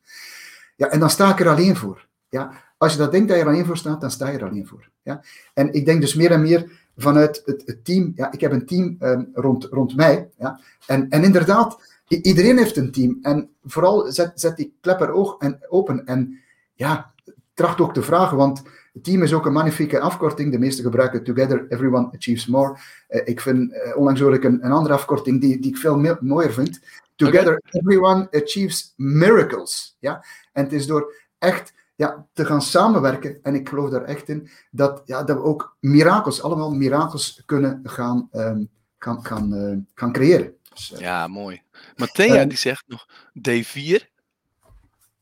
Ja, 0.76 0.88
en 0.88 1.00
dan 1.00 1.10
sta 1.10 1.32
ik 1.32 1.40
er 1.40 1.50
alleen 1.50 1.76
voor. 1.76 2.08
Ja? 2.30 2.52
Als 2.78 2.92
je 2.92 2.98
dat 2.98 3.12
denkt 3.12 3.28
dat 3.28 3.38
je 3.38 3.44
er 3.44 3.50
alleen 3.50 3.66
voor 3.66 3.78
staat, 3.78 4.02
dan 4.02 4.12
sta 4.12 4.30
je 4.30 4.38
er 4.38 4.50
alleen 4.50 4.68
voor. 4.68 4.90
Ja? 5.02 5.24
En 5.54 5.74
ik 5.74 5.86
denk 5.86 6.02
dus 6.02 6.14
meer 6.14 6.32
en 6.32 6.42
meer 6.42 6.72
vanuit 6.98 7.42
het, 7.46 7.64
het 7.66 7.86
team. 7.86 8.12
Ja, 8.16 8.32
ik 8.32 8.42
heb 8.42 8.52
een 8.52 8.66
team 8.66 8.98
um, 9.00 9.30
rond, 9.34 9.64
rond 9.64 9.96
mij. 9.96 10.30
Ja? 10.38 10.60
En, 10.88 11.10
en 11.10 11.24
inderdaad, 11.24 11.98
iedereen 12.08 12.58
heeft 12.58 12.78
een 12.78 12.92
team. 12.92 13.18
En 13.22 13.50
vooral 13.64 14.12
zet, 14.12 14.32
zet 14.36 14.58
die 14.58 14.78
klepper 14.82 15.12
oog 15.12 15.36
en 15.40 15.60
open. 15.70 16.06
En 16.06 16.40
ja, 16.74 17.14
tracht 17.56 17.82
ook 17.82 17.94
te 17.94 18.02
vragen, 18.02 18.38
want 18.38 18.64
het 18.94 19.04
team 19.04 19.24
is 19.24 19.34
ook 19.34 19.46
een 19.46 19.54
magnifieke 19.54 20.00
afkorting. 20.00 20.52
De 20.52 20.60
meeste 20.60 20.82
gebruiken 20.82 21.24
Together 21.24 21.66
Everyone 21.70 22.12
Achieves 22.12 22.46
More. 22.46 22.78
Uh, 23.10 23.22
ik 23.24 23.42
vind 23.42 23.72
uh, 23.72 23.98
onlangs 23.98 24.22
hoor 24.22 24.34
ik 24.34 24.44
een, 24.44 24.66
een, 24.66 24.72
andere 24.72 24.94
afkorting 24.94 25.42
die, 25.42 25.60
die 25.60 25.72
ik 25.72 25.78
veel 25.78 26.18
mooier 26.20 26.54
vind. 26.54 26.80
Together 27.16 27.58
okay. 27.58 27.82
Everyone 27.82 28.28
Achieves 28.32 28.94
Miracles. 28.96 29.98
Ja? 30.00 30.26
En 30.54 30.64
het 30.64 30.74
is 30.74 30.88
door 30.88 31.14
echt 31.38 31.74
ja, 31.96 32.28
te 32.34 32.46
gaan 32.46 32.62
samenwerken, 32.62 33.40
en 33.44 33.56
ik 33.56 33.70
geloof 33.70 33.90
daar 33.90 34.04
echt 34.04 34.30
in, 34.30 34.50
dat, 34.72 35.02
ja, 35.06 35.24
dat 35.24 35.38
we 35.38 35.44
ook 35.44 35.78
mirakels, 35.80 36.42
allemaal 36.42 36.72
mirakels 36.72 37.44
kunnen 37.46 37.80
gaan, 37.84 38.30
um, 38.32 38.70
gaan, 38.98 39.26
gaan, 39.26 39.54
uh, 39.54 39.78
gaan 39.94 40.12
creëren. 40.12 40.54
Dus, 40.74 40.94
ja, 40.98 41.28
mooi. 41.28 41.62
Matthea 41.96 42.46
die 42.46 42.58
zegt 42.58 42.84
nog 42.88 43.08
D4 43.50 44.15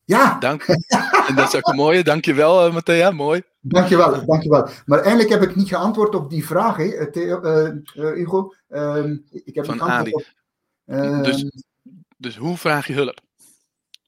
ja. 0.04 0.38
Dank. 0.38 0.62
En 0.62 1.34
dat 1.34 1.48
is 1.48 1.54
ook 1.54 1.66
een 1.66 1.76
mooie. 1.76 2.04
Dankjewel, 2.04 2.66
uh, 2.66 2.72
Matthea. 2.72 3.10
Mooi. 3.10 3.42
Dankjewel, 3.60 4.26
dankjewel. 4.26 4.68
Maar 4.86 4.98
eigenlijk 4.98 5.28
heb 5.28 5.42
ik 5.42 5.56
niet 5.56 5.68
geantwoord 5.68 6.14
op 6.14 6.30
die 6.30 6.46
vraag, 6.46 6.76
hè, 6.76 6.84
eh, 6.84 7.10
Theo, 7.10 7.42
uh, 7.42 7.74
uh, 7.94 8.12
Hugo. 8.12 8.54
Uh, 8.68 9.16
ik 9.30 9.54
heb 9.54 9.64
Van 9.64 9.82
Ali. 9.82 10.12
Op, 10.12 10.24
dus, 11.24 11.50
dus 12.16 12.36
hoe 12.36 12.56
vraag 12.56 12.86
je 12.86 12.92
hulp? 12.92 13.20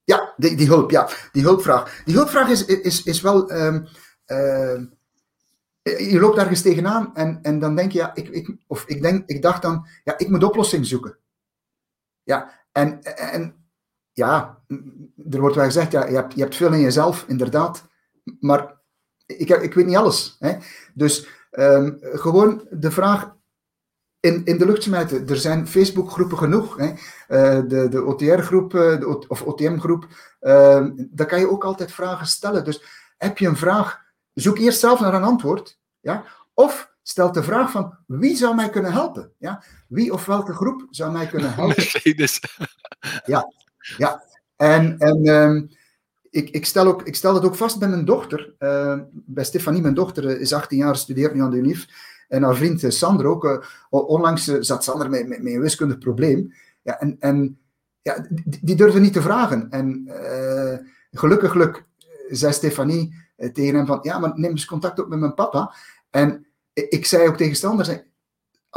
Ja, 0.05 0.35
die, 0.37 0.57
die 0.57 0.67
hulp, 0.67 0.91
ja. 0.91 1.09
Die 1.33 1.43
hulpvraag. 1.43 2.03
Die 2.05 2.15
hulpvraag 2.15 2.49
is, 2.49 2.65
is, 2.65 3.03
is 3.03 3.21
wel... 3.21 3.53
Um, 3.53 3.89
je 5.83 6.21
loopt 6.21 6.39
ergens 6.39 6.63
tegenaan 6.63 7.15
en, 7.15 7.39
en 7.43 7.59
dan 7.59 7.77
denk 7.77 7.93
je, 7.93 7.99
ja, 7.99 8.15
ik, 8.15 8.29
ik, 8.29 8.57
of 8.67 8.85
ik, 8.87 9.03
denk, 9.03 9.29
ik 9.29 9.43
dacht 9.43 9.63
dan, 9.63 9.87
ja, 10.05 10.19
ik 10.19 10.29
moet 10.29 10.45
oplossing 10.45 10.87
zoeken. 10.87 11.19
Ja, 12.23 12.51
en, 12.73 13.03
en 13.03 13.66
ja, 14.17 14.59
er 15.31 15.41
wordt 15.41 15.57
wel 15.57 15.65
gezegd, 15.65 15.93
ja, 15.93 16.07
je, 16.07 16.15
hebt, 16.15 16.35
je 16.35 16.41
hebt 16.41 16.57
veel 16.57 16.73
in 16.73 16.81
jezelf, 16.81 17.25
inderdaad, 17.29 17.85
maar 18.41 18.75
ik, 19.27 19.49
ik 19.49 19.75
weet 19.75 19.87
niet 19.87 19.97
alles. 19.97 20.37
Hè? 20.39 20.57
Dus 20.95 21.29
um, 21.51 21.99
gewoon 22.01 22.67
de 22.71 22.91
vraag, 22.91 23.35
in, 24.21 24.45
in 24.45 24.59
de 24.59 24.67
lucht 24.67 24.83
smijten. 24.83 25.29
Er 25.29 25.37
zijn 25.37 25.69
Facebookgroepen 25.69 26.39
genoeg. 26.39 26.77
Hè. 26.77 26.87
Uh, 26.87 27.69
de, 27.69 27.89
de 27.89 28.05
OTR-groep 28.05 28.75
of 29.29 29.43
OTM-groep, 29.43 30.07
uh, 30.41 30.87
daar 30.97 31.27
kan 31.27 31.41
je 31.41 31.51
ook 31.51 31.65
altijd 31.65 31.93
vragen 31.93 32.27
stellen. 32.27 32.65
Dus 32.65 32.83
heb 33.17 33.39
je 33.39 33.47
een 33.47 33.57
vraag, 33.57 34.01
zoek 34.35 34.59
eerst 34.59 34.81
zelf 34.81 35.01
naar 35.01 35.15
een 35.15 35.23
antwoord. 35.23 35.79
Ja? 36.01 36.25
Of 36.55 36.95
stel 37.03 37.33
de 37.33 37.43
vraag 37.43 37.71
van 37.71 37.97
wie 38.07 38.37
zou 38.37 38.55
mij 38.55 38.71
kunnen 38.71 38.93
helpen? 38.93 39.33
Ja? 39.39 39.63
Wie 39.89 40.13
of 40.13 40.27
welke 40.27 40.53
groep 40.53 40.87
zou 40.91 41.13
mij 41.13 41.27
kunnen 41.27 41.55
helpen? 41.55 41.77
Mercedes. 41.77 42.41
Ja, 43.25 43.53
ja. 43.97 44.25
En, 44.57 44.99
en 44.99 45.27
um, 45.27 45.71
ik, 46.31 46.51
ik, 46.51 46.67
stel 46.67 46.87
ook, 46.87 47.03
ik 47.03 47.15
stel 47.15 47.35
het 47.35 47.45
ook 47.45 47.55
vast 47.55 47.79
bij 47.79 47.89
mijn 47.89 48.05
dochter. 48.05 48.55
Uh, 48.59 48.99
bij 49.13 49.45
Stefanie, 49.45 49.83
mijn 49.83 49.95
dochter, 49.95 50.41
is 50.41 50.53
18 50.53 50.79
jaar, 50.79 50.97
studeert 50.97 51.35
nu 51.35 51.41
aan 51.41 51.51
de 51.51 51.57
UNIF. 51.57 51.87
En 52.29 52.43
haar 52.43 52.57
vriend 52.57 52.85
Sander 52.89 53.27
ook. 53.27 53.45
Uh, 53.45 53.59
onlangs 53.89 54.45
zat 54.45 54.85
Sander 54.85 55.11
met, 55.11 55.29
met, 55.29 55.43
met, 55.43 55.53
een 55.53 55.61
wiskundig 55.61 55.99
probleem. 55.99 56.55
Ja, 56.83 56.99
en 57.01 57.17
en 57.19 57.59
ja, 58.03 58.27
die, 58.31 58.59
die 58.63 58.77
durfde 58.77 59.01
niet 59.01 59.13
te 59.13 59.23
vragen. 59.23 59.71
En 59.71 60.11
gelukkig, 61.11 61.51
geluk, 61.51 61.85
zei 62.29 62.53
Stefanie 62.53 63.15
tegen 63.53 63.75
hem 63.75 63.87
van, 63.87 63.99
ja, 64.03 64.19
maar 64.19 64.33
neem 64.35 64.51
eens 64.51 64.65
contact 64.65 64.99
op 64.99 65.09
met 65.09 65.19
mijn 65.19 65.35
papa. 65.35 65.75
En 66.11 66.47
ik 66.73 67.07
zei 67.07 67.29
ook 67.29 67.37
tegen 67.37 67.57
Sander, 67.57 68.05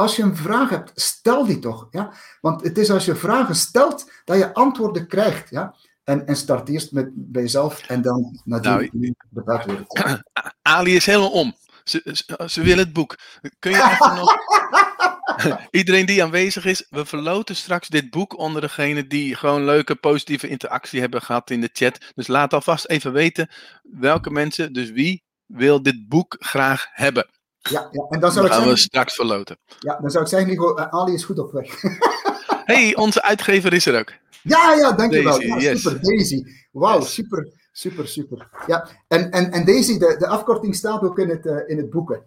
als 0.00 0.16
je 0.16 0.22
een 0.22 0.36
vraag 0.36 0.68
hebt, 0.68 0.92
stel 0.94 1.46
die 1.46 1.58
toch. 1.58 1.88
Ja? 1.90 2.12
Want 2.40 2.62
het 2.62 2.78
is 2.78 2.90
als 2.90 3.04
je 3.04 3.14
vragen 3.14 3.54
stelt, 3.54 4.12
dat 4.24 4.38
je 4.38 4.54
antwoorden 4.54 5.06
krijgt. 5.06 5.50
Ja? 5.50 5.74
En, 6.04 6.26
en 6.26 6.36
start 6.36 6.68
eerst 6.68 6.92
met, 6.92 7.08
bij 7.12 7.42
jezelf 7.42 7.86
en 7.86 8.02
dan 8.02 8.40
natuurlijk 8.44 8.92
nou, 8.92 9.14
de 9.30 9.42
buitenwereld. 9.42 10.22
Ali 10.62 10.96
is 10.96 11.06
helemaal 11.06 11.30
om. 11.30 11.54
Ze, 11.84 12.24
ze, 12.46 12.62
wil 12.62 12.76
het 12.76 12.92
boek. 12.92 13.18
Kun 13.58 13.70
je 13.70 13.90
even 13.90 14.14
nog... 14.14 14.36
Iedereen 15.70 16.06
die 16.06 16.22
aanwezig 16.22 16.64
is, 16.64 16.86
we 16.90 17.04
verloten 17.04 17.56
straks 17.56 17.88
dit 17.88 18.10
boek 18.10 18.38
onder 18.38 18.60
degene 18.60 19.06
die 19.06 19.34
gewoon 19.34 19.64
leuke 19.64 19.94
positieve 19.94 20.48
interactie 20.48 21.00
hebben 21.00 21.22
gehad 21.22 21.50
in 21.50 21.60
de 21.60 21.70
chat. 21.72 21.98
Dus 22.14 22.26
laat 22.26 22.52
alvast 22.52 22.86
even 22.86 23.12
weten 23.12 23.50
welke 23.82 24.30
mensen, 24.30 24.72
dus 24.72 24.90
wie 24.90 25.24
wil 25.46 25.82
dit 25.82 26.08
boek 26.08 26.36
graag 26.38 26.86
hebben. 26.90 27.26
Ja, 27.62 27.88
ja. 27.92 28.06
en 28.08 28.20
dan 28.20 28.32
zou 28.32 28.46
ik 28.46 28.52
gaan 28.52 28.60
zeggen, 28.60 28.80
we 28.80 28.80
straks 28.80 29.14
verloten. 29.14 29.58
Ja, 29.78 29.98
dan 30.00 30.10
zou 30.10 30.24
ik 30.24 30.30
zeggen, 30.30 30.48
Nico, 30.48 30.78
uh, 30.78 30.86
Ali 30.88 31.12
is 31.12 31.24
goed 31.24 31.38
op 31.38 31.52
weg. 31.52 31.80
hey, 32.72 32.96
onze 32.96 33.22
uitgever 33.22 33.72
is 33.72 33.86
er 33.86 33.98
ook. 33.98 34.12
Ja, 34.42 34.74
ja, 34.74 34.92
dankjewel. 34.92 35.40
Ja, 35.40 35.58
yes. 35.58 35.82
Super, 35.82 36.02
Daisy. 36.02 36.44
Wauw, 36.72 37.00
super, 37.00 37.52
super, 37.72 38.08
super. 38.08 38.48
Ja, 38.66 38.88
en, 39.08 39.30
en, 39.30 39.50
en 39.50 39.64
Daisy, 39.64 39.98
de, 39.98 40.16
de 40.18 40.26
afkorting 40.26 40.74
staat 40.74 41.02
ook 41.02 41.18
in 41.18 41.28
het, 41.28 41.46
uh, 41.46 41.56
in 41.66 41.76
het 41.76 41.90
boek. 41.90 42.10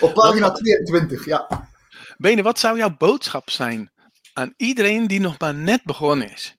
op 0.00 0.14
pagina 0.14 0.50
22, 0.50 1.24
ja. 1.24 1.68
Bene, 2.16 2.42
wat 2.42 2.58
zou 2.58 2.78
jouw 2.78 2.96
boodschap 2.98 3.50
zijn 3.50 3.90
aan 4.32 4.54
iedereen 4.56 5.06
die 5.06 5.20
nog 5.20 5.38
maar 5.38 5.54
net 5.54 5.80
begonnen 5.84 6.32
is? 6.32 6.56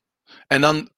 En 0.47 0.61
dan, 0.61 0.89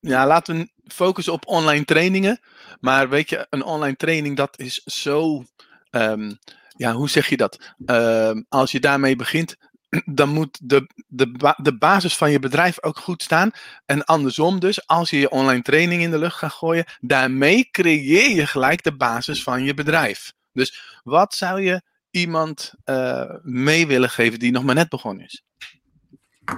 ja, 0.00 0.26
laten 0.26 0.58
we 0.58 0.70
focussen 0.94 1.32
op 1.32 1.46
online 1.46 1.84
trainingen. 1.84 2.40
Maar 2.80 3.08
weet 3.08 3.28
je, 3.28 3.46
een 3.50 3.64
online 3.64 3.96
training, 3.96 4.36
dat 4.36 4.58
is 4.58 4.82
zo. 4.84 5.44
Um, 5.90 6.38
ja, 6.76 6.92
hoe 6.92 7.08
zeg 7.08 7.28
je 7.28 7.36
dat? 7.36 7.74
Um, 7.86 8.46
als 8.48 8.70
je 8.70 8.80
daarmee 8.80 9.16
begint, 9.16 9.56
dan 10.20 10.28
moet 10.28 10.58
de, 10.62 10.86
de, 11.06 11.54
de 11.56 11.78
basis 11.78 12.16
van 12.16 12.30
je 12.30 12.38
bedrijf 12.38 12.82
ook 12.82 12.98
goed 12.98 13.22
staan. 13.22 13.50
En 13.86 14.04
andersom 14.04 14.60
dus, 14.60 14.86
als 14.86 15.10
je 15.10 15.18
je 15.18 15.30
online 15.30 15.62
training 15.62 16.02
in 16.02 16.10
de 16.10 16.18
lucht 16.18 16.36
gaat 16.36 16.52
gooien, 16.52 16.84
daarmee 17.00 17.68
creëer 17.70 18.30
je 18.30 18.46
gelijk 18.46 18.82
de 18.82 18.96
basis 18.96 19.42
van 19.42 19.64
je 19.64 19.74
bedrijf. 19.74 20.32
Dus 20.52 21.00
wat 21.02 21.34
zou 21.34 21.62
je 21.62 21.82
iemand 22.10 22.74
uh, 22.84 23.34
mee 23.42 23.86
willen 23.86 24.10
geven 24.10 24.38
die 24.38 24.52
nog 24.52 24.64
maar 24.64 24.74
net 24.74 24.88
begonnen 24.88 25.24
is? 25.24 25.42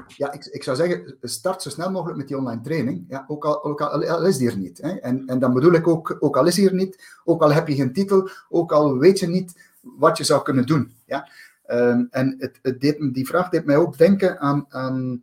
Ja, 0.06 0.32
ik, 0.32 0.44
ik 0.44 0.62
zou 0.62 0.76
zeggen, 0.76 1.16
start 1.20 1.62
zo 1.62 1.70
snel 1.70 1.90
mogelijk 1.90 2.18
met 2.18 2.28
die 2.28 2.36
online 2.36 2.60
training. 2.60 3.04
Ja, 3.08 3.24
ook, 3.28 3.44
al, 3.44 4.26
is 4.26 4.36
die 4.36 4.50
er 4.50 4.56
niet. 4.56 4.78
Hè. 4.78 4.90
En, 4.90 5.26
en 5.26 5.38
dan 5.38 5.52
bedoel 5.52 5.72
ik 5.72 5.88
ook, 5.88 6.16
ook 6.18 6.36
al 6.36 6.46
is 6.46 6.54
die 6.54 6.68
er 6.68 6.74
niet, 6.74 7.20
ook 7.24 7.42
al 7.42 7.52
heb 7.52 7.68
je 7.68 7.74
geen 7.74 7.92
titel, 7.92 8.28
ook 8.48 8.72
al 8.72 8.98
weet 8.98 9.18
je 9.18 9.28
niet 9.28 9.70
wat 9.80 10.18
je 10.18 10.24
zou 10.24 10.42
kunnen 10.42 10.66
doen. 10.66 10.92
Ja. 11.06 11.28
Um, 11.66 12.08
en 12.10 12.36
het, 12.38 12.80
die 13.12 13.26
vraag 13.26 13.48
deed 13.48 13.64
mij 13.64 13.76
ook 13.76 13.98
denken 13.98 14.38
aan, 14.40 14.66
aan, 14.68 15.22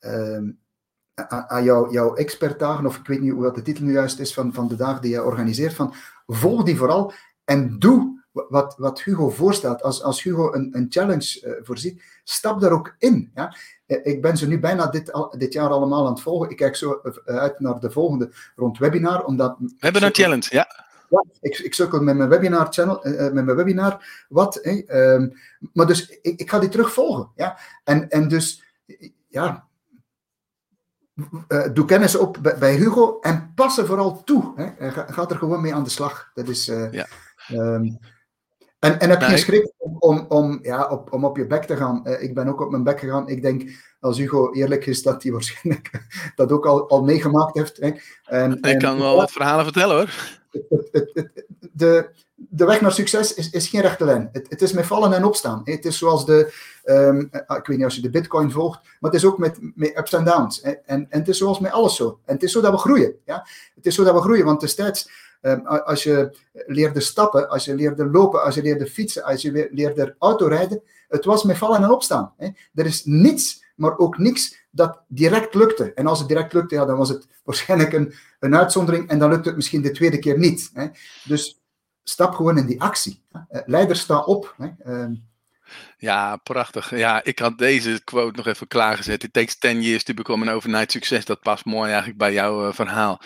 um, 0.00 0.58
aan 1.28 1.64
jouw, 1.64 2.14
expertdagen, 2.14 2.86
of 2.86 2.96
ik 2.96 3.06
weet 3.06 3.20
niet 3.20 3.32
hoe 3.32 3.52
de 3.52 3.62
titel 3.62 3.84
nu 3.84 3.92
juist 3.92 4.18
is, 4.18 4.34
van, 4.34 4.52
van 4.52 4.68
de 4.68 4.76
dagen 4.76 5.02
die 5.02 5.10
je 5.10 5.24
organiseert, 5.24 5.74
van 5.74 5.94
volg 6.26 6.62
die 6.62 6.76
vooral 6.76 7.12
en 7.44 7.78
doe 7.78 8.19
wat, 8.32 8.74
wat 8.78 9.02
Hugo 9.02 9.30
voorstelt. 9.30 9.82
Als, 9.82 10.02
als 10.02 10.22
Hugo 10.22 10.54
een, 10.54 10.76
een 10.76 10.86
challenge 10.88 11.42
uh, 11.44 11.52
voorziet, 11.62 12.02
stap 12.24 12.60
daar 12.60 12.72
ook 12.72 12.94
in. 12.98 13.30
Ja? 13.34 13.56
Eh, 13.86 13.98
ik 14.02 14.22
ben 14.22 14.36
ze 14.36 14.48
nu 14.48 14.60
bijna 14.60 14.86
dit, 14.86 15.12
dit 15.38 15.52
jaar 15.52 15.70
allemaal 15.70 16.06
aan 16.06 16.12
het 16.12 16.22
volgen. 16.22 16.50
Ik 16.50 16.56
kijk 16.56 16.76
zo 16.76 17.00
eh, 17.02 17.36
uit 17.36 17.60
naar 17.60 17.80
de 17.80 17.90
volgende 17.90 18.30
rond 18.56 18.78
webinar. 18.78 19.24
Omdat 19.24 19.56
webinar 19.78 20.10
challenge, 20.10 20.46
ja. 20.50 20.88
Ja, 21.08 21.24
ik, 21.40 21.58
ik 21.58 21.74
sukkel 21.74 22.02
met 22.02 22.16
mijn 22.16 22.28
webinar 22.28 22.66
channel, 22.70 23.06
uh, 23.06 23.18
met 23.18 23.44
mijn 23.44 23.56
webinar 23.56 24.24
wat. 24.28 24.58
Hey, 24.62 24.84
um, 24.88 25.32
maar 25.72 25.86
dus 25.86 26.08
ik, 26.08 26.40
ik 26.40 26.50
ga 26.50 26.58
die 26.58 26.68
terugvolgen. 26.68 27.30
Ja? 27.34 27.58
En, 27.84 28.08
en 28.08 28.28
dus, 28.28 28.62
ja, 29.28 29.68
uh, 31.48 31.66
doe 31.72 31.84
kennis 31.84 32.14
op 32.14 32.38
bij, 32.42 32.58
bij, 32.58 32.74
Hugo 32.74 33.18
en 33.20 33.52
pas 33.54 33.78
er 33.78 33.86
vooral 33.86 34.24
toe. 34.24 34.52
Hè? 34.56 34.90
Ga, 34.90 35.06
ga, 35.06 35.28
er 35.28 35.36
gewoon 35.36 35.60
mee 35.60 35.74
aan 35.74 35.84
de 35.84 35.90
slag. 35.90 36.30
Dat 36.34 36.48
is. 36.48 36.68
Uh, 36.68 36.92
ja. 36.92 37.06
um, 37.52 37.98
en, 38.80 39.00
en 39.00 39.10
heb 39.10 39.20
je 39.20 39.26
nee. 39.26 39.36
schrik 39.36 39.72
om, 39.76 39.96
om, 39.98 40.24
om, 40.28 40.58
ja, 40.62 40.88
op, 40.88 41.12
om 41.12 41.24
op 41.24 41.36
je 41.36 41.46
bek 41.46 41.64
te 41.64 41.76
gaan? 41.76 42.00
Uh, 42.04 42.22
ik 42.22 42.34
ben 42.34 42.48
ook 42.48 42.60
op 42.60 42.70
mijn 42.70 42.82
bek 42.82 43.00
gegaan. 43.00 43.28
Ik 43.28 43.42
denk, 43.42 43.70
als 44.00 44.18
Hugo 44.18 44.52
eerlijk 44.52 44.86
is, 44.86 45.02
dat 45.02 45.22
hij 45.22 45.32
waarschijnlijk 45.32 45.90
dat 46.36 46.52
ook 46.52 46.66
al, 46.66 46.88
al 46.88 47.02
meegemaakt 47.02 47.56
heeft. 47.56 47.76
Hè. 47.76 47.90
En, 48.24 48.52
ik 48.52 48.64
en, 48.64 48.78
kan 48.78 48.98
wel 48.98 49.16
wat 49.16 49.32
verhalen 49.32 49.64
vertellen 49.64 49.96
hoor. 49.96 50.38
Het, 50.50 50.88
het, 50.92 51.10
het, 51.14 51.44
de, 51.72 52.10
de 52.34 52.64
weg 52.64 52.80
naar 52.80 52.92
succes 52.92 53.34
is, 53.34 53.50
is 53.50 53.68
geen 53.68 53.80
rechte 53.80 54.04
lijn. 54.04 54.28
Het, 54.32 54.46
het 54.48 54.62
is 54.62 54.72
met 54.72 54.86
vallen 54.86 55.12
en 55.12 55.24
opstaan. 55.24 55.60
Het 55.64 55.84
is 55.84 55.98
zoals 55.98 56.26
de, 56.26 56.52
um, 56.84 57.28
ik 57.32 57.66
weet 57.66 57.76
niet 57.76 57.84
als 57.84 57.94
je 57.94 58.02
de 58.02 58.10
bitcoin 58.10 58.50
volgt, 58.50 58.80
maar 59.00 59.10
het 59.10 59.20
is 59.20 59.26
ook 59.26 59.38
met, 59.38 59.58
met 59.74 59.98
ups 59.98 60.12
en 60.12 60.24
downs. 60.24 60.60
En, 60.60 60.78
en, 60.86 61.06
en 61.10 61.18
het 61.18 61.28
is 61.28 61.38
zoals 61.38 61.58
met 61.58 61.72
alles 61.72 61.96
zo. 61.96 62.20
En 62.24 62.34
het 62.34 62.42
is 62.42 62.52
zo 62.52 62.60
dat 62.60 62.72
we 62.72 62.78
groeien. 62.78 63.14
Ja? 63.24 63.46
Het 63.74 63.86
is 63.86 63.94
zo 63.94 64.04
dat 64.04 64.14
we 64.14 64.20
groeien, 64.20 64.44
want 64.44 64.60
destijds 64.60 65.10
Um, 65.42 65.66
als 65.66 66.02
je 66.02 66.36
leerde 66.66 67.00
stappen, 67.00 67.48
als 67.48 67.64
je 67.64 67.74
leerde 67.74 68.06
lopen, 68.06 68.42
als 68.42 68.54
je 68.54 68.62
leerde 68.62 68.86
fietsen, 68.86 69.24
als 69.24 69.42
je 69.42 69.68
leerde 69.72 70.14
autorijden, 70.18 70.82
het 71.08 71.24
was 71.24 71.42
met 71.42 71.58
vallen 71.58 71.82
en 71.82 71.90
opstaan. 71.90 72.32
Hè. 72.36 72.48
Er 72.74 72.86
is 72.86 73.04
niets, 73.04 73.64
maar 73.76 73.98
ook 73.98 74.18
niks 74.18 74.66
dat 74.70 75.00
direct 75.08 75.54
lukte. 75.54 75.92
En 75.94 76.06
als 76.06 76.18
het 76.18 76.28
direct 76.28 76.52
lukte, 76.52 76.74
ja, 76.74 76.84
dan 76.84 76.96
was 76.96 77.08
het 77.08 77.26
waarschijnlijk 77.44 77.92
een, 77.92 78.14
een 78.40 78.56
uitzondering 78.56 79.08
en 79.08 79.18
dan 79.18 79.30
lukt 79.30 79.44
het 79.44 79.56
misschien 79.56 79.82
de 79.82 79.90
tweede 79.90 80.18
keer 80.18 80.38
niet. 80.38 80.70
Hè. 80.74 80.86
Dus 81.24 81.60
stap 82.04 82.34
gewoon 82.34 82.58
in 82.58 82.66
die 82.66 82.80
actie. 82.80 83.22
Hè. 83.32 83.60
Leiders, 83.66 84.00
sta 84.00 84.18
op. 84.18 84.54
Hè. 84.56 84.92
Um, 84.92 85.28
ja, 85.96 86.36
prachtig. 86.36 86.96
Ja, 86.96 87.24
ik 87.24 87.38
had 87.38 87.58
deze 87.58 88.00
quote 88.04 88.36
nog 88.36 88.46
even 88.46 88.66
klaargezet. 88.66 89.24
It 89.24 89.32
takes 89.32 89.58
10 89.58 89.82
years 89.82 90.04
to 90.04 90.14
become 90.14 90.46
an 90.48 90.54
overnight 90.54 90.92
success. 90.92 91.24
Dat 91.24 91.40
past 91.40 91.64
mooi 91.64 91.88
eigenlijk 91.88 92.18
bij 92.18 92.32
jouw 92.32 92.66
uh, 92.66 92.72
verhaal. 92.72 93.20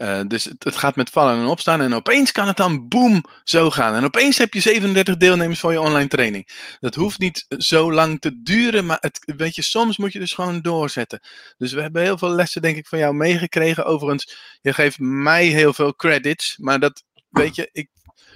Uh, 0.00 0.20
dus 0.26 0.44
het, 0.58 0.76
gaat 0.76 0.96
met 0.96 1.10
vallen 1.10 1.38
en 1.40 1.46
opstaan 1.46 1.80
en 1.80 1.94
opeens 1.94 2.32
kan 2.32 2.46
het 2.46 2.56
dan 2.56 2.88
boom 2.88 3.24
zo 3.44 3.70
gaan. 3.70 3.94
En 3.94 4.04
opeens 4.04 4.38
heb 4.38 4.54
je 4.54 4.60
37 4.60 5.16
deelnemers 5.16 5.60
voor 5.60 5.72
je 5.72 5.80
online 5.80 6.08
training. 6.08 6.76
Dat 6.78 6.94
hoeft 6.94 7.18
niet 7.18 7.46
zo 7.48 7.92
lang 7.92 8.20
te 8.20 8.42
duren, 8.42 8.86
maar 8.86 8.98
het, 9.00 9.32
weet 9.36 9.54
je, 9.54 9.62
soms 9.62 9.96
moet 9.96 10.12
je 10.12 10.18
dus 10.18 10.32
gewoon 10.32 10.60
doorzetten. 10.60 11.20
Dus 11.58 11.72
we 11.72 11.80
hebben 11.80 12.02
heel 12.02 12.18
veel 12.18 12.28
lessen 12.28 12.62
denk 12.62 12.76
ik 12.76 12.86
van 12.86 12.98
jou 12.98 13.14
meegekregen. 13.14 13.84
Overigens, 13.84 14.58
je 14.60 14.72
geeft 14.72 14.98
mij 14.98 15.46
heel 15.46 15.72
veel 15.72 15.94
credits, 15.94 16.56
maar 16.58 16.80
dat, 16.80 17.02
weet 17.28 17.54
je, 17.54 17.68
ik, 17.72 17.88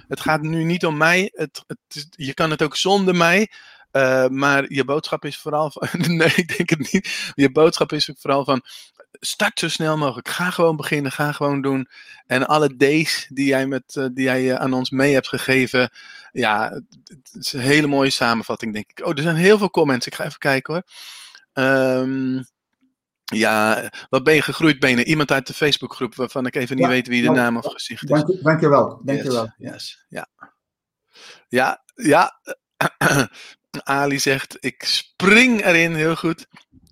het 0.07 0.19
gaat 0.19 0.41
nu 0.41 0.63
niet 0.63 0.85
om 0.85 0.97
mij. 0.97 1.31
Het, 1.33 1.63
het 1.67 2.07
je 2.09 2.33
kan 2.33 2.49
het 2.49 2.61
ook 2.61 2.75
zonder 2.75 3.15
mij. 3.15 3.49
Uh, 3.91 4.27
maar 4.27 4.73
je 4.73 4.85
boodschap 4.85 5.25
is 5.25 5.37
vooral 5.37 5.71
van. 5.71 5.87
nee, 6.17 6.33
ik 6.35 6.57
denk 6.57 6.69
het 6.69 6.91
niet. 6.91 7.31
Je 7.35 7.51
boodschap 7.51 7.91
is 7.93 8.09
vooral 8.17 8.43
van 8.43 8.61
start 9.19 9.59
zo 9.59 9.69
snel 9.69 9.97
mogelijk. 9.97 10.27
Ga 10.27 10.49
gewoon 10.49 10.75
beginnen, 10.75 11.11
ga 11.11 11.31
gewoon 11.31 11.61
doen. 11.61 11.87
En 12.27 12.47
alle 12.47 12.75
D's 12.77 13.27
die 13.29 13.45
jij, 13.45 13.67
met, 13.67 13.95
uh, 13.95 14.05
die 14.13 14.23
jij 14.23 14.43
uh, 14.43 14.55
aan 14.55 14.73
ons 14.73 14.89
mee 14.89 15.13
hebt 15.13 15.27
gegeven, 15.27 15.89
ja, 16.31 16.81
het 17.03 17.35
is 17.39 17.53
een 17.53 17.59
hele 17.59 17.87
mooie 17.87 18.09
samenvatting, 18.09 18.73
denk 18.73 18.89
ik. 18.89 19.05
Oh, 19.05 19.17
er 19.17 19.21
zijn 19.21 19.35
heel 19.35 19.57
veel 19.57 19.69
comments. 19.69 20.07
Ik 20.07 20.15
ga 20.15 20.25
even 20.25 20.39
kijken 20.39 20.73
hoor. 20.73 20.83
Um, 21.65 22.45
ja, 23.25 23.89
wat 24.09 24.23
ben 24.23 24.33
je 24.33 24.41
gegroeid, 24.41 24.79
benen? 24.79 25.07
Iemand 25.07 25.31
uit 25.31 25.47
de 25.47 25.53
Facebookgroep 25.53 26.15
waarvan 26.15 26.45
ik 26.45 26.55
even 26.55 26.75
niet 26.75 26.87
weet 26.87 27.07
wie 27.07 27.21
de 27.21 27.29
naam 27.29 27.57
of 27.57 27.65
gezicht 27.65 28.03
is. 28.03 28.09
Dank, 28.09 28.43
dankjewel, 28.43 29.01
dankjewel. 29.03 29.53
Yes, 29.57 29.71
yes, 29.71 30.05
ja. 30.09 30.27
Ja, 31.47 31.83
ja. 31.95 32.39
Ali 33.83 34.19
zegt, 34.19 34.57
ik 34.59 34.83
spring 34.83 35.65
erin, 35.65 35.93
heel 35.93 36.15
goed. 36.15 36.47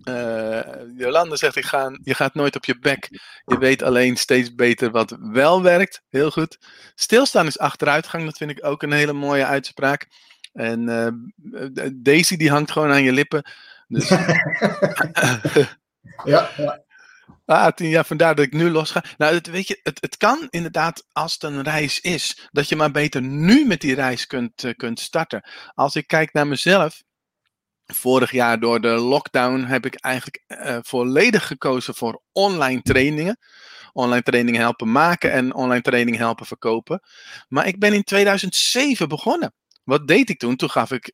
Uh, 0.10 0.60
Jolande 0.98 1.38
zegt, 1.38 1.56
ik 1.56 1.66
ga, 1.66 1.98
je 2.04 2.13
gaat 2.13 2.34
nooit 2.34 2.56
op 2.56 2.66
je 2.66 2.80
bek. 2.80 3.08
Je 3.46 3.58
weet 3.58 3.84
alleen 3.84 4.18
steeds 4.18 4.56
beter 4.56 4.92
wat 4.92 5.18
wel 5.20 5.62
werkt. 5.62 6.02
Heel 6.10 6.32
goed. 6.32 6.58
Stilstaan 6.96 7.48
is 7.48 7.60
achteruitgang. 7.60 8.26
Dat 8.26 8.38
vind 8.38 8.52
ik 8.52 8.66
ook 8.66 8.84
een 8.84 8.92
hele 8.92 9.13
mooie 9.13 9.46
uitspraak. 9.46 10.08
En 10.54 10.86
Daisy 11.94 12.38
die 12.38 12.50
hangt 12.50 12.72
gewoon 12.72 12.92
aan 12.92 13.04
je 13.04 13.12
lippen. 13.12 13.52
Dus... 13.88 14.10
ja, 16.24 16.50
ja. 16.58 16.84
Ah, 17.46 17.74
tien 17.74 17.89
jaar, 17.89 18.06
vandaar 18.06 18.36
dat 18.36 18.46
ik 18.46 18.54
nu 18.54 18.70
los 18.70 18.92
ga. 18.92 19.04
Nou, 19.18 19.34
het, 19.34 19.48
weet 19.48 19.68
je, 19.68 19.80
het, 19.84 20.02
het 20.02 20.18
kan 20.18 20.48
inderdaad 20.50 21.06
als 21.12 21.34
het 21.34 21.44
een 21.44 21.63
reis 21.63 22.00
is, 22.00 22.50
dat 22.52 22.70
je 22.70 22.76
maar 22.76 22.92
beter 22.92 23.22
nu 23.22 23.66
met 23.66 23.82
die 23.82 23.96
reis 23.96 24.28
kunt, 24.28 24.63
uh, 24.63 24.74
kunt 24.76 25.00
starten. 25.00 25.44
Als 25.74 25.96
ik 25.96 26.08
kijk 26.08 26.34
naar 26.34 26.48
mezelf, 26.48 27.04
vorig 27.86 28.32
jaar 28.32 28.60
door 28.60 28.82
de 28.82 28.88
lockdown 28.88 29.63
heb 29.63 29.86
ik 29.86 29.96
eigenlijk 29.96 30.43
uh, 30.48 30.78
volledig 30.82 31.48
gekozen 31.48 31.96
voor 31.96 32.22
online 32.32 32.82
trainingen. 32.82 33.38
Online 33.93 34.24
trainingen 34.24 34.62
helpen 34.62 34.91
maken 34.91 35.32
en 35.32 35.54
online 35.54 35.82
trainingen 35.82 36.19
helpen 36.19 36.46
verkopen. 36.46 37.02
Maar 37.48 37.67
ik 37.67 37.80
ben 37.80 37.93
in 37.93 38.04
2007 38.04 39.08
begonnen. 39.08 39.54
Wat 39.84 40.08
deed 40.08 40.30
ik 40.30 40.39
toen? 40.39 40.56
Toen 40.56 40.69
gaf 40.69 40.91
ik 40.91 41.12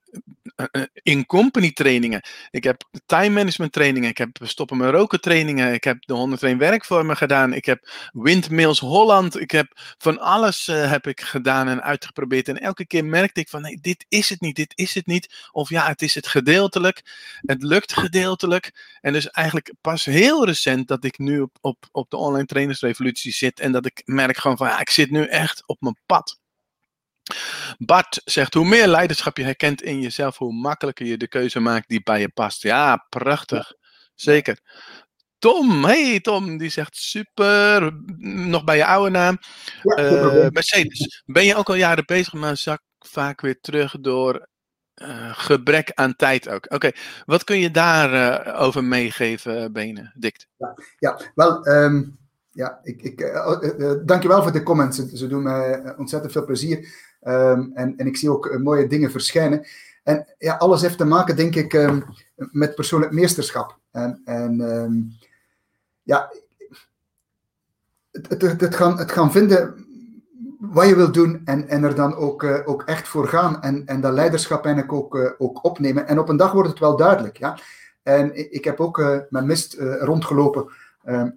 eh, 0.55 0.65
eh, 0.71 0.84
in-company 0.93 1.71
trainingen. 1.71 2.21
Ik 2.49 2.63
heb 2.63 2.84
time 3.05 3.29
management 3.29 3.71
trainingen. 3.71 4.10
Ik 4.10 4.17
heb 4.17 4.38
stoppen 4.41 4.77
met 4.77 4.89
roken 4.89 5.21
trainingen. 5.21 5.73
Ik 5.73 5.84
heb 5.84 5.97
de 6.05 6.13
101 6.13 6.58
werkvormen 6.58 7.17
gedaan. 7.17 7.53
Ik 7.53 7.65
heb 7.65 7.91
Windmills 8.12 8.79
Holland. 8.79 9.39
Ik 9.39 9.51
heb 9.51 9.67
van 9.97 10.19
alles 10.19 10.67
uh, 10.67 10.89
heb 10.89 11.08
ik 11.08 11.21
gedaan 11.21 11.67
en 11.67 11.84
uitgeprobeerd. 11.84 12.47
En 12.47 12.58
elke 12.58 12.86
keer 12.86 13.05
merkte 13.05 13.39
ik 13.39 13.49
van 13.49 13.62
nee, 13.62 13.79
dit 13.82 14.05
is 14.08 14.29
het 14.29 14.41
niet. 14.41 14.55
Dit 14.55 14.71
is 14.75 14.93
het 14.93 15.05
niet. 15.05 15.49
Of 15.51 15.69
ja, 15.69 15.88
het 15.88 16.01
is 16.01 16.15
het 16.15 16.27
gedeeltelijk. 16.27 17.01
Het 17.41 17.63
lukt 17.63 17.93
gedeeltelijk. 17.93 18.97
En 19.01 19.13
dus 19.13 19.29
eigenlijk 19.29 19.73
pas 19.82 20.05
heel 20.05 20.45
recent 20.45 20.88
dat 20.88 21.03
ik 21.03 21.17
nu 21.17 21.39
op, 21.39 21.58
op, 21.62 21.88
op 21.91 22.10
de 22.10 22.17
online 22.17 22.45
trainersrevolutie 22.45 23.32
zit. 23.32 23.60
En 23.60 23.71
dat 23.71 23.86
ik 23.86 24.01
merk 24.05 24.38
gewoon 24.38 24.58
van 24.58 24.67
ja, 24.67 24.79
ik 24.79 24.89
zit 24.89 25.12
nu 25.12 25.25
echt 25.25 25.63
op 25.67 25.82
mijn 25.82 25.97
pad. 26.05 26.39
Bart 27.77 28.21
zegt, 28.25 28.53
hoe 28.53 28.65
meer 28.65 28.87
leiderschap 28.87 29.37
je 29.37 29.43
herkent 29.43 29.81
in 29.81 30.01
jezelf, 30.01 30.37
hoe 30.37 30.53
makkelijker 30.53 31.05
je 31.05 31.17
de 31.17 31.27
keuze 31.27 31.59
maakt 31.59 31.89
die 31.89 32.03
bij 32.03 32.19
je 32.19 32.29
past. 32.29 32.61
Ja, 32.61 33.05
prachtig. 33.09 33.73
Zeker. 34.15 34.59
Tom, 35.39 35.85
hey 35.85 36.19
Tom, 36.19 36.57
die 36.57 36.69
zegt 36.69 36.95
super. 36.95 37.91
Nog 38.17 38.63
bij 38.63 38.77
je 38.77 38.85
oude 38.85 39.09
naam. 39.09 39.37
uh, 39.83 40.47
Mercedes, 40.49 41.23
ben 41.25 41.45
je 41.45 41.55
ook 41.55 41.69
al 41.69 41.75
jaren 41.75 42.05
bezig, 42.05 42.33
maar 42.33 42.57
zak 42.57 42.81
vaak 42.99 43.41
weer 43.41 43.59
terug 43.61 43.95
door 43.99 44.47
uh, 45.01 45.33
gebrek 45.33 45.91
aan 45.93 46.15
tijd 46.15 46.49
ook. 46.49 46.71
Oké, 46.71 46.91
wat 47.25 47.43
kun 47.43 47.59
je 47.59 47.71
daarover 47.71 48.47
uh, 48.47 48.61
over 48.61 48.83
meegeven, 48.83 49.73
Benen, 49.73 50.13
Dikt? 50.15 50.47
Ja, 50.57 50.73
ja 50.97 51.19
wel, 51.35 51.67
um, 51.67 52.18
ja, 52.51 52.79
ik, 52.83 53.01
ik, 53.01 53.21
uh, 53.21 53.93
dankjewel 54.05 54.43
voor 54.43 54.51
de 54.51 54.63
comments. 54.63 55.05
Ze, 55.05 55.27
doen 55.27 55.43
mij 55.43 55.95
ontzettend 55.97 56.31
veel 56.31 56.45
plezier. 56.45 56.77
Um, 57.27 57.71
en, 57.73 57.93
en 57.97 58.07
ik 58.07 58.17
zie 58.17 58.31
ook 58.31 58.57
mooie 58.59 58.88
dingen 58.88 59.12
verschijnen. 59.12 59.67
En 60.03 60.35
ja, 60.38 60.55
alles 60.55 60.81
heeft 60.81 60.97
te 60.97 61.05
maken, 61.05 61.35
denk 61.35 61.55
ik, 61.55 61.73
um, 61.73 62.03
met 62.35 62.75
persoonlijk 62.75 63.12
meesterschap. 63.12 63.77
En, 63.91 64.21
en 64.25 64.59
um, 64.59 65.17
ja, 66.03 66.31
het, 68.12 68.75
gaan, 68.75 68.97
het 68.97 69.12
gaan 69.12 69.31
vinden 69.31 69.85
wat 70.59 70.88
je 70.88 70.95
wilt 70.95 71.13
doen 71.13 71.41
en, 71.45 71.67
en 71.67 71.83
er 71.83 71.95
dan 71.95 72.15
ook, 72.15 72.43
ook 72.65 72.83
echt 72.83 73.07
voor 73.07 73.27
gaan. 73.27 73.62
En, 73.62 73.85
en 73.85 74.01
dat 74.01 74.13
leiderschap 74.13 74.65
eigenlijk 74.65 74.93
ook, 74.93 75.35
ook 75.38 75.63
opnemen. 75.65 76.07
En 76.07 76.19
op 76.19 76.29
een 76.29 76.38
dag 76.38 76.51
wordt 76.51 76.69
het 76.69 76.79
wel 76.79 76.97
duidelijk. 76.97 77.38
Ja? 77.38 77.59
En 78.03 78.51
ik, 78.53 78.63
heb 78.63 78.79
ook 78.79 78.97
uh, 78.97 79.17
met 79.29 79.45
mist 79.45 79.73
rondgelopen. 79.79 80.71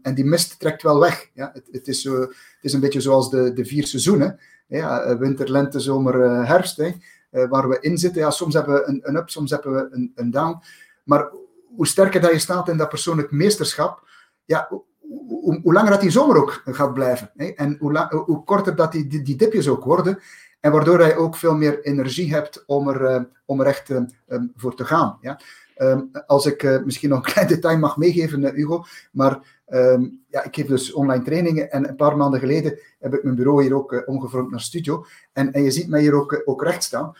En 0.03 0.15
die 0.15 0.25
mist 0.25 0.59
trekt 0.59 0.83
wel 0.83 1.01
weg. 1.01 1.31
Ja? 1.35 1.51
Het, 1.53 1.69
het, 1.71 1.89
is, 1.89 2.03
zo, 2.03 2.21
het 2.21 2.35
is 2.61 2.73
een 2.73 2.81
beetje 2.81 3.01
zoals 3.01 3.31
de, 3.31 3.53
de 3.53 3.65
vier 3.65 3.87
seizoenen 3.87 4.39
ja, 4.79 5.01
eh, 5.01 5.19
winter, 5.19 5.51
lente, 5.51 5.81
zomer, 5.81 6.23
eh, 6.23 6.47
herfst, 6.49 6.77
hè, 6.77 6.93
eh, 7.31 7.49
waar 7.49 7.69
we 7.69 7.79
in 7.81 7.99
zitten. 7.99 8.23
Ja, 8.23 8.31
soms 8.31 8.55
hebben 8.55 8.75
we 8.75 8.87
een, 8.87 9.01
een 9.03 9.17
up, 9.17 9.31
soms 9.31 9.51
hebben 9.51 9.75
we 9.75 9.89
een, 9.91 10.13
een 10.15 10.31
down. 10.31 10.63
Maar 11.05 11.31
hoe 11.77 11.87
sterker 11.87 12.21
dat 12.21 12.33
je 12.33 12.39
staat 12.39 12.69
in 12.69 12.77
dat 12.77 12.89
persoonlijk 12.89 13.31
meesterschap, 13.31 14.09
ja, 14.45 14.67
hoe, 15.01 15.61
hoe 15.63 15.73
langer 15.73 15.91
dat 15.91 16.01
die 16.01 16.11
zomer 16.11 16.37
ook 16.37 16.63
gaat 16.65 16.95
blijven. 16.95 17.31
Hè? 17.37 17.47
En 17.47 17.77
hoe, 17.81 18.23
hoe, 18.27 18.45
korter 18.45 18.77
dat 18.77 18.93
die, 18.93 19.23
die, 19.23 19.37
dipjes 19.37 19.69
ook 19.69 19.85
worden. 19.85 20.19
En 20.61 20.73
waardoor 20.73 21.07
je 21.07 21.17
ook 21.17 21.37
veel 21.37 21.55
meer 21.55 21.83
energie 21.83 22.35
hebt 22.35 22.63
om 22.67 22.89
er, 22.89 23.29
om 23.45 23.61
er 23.61 23.67
echt 23.67 23.89
um, 23.89 24.53
voor 24.57 24.75
te 24.75 24.85
gaan. 24.85 25.19
Ja? 25.21 25.41
Um, 25.77 26.11
als 26.27 26.47
ik 26.47 26.81
misschien 26.85 27.09
nog 27.09 27.19
een 27.19 27.33
klein 27.33 27.49
detail 27.49 27.79
mag 27.79 27.97
meegeven, 27.97 28.55
Hugo, 28.55 28.85
maar 29.13 29.62
um, 29.73 30.21
ja, 30.29 30.45
ik 30.45 30.55
geef 30.55 30.67
dus 30.67 30.93
online 30.93 31.25
trainingen 31.25 31.71
en 31.71 31.89
een 31.89 31.97
paar 31.97 32.17
maanden 32.17 32.41
geleden 32.41 32.79
heb 32.99 33.15
ik 33.15 33.23
mijn 33.23 33.37
bureau 33.37 33.63
hier 33.63 33.75
ook 33.75 33.93
uh, 33.93 34.01
omgevormd 34.07 34.51
naar 34.51 34.61
studio. 34.61 35.05
En, 35.33 35.53
en 35.53 35.63
je 35.63 35.71
ziet 35.71 35.89
mij 35.89 36.01
hier 36.01 36.15
ook, 36.15 36.43
ook 36.45 36.63
recht 36.63 36.83
staan. 36.83 37.17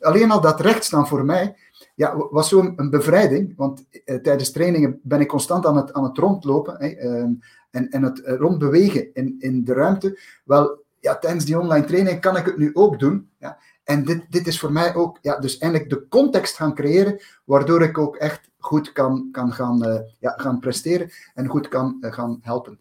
Alleen 0.00 0.30
al 0.30 0.40
dat 0.40 0.60
recht 0.60 0.84
staan 0.84 1.08
voor 1.08 1.24
mij 1.24 1.56
ja, 1.94 2.16
was 2.30 2.48
zo'n 2.48 2.72
een 2.76 2.90
bevrijding, 2.90 3.52
want 3.56 3.84
tijdens 4.22 4.50
trainingen 4.50 5.00
ben 5.02 5.20
ik 5.20 5.28
constant 5.28 5.66
aan 5.66 5.76
het, 5.76 5.92
aan 5.92 6.04
het 6.04 6.18
rondlopen 6.18 7.06
um, 7.06 7.40
en, 7.70 7.88
en 7.88 8.02
het 8.02 8.22
rondbewegen 8.24 9.14
in, 9.14 9.36
in 9.38 9.64
de 9.64 9.72
ruimte. 9.72 10.18
Wel, 10.44 10.84
ja, 11.00 11.18
tijdens 11.18 11.44
die 11.44 11.58
online 11.58 11.86
training 11.86 12.20
kan 12.20 12.36
ik 12.36 12.44
het 12.44 12.56
nu 12.56 12.70
ook 12.74 12.98
doen. 12.98 13.28
Ja. 13.38 13.58
En 13.84 14.04
dit, 14.04 14.26
dit 14.28 14.46
is 14.46 14.60
voor 14.60 14.72
mij 14.72 14.94
ook, 14.94 15.18
ja, 15.22 15.38
dus 15.38 15.58
eindelijk 15.58 15.90
de 15.90 16.08
context 16.08 16.56
gaan 16.56 16.74
creëren, 16.74 17.20
waardoor 17.44 17.82
ik 17.82 17.98
ook 17.98 18.16
echt 18.16 18.50
goed 18.66 18.92
kan, 18.92 19.28
kan 19.32 19.52
gaan, 19.52 19.88
uh, 19.88 20.00
ja, 20.20 20.34
gaan 20.36 20.58
presteren 20.58 21.10
en 21.34 21.46
goed 21.46 21.68
kan 21.68 21.96
uh, 22.00 22.12
gaan 22.12 22.38
helpen. 22.42 22.78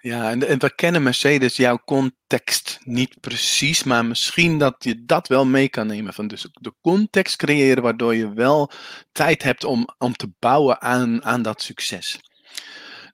Ja, 0.00 0.30
en, 0.30 0.48
en 0.48 0.58
we 0.58 0.74
kennen 0.74 1.02
Mercedes 1.02 1.56
jouw 1.56 1.78
context 1.84 2.78
niet 2.82 3.20
precies, 3.20 3.84
maar 3.84 4.04
misschien 4.04 4.58
dat 4.58 4.74
je 4.78 5.04
dat 5.04 5.28
wel 5.28 5.46
mee 5.46 5.68
kan 5.68 5.86
nemen. 5.86 6.14
Van 6.14 6.26
dus 6.26 6.48
de 6.52 6.74
context 6.80 7.36
creëren, 7.36 7.82
waardoor 7.82 8.14
je 8.14 8.32
wel 8.32 8.70
tijd 9.12 9.42
hebt 9.42 9.64
om, 9.64 9.88
om 9.98 10.12
te 10.12 10.32
bouwen 10.38 10.80
aan, 10.80 11.24
aan 11.24 11.42
dat 11.42 11.62
succes. 11.62 12.20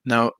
Nou, 0.02 0.32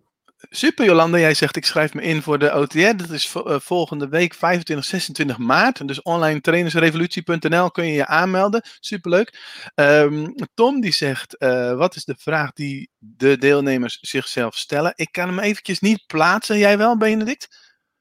Super 0.48 0.84
Jolanda, 0.84 1.18
jij 1.18 1.34
zegt 1.34 1.56
ik 1.56 1.64
schrijf 1.64 1.94
me 1.94 2.02
in 2.02 2.22
voor 2.22 2.38
de 2.38 2.52
OTR. 2.52 2.96
Dat 2.96 3.10
is 3.10 3.34
uh, 3.34 3.60
volgende 3.60 4.08
week 4.08 4.34
25, 4.34 4.86
26 4.86 5.38
maart. 5.38 5.88
Dus 5.88 6.02
online 6.02 6.40
trainersrevolutie.nl 6.40 7.70
kun 7.70 7.86
je 7.86 7.92
je 7.92 8.06
aanmelden. 8.06 8.62
Superleuk. 8.80 9.38
Um, 9.74 10.34
Tom 10.54 10.80
die 10.80 10.92
zegt, 10.92 11.36
uh, 11.38 11.76
wat 11.76 11.96
is 11.96 12.04
de 12.04 12.14
vraag 12.18 12.52
die 12.52 12.90
de 12.98 13.38
deelnemers 13.38 13.98
zichzelf 14.00 14.56
stellen? 14.56 14.92
Ik 14.94 15.12
kan 15.12 15.28
hem 15.28 15.38
eventjes 15.38 15.80
niet 15.80 16.06
plaatsen. 16.06 16.58
Jij 16.58 16.78
wel, 16.78 16.96
Benedict? 16.96 17.48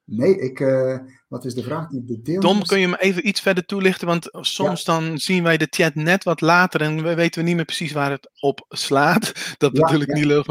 Nee, 0.04 0.40
ik, 0.40 0.60
uh, 0.60 0.98
wat 1.28 1.46
is 1.46 1.54
de 1.54 1.64
vraag 1.64 1.90
die 1.90 2.04
de 2.06 2.22
deelnemers... 2.22 2.58
Tom, 2.58 2.66
kun 2.68 2.80
je 2.80 2.88
hem 2.88 2.96
even 2.96 3.28
iets 3.28 3.42
verder 3.42 3.66
toelichten? 3.66 4.08
Want 4.08 4.28
soms 4.32 4.84
ja. 4.84 4.94
dan 4.94 5.18
zien 5.18 5.44
wij 5.44 5.58
de 5.58 5.68
chat 5.70 5.96
net 5.96 6.24
wat 6.24 6.42
later 6.42 6.82
en 6.82 7.04
we 7.04 7.16
weten 7.16 7.42
we 7.42 7.48
niet 7.48 7.56
meer 7.56 7.66
precies 7.66 7.92
waar 7.92 8.12
het 8.12 8.30
op 8.40 8.66
slaat. 8.70 9.32
Dat 9.58 9.76
ja, 9.76 9.82
natuurlijk 9.82 10.10
ja. 10.10 10.16
niet 10.16 10.26
leuk. 10.26 10.46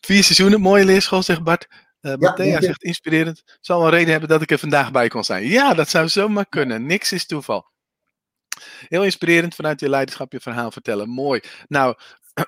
Vier 0.00 0.24
seizoenen, 0.24 0.60
mooie 0.60 0.84
leerschool, 0.84 1.22
zegt 1.22 1.42
Bart. 1.42 1.66
Uh, 2.00 2.14
Matthea 2.14 2.60
zegt 2.60 2.82
inspirerend. 2.82 3.42
Zal 3.60 3.84
een 3.84 3.90
reden 3.90 4.10
hebben 4.10 4.28
dat 4.28 4.42
ik 4.42 4.50
er 4.50 4.58
vandaag 4.58 4.90
bij 4.90 5.08
kon 5.08 5.24
zijn. 5.24 5.46
Ja, 5.46 5.74
dat 5.74 5.88
zou 5.88 6.08
zomaar 6.08 6.46
kunnen. 6.48 6.86
Niks 6.86 7.12
is 7.12 7.26
toeval. 7.26 7.68
Heel 8.88 9.04
inspirerend 9.04 9.54
vanuit 9.54 9.80
je 9.80 9.88
leiderschap 9.88 10.32
je 10.32 10.40
verhaal 10.40 10.70
vertellen. 10.70 11.08
Mooi. 11.08 11.40
Nou, 11.68 11.96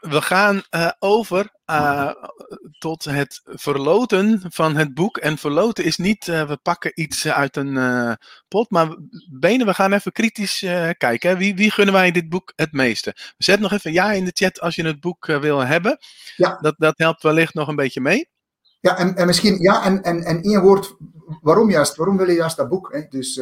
we 0.16 0.22
gaan 0.22 0.62
uh, 0.70 0.90
over 0.98 1.50
uh, 1.66 2.10
tot 2.78 3.04
het 3.04 3.40
verloten 3.44 4.42
van 4.48 4.76
het 4.76 4.94
boek. 4.94 5.16
En 5.16 5.38
verloten 5.38 5.84
is 5.84 5.96
niet, 5.96 6.26
uh, 6.26 6.48
we 6.48 6.56
pakken 6.56 6.92
iets 6.94 7.28
uit 7.28 7.56
een 7.56 8.18
pot, 8.48 8.70
maar 8.70 8.96
benen, 9.30 9.66
we 9.66 9.74
gaan 9.74 9.92
even 9.92 10.12
kritisch 10.12 10.58
kijken. 10.98 11.30
Hè. 11.30 11.36
Wie, 11.36 11.54
wie 11.54 11.70
gunnen 11.70 11.94
wij 11.94 12.10
dit 12.10 12.28
boek 12.28 12.52
het 12.56 12.72
meeste? 12.72 13.16
Zet 13.36 13.60
nog 13.60 13.72
even 13.72 13.92
ja 13.92 14.12
in 14.12 14.24
de 14.24 14.30
chat 14.34 14.60
als 14.60 14.74
je 14.74 14.84
het 14.84 15.00
boek 15.00 15.26
wil 15.26 15.60
hebben. 15.60 15.98
Ja. 16.36 16.58
Dat, 16.60 16.74
dat 16.78 16.94
helpt 16.96 17.22
wellicht 17.22 17.54
nog 17.54 17.68
een 17.68 17.76
beetje 17.76 18.00
mee. 18.00 18.30
Ja, 18.80 18.98
en, 18.98 19.16
en 19.16 19.26
misschien, 19.26 19.58
ja, 19.62 19.84
en, 19.84 20.02
en, 20.02 20.22
en 20.22 20.42
één 20.42 20.60
woord, 20.60 20.96
waarom 21.40 21.70
juist? 21.70 21.96
Waarom 21.96 22.16
wil 22.16 22.28
je 22.28 22.36
juist 22.36 22.56
dat 22.56 22.68
boek? 22.68 22.92
Hè? 22.92 23.06
Dus, 23.08 23.40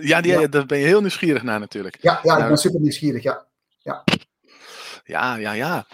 ja, 0.00 0.20
die, 0.20 0.40
ja, 0.40 0.46
daar 0.46 0.66
ben 0.66 0.78
je 0.78 0.86
heel 0.86 1.00
nieuwsgierig 1.00 1.42
naar 1.42 1.60
natuurlijk. 1.60 1.98
Ja, 2.00 2.12
ja 2.22 2.28
nou, 2.30 2.42
ik 2.42 2.48
ben 2.48 2.56
super 2.56 2.80
nieuwsgierig, 2.80 3.22
ja. 3.22 3.46
ja. 3.78 4.04
Ja, 5.08 5.36
ja, 5.36 5.52
ja. 5.52 5.86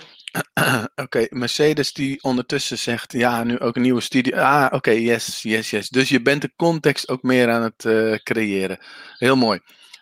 Oké, 1.05 1.27
Mercedes 1.31 1.93
die 1.93 2.23
ondertussen 2.23 2.79
zegt, 2.79 3.13
ja, 3.13 3.45
nu 3.45 3.59
ook 3.59 3.77
een 3.77 3.83
nieuwe 3.83 4.01
studie. 4.01 4.41
Ah, 4.41 4.73
oké, 4.73 4.91
yes, 4.91 5.43
yes, 5.43 5.71
yes. 5.71 5.89
Dus 5.89 6.09
je 6.09 6.23
bent 6.23 6.43
de 6.43 6.53
context 6.57 7.09
ook 7.09 7.23
meer 7.23 7.51
aan 7.51 7.63
het 7.63 7.85
uh, 7.85 8.15
creëren. 8.15 8.79
Heel 9.19 9.37
mooi. 9.37 9.61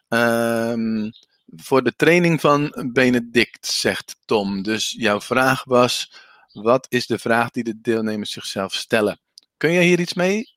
Um, 0.09 1.11
voor 1.47 1.83
de 1.83 1.97
training 1.97 2.41
van 2.41 2.91
Benedict, 2.93 3.67
zegt 3.67 4.17
Tom. 4.25 4.63
Dus 4.63 4.95
jouw 4.99 5.21
vraag 5.21 5.65
was, 5.65 6.13
wat 6.53 6.87
is 6.89 7.07
de 7.07 7.19
vraag 7.19 7.51
die 7.51 7.65
de 7.65 7.81
deelnemers 7.81 8.31
zichzelf 8.31 8.75
stellen? 8.75 9.21
Kun 9.57 9.73
je 9.73 9.81
hier 9.81 10.01
iets 10.01 10.15
mee? 10.15 10.52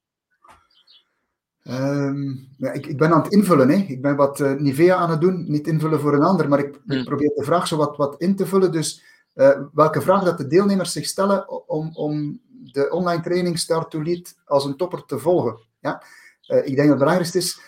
Um, 1.69 2.47
ja, 2.57 2.71
ik, 2.71 2.85
ik, 2.85 2.97
ben 2.97 3.13
aan 3.13 3.21
het 3.21 3.31
invullen. 3.31 3.69
Hè. 3.69 3.75
Ik 3.75 4.01
ben 4.01 4.15
wat 4.15 4.39
uh, 4.39 4.53
Nivea 4.53 4.95
aan 4.95 5.09
het 5.09 5.21
doen. 5.21 5.45
Niet 5.47 5.67
invullen 5.67 5.99
voor 5.99 6.13
een 6.13 6.23
ander, 6.23 6.49
maar 6.49 6.59
ik, 6.59 6.79
hmm. 6.85 6.97
ik 6.97 7.05
probeer 7.05 7.31
de 7.35 7.43
vraag 7.43 7.67
zo 7.67 7.77
wat, 7.77 7.97
wat 7.97 8.15
in 8.17 8.35
te 8.35 8.45
vullen. 8.45 8.71
Dus 8.71 9.03
uh, 9.35 9.59
welke 9.73 10.01
vraag 10.01 10.23
dat 10.23 10.37
de 10.37 10.47
deelnemers 10.47 10.91
zich 10.91 11.05
stellen 11.05 11.69
om, 11.69 11.95
om 11.95 12.41
de 12.49 12.89
online 12.89 13.21
training 13.21 13.59
Start 13.59 13.91
to 13.91 14.03
Lead 14.03 14.35
als 14.45 14.65
een 14.65 14.77
topper 14.77 15.05
te 15.05 15.19
volgen. 15.19 15.59
Ja? 15.79 16.03
Uh, 16.47 16.57
ik 16.57 16.63
denk 16.63 16.77
dat 16.77 16.87
het 16.87 16.97
belangrijkste 16.97 17.37
is 17.37 17.59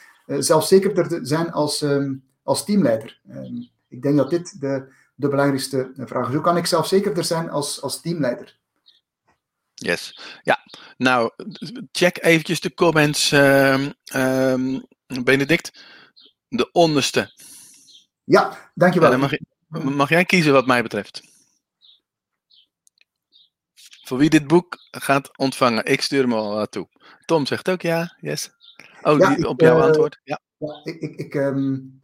zelfzekerder 0.46 1.08
te 1.08 1.20
zijn 1.22 1.52
als, 1.52 1.82
um, 1.82 2.24
als 2.44 2.66
teamleider? 2.66 3.20
Ehm, 3.30 3.56
ik 3.88 4.02
denk 4.02 4.18
dat 4.18 4.30
dit 4.30 4.62
de, 4.62 4.94
de 5.16 5.28
belangrijkste 5.28 5.92
vraag 5.96 6.28
is. 6.28 6.34
Hoe 6.34 6.44
kan 6.44 6.58
ik 6.58 6.66
zelfzekerder 6.66 7.24
zijn 7.24 7.50
als, 7.50 7.82
als 7.82 8.02
teamleider? 8.02 8.58
Yes. 9.80 10.20
Ja, 10.44 10.60
nou, 10.98 11.32
check 11.92 12.24
eventjes 12.24 12.60
de 12.60 12.74
comments, 12.74 13.32
uh, 13.32 13.86
uh, 14.16 14.80
Benedict. 15.24 15.84
De 16.50 16.72
onderste. 16.72 17.32
Ja, 18.24 18.72
dankjewel. 18.74 19.12
Ja, 19.12 19.18
mag, 19.18 19.32
mag, 19.84 20.10
jij 20.10 20.26
kiezen 20.26 20.54
wat 20.54 20.68
mij 20.68 20.82
betreft. 20.82 21.22
Voor 24.04 24.18
wie 24.18 24.30
dit 24.30 24.48
boek 24.48 24.78
gaat 24.92 25.38
ontvangen. 25.38 25.86
Ik 25.86 26.02
stuur 26.02 26.22
hem 26.22 26.34
al 26.34 26.66
toe. 26.66 26.88
Tom 27.26 27.46
zegt 27.46 27.70
ook 27.70 27.82
ja. 27.82 28.16
Yes. 28.20 28.52
Oh, 29.02 29.18
ja, 29.18 29.36
die, 29.36 29.48
op 29.48 29.62
jouw 29.62 29.78
uh, 29.78 29.84
antwoord. 29.84 30.20
Ja. 30.24 30.40
ja 30.58 30.82
ik, 30.84 31.02
ik, 31.02 31.16
ik, 31.16 31.34
um, 31.34 32.02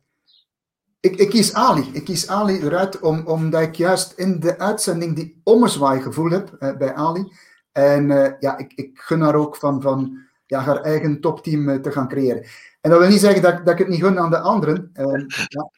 ik, 1.00 1.16
ik, 1.16 1.30
kies 1.30 1.54
Ali. 1.54 1.90
Ik 1.94 2.04
kies 2.04 2.28
Ali 2.28 2.60
eruit 2.60 3.00
om, 3.00 3.28
omdat 3.28 3.62
ik 3.62 3.76
juist 3.76 4.12
in 4.12 4.40
de 4.40 4.60
uitzending 4.60 5.16
die 5.16 5.42
ommezwaai 5.44 6.02
gevoel 6.02 6.30
heb 6.30 6.56
uh, 6.60 6.78
bij 6.78 6.94
Ali. 6.94 7.32
En 7.74 8.10
uh, 8.10 8.32
ja, 8.40 8.58
ik, 8.58 8.74
ik 8.76 9.00
gun 9.00 9.22
haar 9.22 9.36
ook 9.36 9.56
van, 9.56 9.82
van 9.82 10.18
ja, 10.46 10.60
haar 10.60 10.82
eigen 10.82 11.22
topteam 11.22 11.82
te 11.82 11.92
gaan 11.92 12.08
creëren. 12.08 12.46
En 12.82 12.90
dat 12.90 13.00
wil 13.00 13.10
niet 13.10 13.20
zeggen 13.20 13.42
dat, 13.42 13.66
dat 13.66 13.74
ik 13.74 13.80
het 13.80 13.88
niet 13.88 14.04
gun 14.04 14.20
aan 14.20 14.30
de 14.30 14.40
anderen. 14.40 14.90
Ehm, 14.94 15.26
ja, 15.48 15.70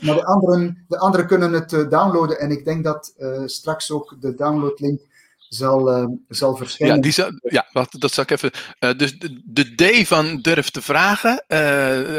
maar 0.00 0.14
de 0.14 0.24
anderen, 0.24 0.84
de 0.88 0.98
anderen 0.98 1.26
kunnen 1.26 1.52
het 1.52 1.70
downloaden. 1.70 2.38
En 2.38 2.50
ik 2.50 2.64
denk 2.64 2.84
dat 2.84 3.14
straks 3.46 3.90
ook 3.90 4.16
de 4.20 4.34
downloadlink 4.34 5.00
zal, 5.48 5.98
uh, 5.98 6.06
zal 6.28 6.56
verschijnen. 6.56 6.96
Ja, 6.96 7.02
die 7.02 7.50
ja 7.52 7.68
wacht, 7.72 8.00
dat 8.00 8.12
zal 8.12 8.24
ik 8.24 8.30
even. 8.30 8.50
Uh, 8.80 8.90
dus 8.96 9.18
de, 9.18 9.40
de, 9.44 9.74
D 9.74 10.06
van 10.06 10.40
durf 10.40 10.70
te 10.70 10.82
vragen 10.82 11.44
uh, 11.48 11.58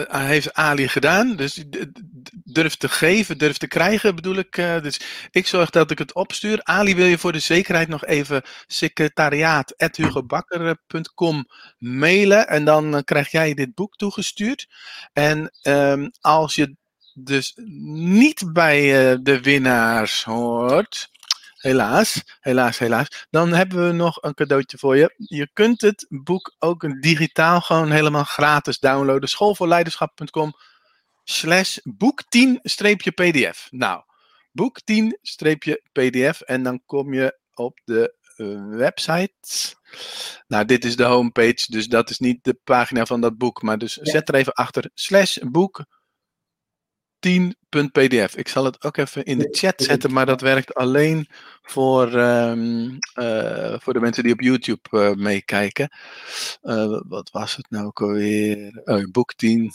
heeft 0.07 0.53
Ali 0.53 0.87
gedaan. 0.87 1.35
Dus 1.35 1.63
durf 2.43 2.75
te 2.75 2.89
geven, 2.89 3.37
durf 3.37 3.57
te 3.57 3.67
krijgen 3.67 4.15
bedoel 4.15 4.35
ik. 4.35 4.55
dus 4.55 4.99
ik 5.31 5.47
zorg 5.47 5.69
dat 5.69 5.91
ik 5.91 5.97
het 5.97 6.13
opstuur. 6.13 6.63
Ali 6.63 6.95
wil 6.95 7.05
je 7.05 7.17
voor 7.17 7.31
de 7.31 7.39
zekerheid 7.39 7.87
nog 7.87 8.05
even 8.05 8.41
secretariaat.hugobakker.com 8.67 11.45
mailen. 11.77 12.47
En 12.47 12.65
dan 12.65 13.03
krijg 13.03 13.31
jij 13.31 13.53
dit 13.53 13.75
boek 13.75 13.95
toegestuurd. 13.95 14.67
En 15.13 15.51
um, 15.61 16.11
als 16.21 16.55
je 16.55 16.75
dus 17.13 17.53
niet 17.95 18.53
bij 18.53 18.81
de 19.21 19.41
winnaars 19.41 20.23
hoort 20.23 21.09
Helaas, 21.59 22.23
helaas, 22.39 22.77
helaas. 22.77 23.27
Dan 23.29 23.53
hebben 23.53 23.87
we 23.87 23.93
nog 23.93 24.23
een 24.23 24.33
cadeautje 24.33 24.77
voor 24.77 24.97
je. 24.97 25.13
Je 25.17 25.49
kunt 25.53 25.81
het 25.81 26.05
boek 26.09 26.55
ook 26.59 27.01
digitaal 27.01 27.61
gewoon 27.61 27.91
helemaal 27.91 28.23
gratis 28.23 28.79
downloaden. 28.79 29.29
Schoolvoorleiderschap.com 29.29 30.53
slash 31.29 31.77
boek 31.83 32.23
10-pdf. 32.23 33.67
Nou, 33.71 34.03
boek 34.51 34.79
10-pdf 34.81 36.41
en 36.41 36.63
dan 36.63 36.81
kom 36.85 37.13
je 37.13 37.39
op 37.53 37.79
de 37.85 38.17
website. 38.69 39.33
Nou, 40.47 40.65
dit 40.65 40.85
is 40.85 40.95
de 40.95 41.03
homepage, 41.03 41.65
dus 41.71 41.87
dat 41.87 42.09
is 42.09 42.19
niet 42.19 42.43
de 42.43 42.59
pagina 42.63 43.05
van 43.05 43.21
dat 43.21 43.37
boek. 43.37 43.61
Maar 43.61 43.77
dus 43.77 43.93
zet 43.93 44.29
er 44.29 44.35
even 44.35 44.53
achter 44.53 44.89
slash 44.93 45.37
boek 45.37 45.85
10.pdf. 47.27 48.35
Ik 48.35 48.47
zal 48.47 48.65
het 48.65 48.83
ook 48.83 48.97
even 48.97 49.23
in 49.23 49.37
de 49.37 49.47
chat 49.51 49.81
zetten, 49.81 50.13
maar 50.13 50.25
dat 50.25 50.41
werkt 50.41 50.73
alleen 50.73 51.27
voor, 51.61 52.13
um, 52.13 52.97
uh, 53.19 53.75
voor 53.79 53.93
de 53.93 53.99
mensen 53.99 54.23
die 54.23 54.33
op 54.33 54.41
YouTube 54.41 54.89
uh, 54.91 55.13
meekijken. 55.13 55.89
Uh, 56.61 57.01
wat 57.07 57.29
was 57.31 57.55
het 57.55 57.69
nou 57.69 57.85
ook 57.85 58.01
alweer? 58.01 58.81
Oh, 58.83 59.03
boek 59.11 59.33
10. 59.33 59.71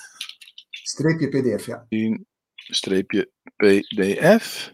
Streepje 0.86 1.28
PDF, 1.28 1.66
ja. 1.66 1.86
10 1.88 2.26
streepje 2.54 3.30
PDF. 3.56 4.70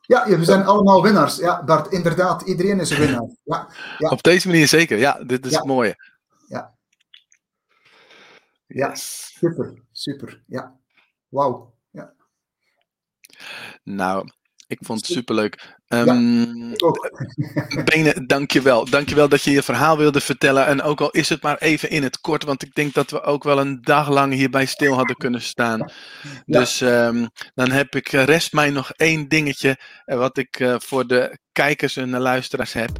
Ja, 0.00 0.28
we 0.38 0.44
zijn 0.44 0.64
allemaal 0.64 1.02
winnaars. 1.02 1.36
Ja, 1.36 1.64
Bart, 1.64 1.92
inderdaad, 1.92 2.42
iedereen 2.42 2.80
is 2.80 2.90
een 2.90 2.98
winnaar. 2.98 3.36
Ja, 3.44 3.68
ja. 3.98 4.08
Op 4.08 4.22
deze 4.22 4.48
manier 4.48 4.68
zeker, 4.68 4.98
ja, 4.98 5.24
dit 5.24 5.44
is 5.46 5.50
ja. 5.50 5.58
het 5.58 5.66
mooie. 5.66 5.96
Ja. 6.46 6.74
Ja, 8.66 8.94
super, 8.94 9.82
super, 9.92 10.42
ja. 10.46 10.80
Wauw. 11.28 11.74
Ja. 11.90 12.14
Nou, 13.82 14.28
ik 14.68 14.78
vond 14.80 15.00
het 15.00 15.10
superleuk. 15.10 15.76
Um, 15.88 16.74
ja, 16.76 17.82
Bene, 17.84 18.26
dankjewel. 18.26 18.90
Dankjewel 18.90 19.28
dat 19.28 19.42
je 19.42 19.50
je 19.50 19.62
verhaal 19.62 19.96
wilde 19.96 20.20
vertellen. 20.20 20.66
En 20.66 20.82
ook 20.82 21.00
al 21.00 21.10
is 21.10 21.28
het 21.28 21.42
maar 21.42 21.58
even 21.58 21.90
in 21.90 22.02
het 22.02 22.20
kort, 22.20 22.44
want 22.44 22.62
ik 22.62 22.74
denk 22.74 22.94
dat 22.94 23.10
we 23.10 23.22
ook 23.22 23.44
wel 23.44 23.58
een 23.58 23.80
dag 23.82 24.08
lang 24.08 24.32
hierbij 24.32 24.66
stil 24.66 24.94
hadden 24.94 25.16
kunnen 25.16 25.42
staan. 25.42 25.78
Ja. 26.44 26.58
Dus 26.58 26.80
um, 26.80 27.28
dan 27.54 27.70
heb 27.70 27.94
ik, 27.94 28.08
rest 28.08 28.52
mij 28.52 28.70
nog 28.70 28.90
één 28.90 29.28
dingetje 29.28 29.78
wat 30.04 30.38
ik 30.38 30.58
uh, 30.60 30.74
voor 30.78 31.06
de 31.06 31.38
kijkers 31.52 31.96
en 31.96 32.10
de 32.10 32.18
luisteraars 32.18 32.72
heb. 32.72 32.90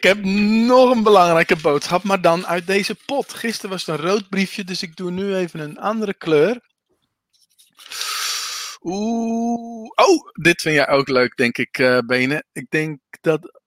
Ik 0.00 0.06
heb 0.06 0.24
nog 0.24 0.90
een 0.90 1.02
belangrijke 1.02 1.56
boodschap, 1.56 2.02
maar 2.02 2.20
dan 2.20 2.46
uit 2.46 2.66
deze 2.66 2.94
pot. 3.06 3.34
Gisteren 3.34 3.70
was 3.70 3.86
het 3.86 3.98
een 3.98 4.06
rood 4.06 4.28
briefje, 4.28 4.64
dus 4.64 4.82
ik 4.82 4.96
doe 4.96 5.10
nu 5.10 5.34
even 5.34 5.60
een 5.60 5.78
andere 5.78 6.14
kleur. 6.14 6.60
Oeh, 8.80 9.90
oh, 9.94 10.30
dit 10.32 10.60
vind 10.60 10.74
jij 10.74 10.88
ook 10.88 11.08
leuk, 11.08 11.36
denk 11.36 11.58
ik, 11.58 11.78
uh, 11.78 11.98
Benen. 12.06 12.44
Ik 12.52 12.66
denk 12.70 13.00
dat 13.20 13.60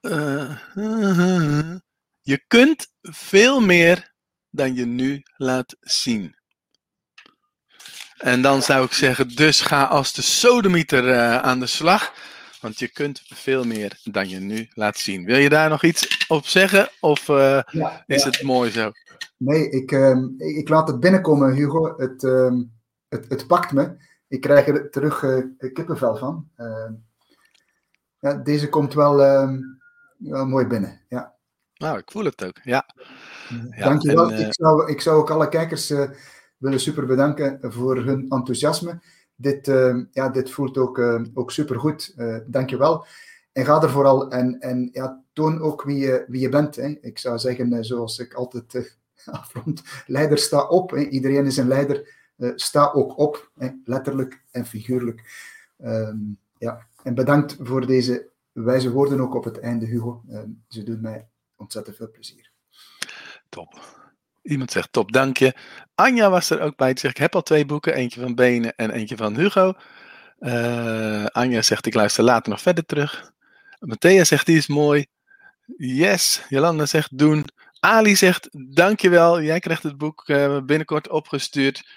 uh, 0.00 0.56
je 2.32 2.44
kunt 2.46 2.86
veel 3.02 3.60
meer 3.60 4.12
dan 4.50 4.74
je 4.74 4.86
nu 4.86 5.22
laat 5.36 5.76
zien. 5.80 6.36
En 8.16 8.42
dan 8.42 8.62
zou 8.62 8.84
ik 8.84 8.92
zeggen, 8.92 9.28
dus 9.28 9.60
ga 9.60 9.84
als 9.84 10.12
de 10.12 10.22
sodemieter 10.22 11.04
uh, 11.04 11.38
aan 11.38 11.60
de 11.60 11.66
slag. 11.66 12.12
Want 12.64 12.78
je 12.78 12.88
kunt 12.88 13.22
veel 13.24 13.64
meer 13.64 14.00
dan 14.04 14.28
je 14.28 14.38
nu 14.38 14.68
laat 14.74 14.96
zien. 14.96 15.24
Wil 15.24 15.36
je 15.36 15.48
daar 15.48 15.68
nog 15.68 15.82
iets 15.82 16.26
op 16.28 16.46
zeggen? 16.46 16.88
Of 17.00 17.28
uh, 17.28 17.60
ja, 17.70 18.04
is 18.06 18.22
ja. 18.22 18.30
het 18.30 18.42
mooi 18.42 18.70
zo? 18.70 18.90
Nee, 19.36 19.70
ik, 19.70 19.92
uh, 19.92 20.16
ik 20.36 20.68
laat 20.68 20.88
het 20.88 21.00
binnenkomen, 21.00 21.54
Hugo. 21.54 21.94
Het, 21.96 22.22
uh, 22.22 22.52
het, 23.08 23.28
het 23.28 23.46
pakt 23.46 23.72
me. 23.72 23.96
Ik 24.28 24.40
krijg 24.40 24.66
er 24.66 24.90
terug 24.90 25.22
uh, 25.22 25.44
kippenvel 25.72 26.16
van. 26.16 26.48
ja, 28.18 28.34
deze 28.34 28.68
komt 28.68 28.94
wel, 28.94 29.22
ehm, 29.22 29.58
wel 30.18 30.46
mooi 30.46 30.66
binnen. 30.66 31.00
Ja. 31.08 31.34
Nou, 31.74 31.98
ik 31.98 32.10
voel 32.10 32.24
het 32.24 32.44
ook. 32.44 32.58
Ja. 32.62 32.86
ja 33.70 33.84
Dankjewel. 33.84 34.32
En, 34.32 34.46
ik, 34.46 34.54
zou, 34.54 34.90
ik 34.90 35.00
zou 35.00 35.16
ook 35.16 35.30
alle 35.30 35.48
kijkers 35.48 35.92
willen 36.56 36.80
super 36.80 37.06
bedanken 37.06 37.58
voor 37.72 37.96
hun 37.96 38.28
enthousiasme 38.28 39.00
dit, 39.36 39.68
uh, 39.68 40.04
ja, 40.10 40.28
dit 40.28 40.50
voelt 40.50 40.78
ook, 40.78 40.98
uh, 40.98 41.22
ook 41.34 41.50
supergoed. 41.50 42.14
Uh, 42.16 42.38
dankjewel. 42.46 43.06
En 43.52 43.64
ga 43.64 43.82
er 43.82 43.90
vooral 43.90 44.30
en, 44.30 44.60
en 44.60 44.88
ja, 44.92 45.22
toon 45.32 45.60
ook 45.60 45.82
wie 45.82 45.96
je, 45.96 46.24
wie 46.28 46.40
je 46.40 46.48
bent. 46.48 46.76
Hè. 46.76 46.88
Ik 47.00 47.18
zou 47.18 47.38
zeggen, 47.38 47.84
zoals 47.84 48.18
ik 48.18 48.34
altijd 48.34 48.98
afrond, 49.24 49.82
leider 50.06 50.38
sta 50.38 50.66
op. 50.66 50.96
Iedereen 50.96 51.46
is 51.46 51.56
een 51.56 51.68
leider. 51.68 52.14
sta 52.54 52.90
ook 52.92 53.18
op, 53.18 53.50
hè. 53.58 53.68
letterlijk 53.84 54.42
en 54.50 54.66
figuurlijk. 54.66 55.22
Um, 55.84 56.38
ja. 56.58 56.86
En 57.02 57.14
bedankt 57.14 57.56
voor 57.60 57.86
deze 57.86 58.28
wijze 58.52 58.92
woorden 58.92 59.20
ook 59.20 59.34
op 59.34 59.44
het 59.44 59.58
einde, 59.58 59.86
Hugo. 59.86 60.22
ze 60.68 60.82
doen 60.82 61.00
mij 61.00 61.28
ontzettend 61.56 61.96
veel 61.96 62.10
plezier. 62.10 62.50
Top. 63.48 64.02
Iemand 64.44 64.70
zegt 64.72 64.92
top, 64.92 65.12
dank 65.12 65.36
je. 65.36 65.54
Anja 65.94 66.30
was 66.30 66.50
er 66.50 66.60
ook 66.60 66.76
bij. 66.76 66.88
Die 66.88 66.98
zegt, 66.98 67.14
ik 67.14 67.20
heb 67.20 67.34
al 67.34 67.42
twee 67.42 67.66
boeken. 67.66 67.94
Eentje 67.94 68.20
van 68.20 68.34
Benen 68.34 68.76
en 68.76 68.90
eentje 68.90 69.16
van 69.16 69.36
Hugo. 69.36 69.74
Uh, 70.40 71.26
Anja 71.26 71.62
zegt, 71.62 71.86
ik 71.86 71.94
luister 71.94 72.24
later 72.24 72.50
nog 72.50 72.60
verder 72.60 72.86
terug. 72.86 73.32
Matthea 73.78 74.24
zegt, 74.24 74.46
die 74.46 74.56
is 74.56 74.66
mooi. 74.66 75.06
Yes. 75.76 76.42
Jolanda 76.48 76.86
zegt, 76.86 77.18
doen. 77.18 77.44
Ali 77.80 78.16
zegt, 78.16 78.48
dankjewel. 78.74 79.42
Jij 79.42 79.58
krijgt 79.58 79.82
het 79.82 79.98
boek 79.98 80.28
uh, 80.28 80.58
binnenkort 80.58 81.08
opgestuurd. 81.08 81.88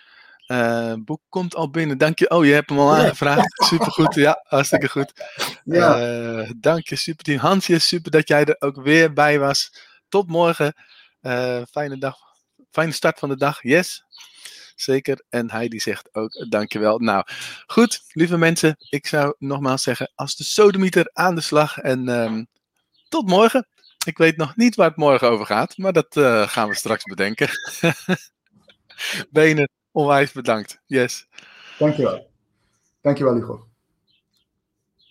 Uh, 0.47 0.93
boek 0.97 1.21
komt 1.29 1.55
al 1.55 1.69
binnen. 1.69 1.97
Dank 1.97 2.19
je. 2.19 2.29
Oh, 2.29 2.45
je 2.45 2.53
hebt 2.53 2.69
hem 2.69 2.79
al 2.79 2.95
aangevraagd. 2.95 3.63
Supergoed. 3.65 4.15
Ja, 4.15 4.43
hartstikke 4.43 4.89
goed. 4.89 5.13
Ja. 5.63 6.45
Dank 6.57 6.87
je, 6.87 6.95
super 6.95 7.23
team. 7.23 7.39
Hansje, 7.39 7.79
super 7.79 8.11
dat 8.11 8.27
jij 8.27 8.45
er 8.45 8.55
ook 8.59 8.81
weer 8.81 9.13
bij 9.13 9.39
was. 9.39 9.73
Tot 10.09 10.27
morgen. 10.27 10.73
Fijne 11.71 11.97
dag 11.99 12.26
fijne 12.77 12.91
start 12.91 13.19
van 13.19 13.29
de 13.29 13.37
dag. 13.37 13.63
Yes. 13.63 14.05
Zeker. 14.75 15.23
En 15.29 15.51
Heidi 15.51 15.79
zegt 15.79 16.15
ook 16.15 16.45
dankjewel. 16.49 16.99
Nou, 16.99 17.23
goed, 17.67 18.03
lieve 18.11 18.37
mensen. 18.37 18.75
Ik 18.89 19.07
zou 19.07 19.35
nogmaals 19.37 19.83
zeggen, 19.83 20.11
als 20.15 20.35
de 20.35 20.43
sodemieter 20.43 21.09
aan 21.13 21.35
de 21.35 21.41
slag. 21.41 21.77
En 21.77 22.07
um, 22.07 22.47
tot 23.09 23.27
morgen. 23.29 23.67
Ik 24.05 24.17
weet 24.17 24.37
nog 24.37 24.55
niet 24.55 24.75
waar 24.75 24.87
het 24.87 24.97
morgen 24.97 25.29
over 25.29 25.45
gaat, 25.45 25.77
maar 25.77 25.93
dat 25.93 26.15
uh, 26.15 26.47
gaan 26.47 26.69
we 26.69 26.75
straks 26.75 27.03
bedenken. 27.03 27.49
Benen, 29.31 29.69
onwijs 29.91 30.31
bedankt. 30.31 30.81
Yes. 30.85 31.27
Dankjewel. 31.77 32.29
Dankjewel, 33.01 33.33
Hugo. 33.33 33.67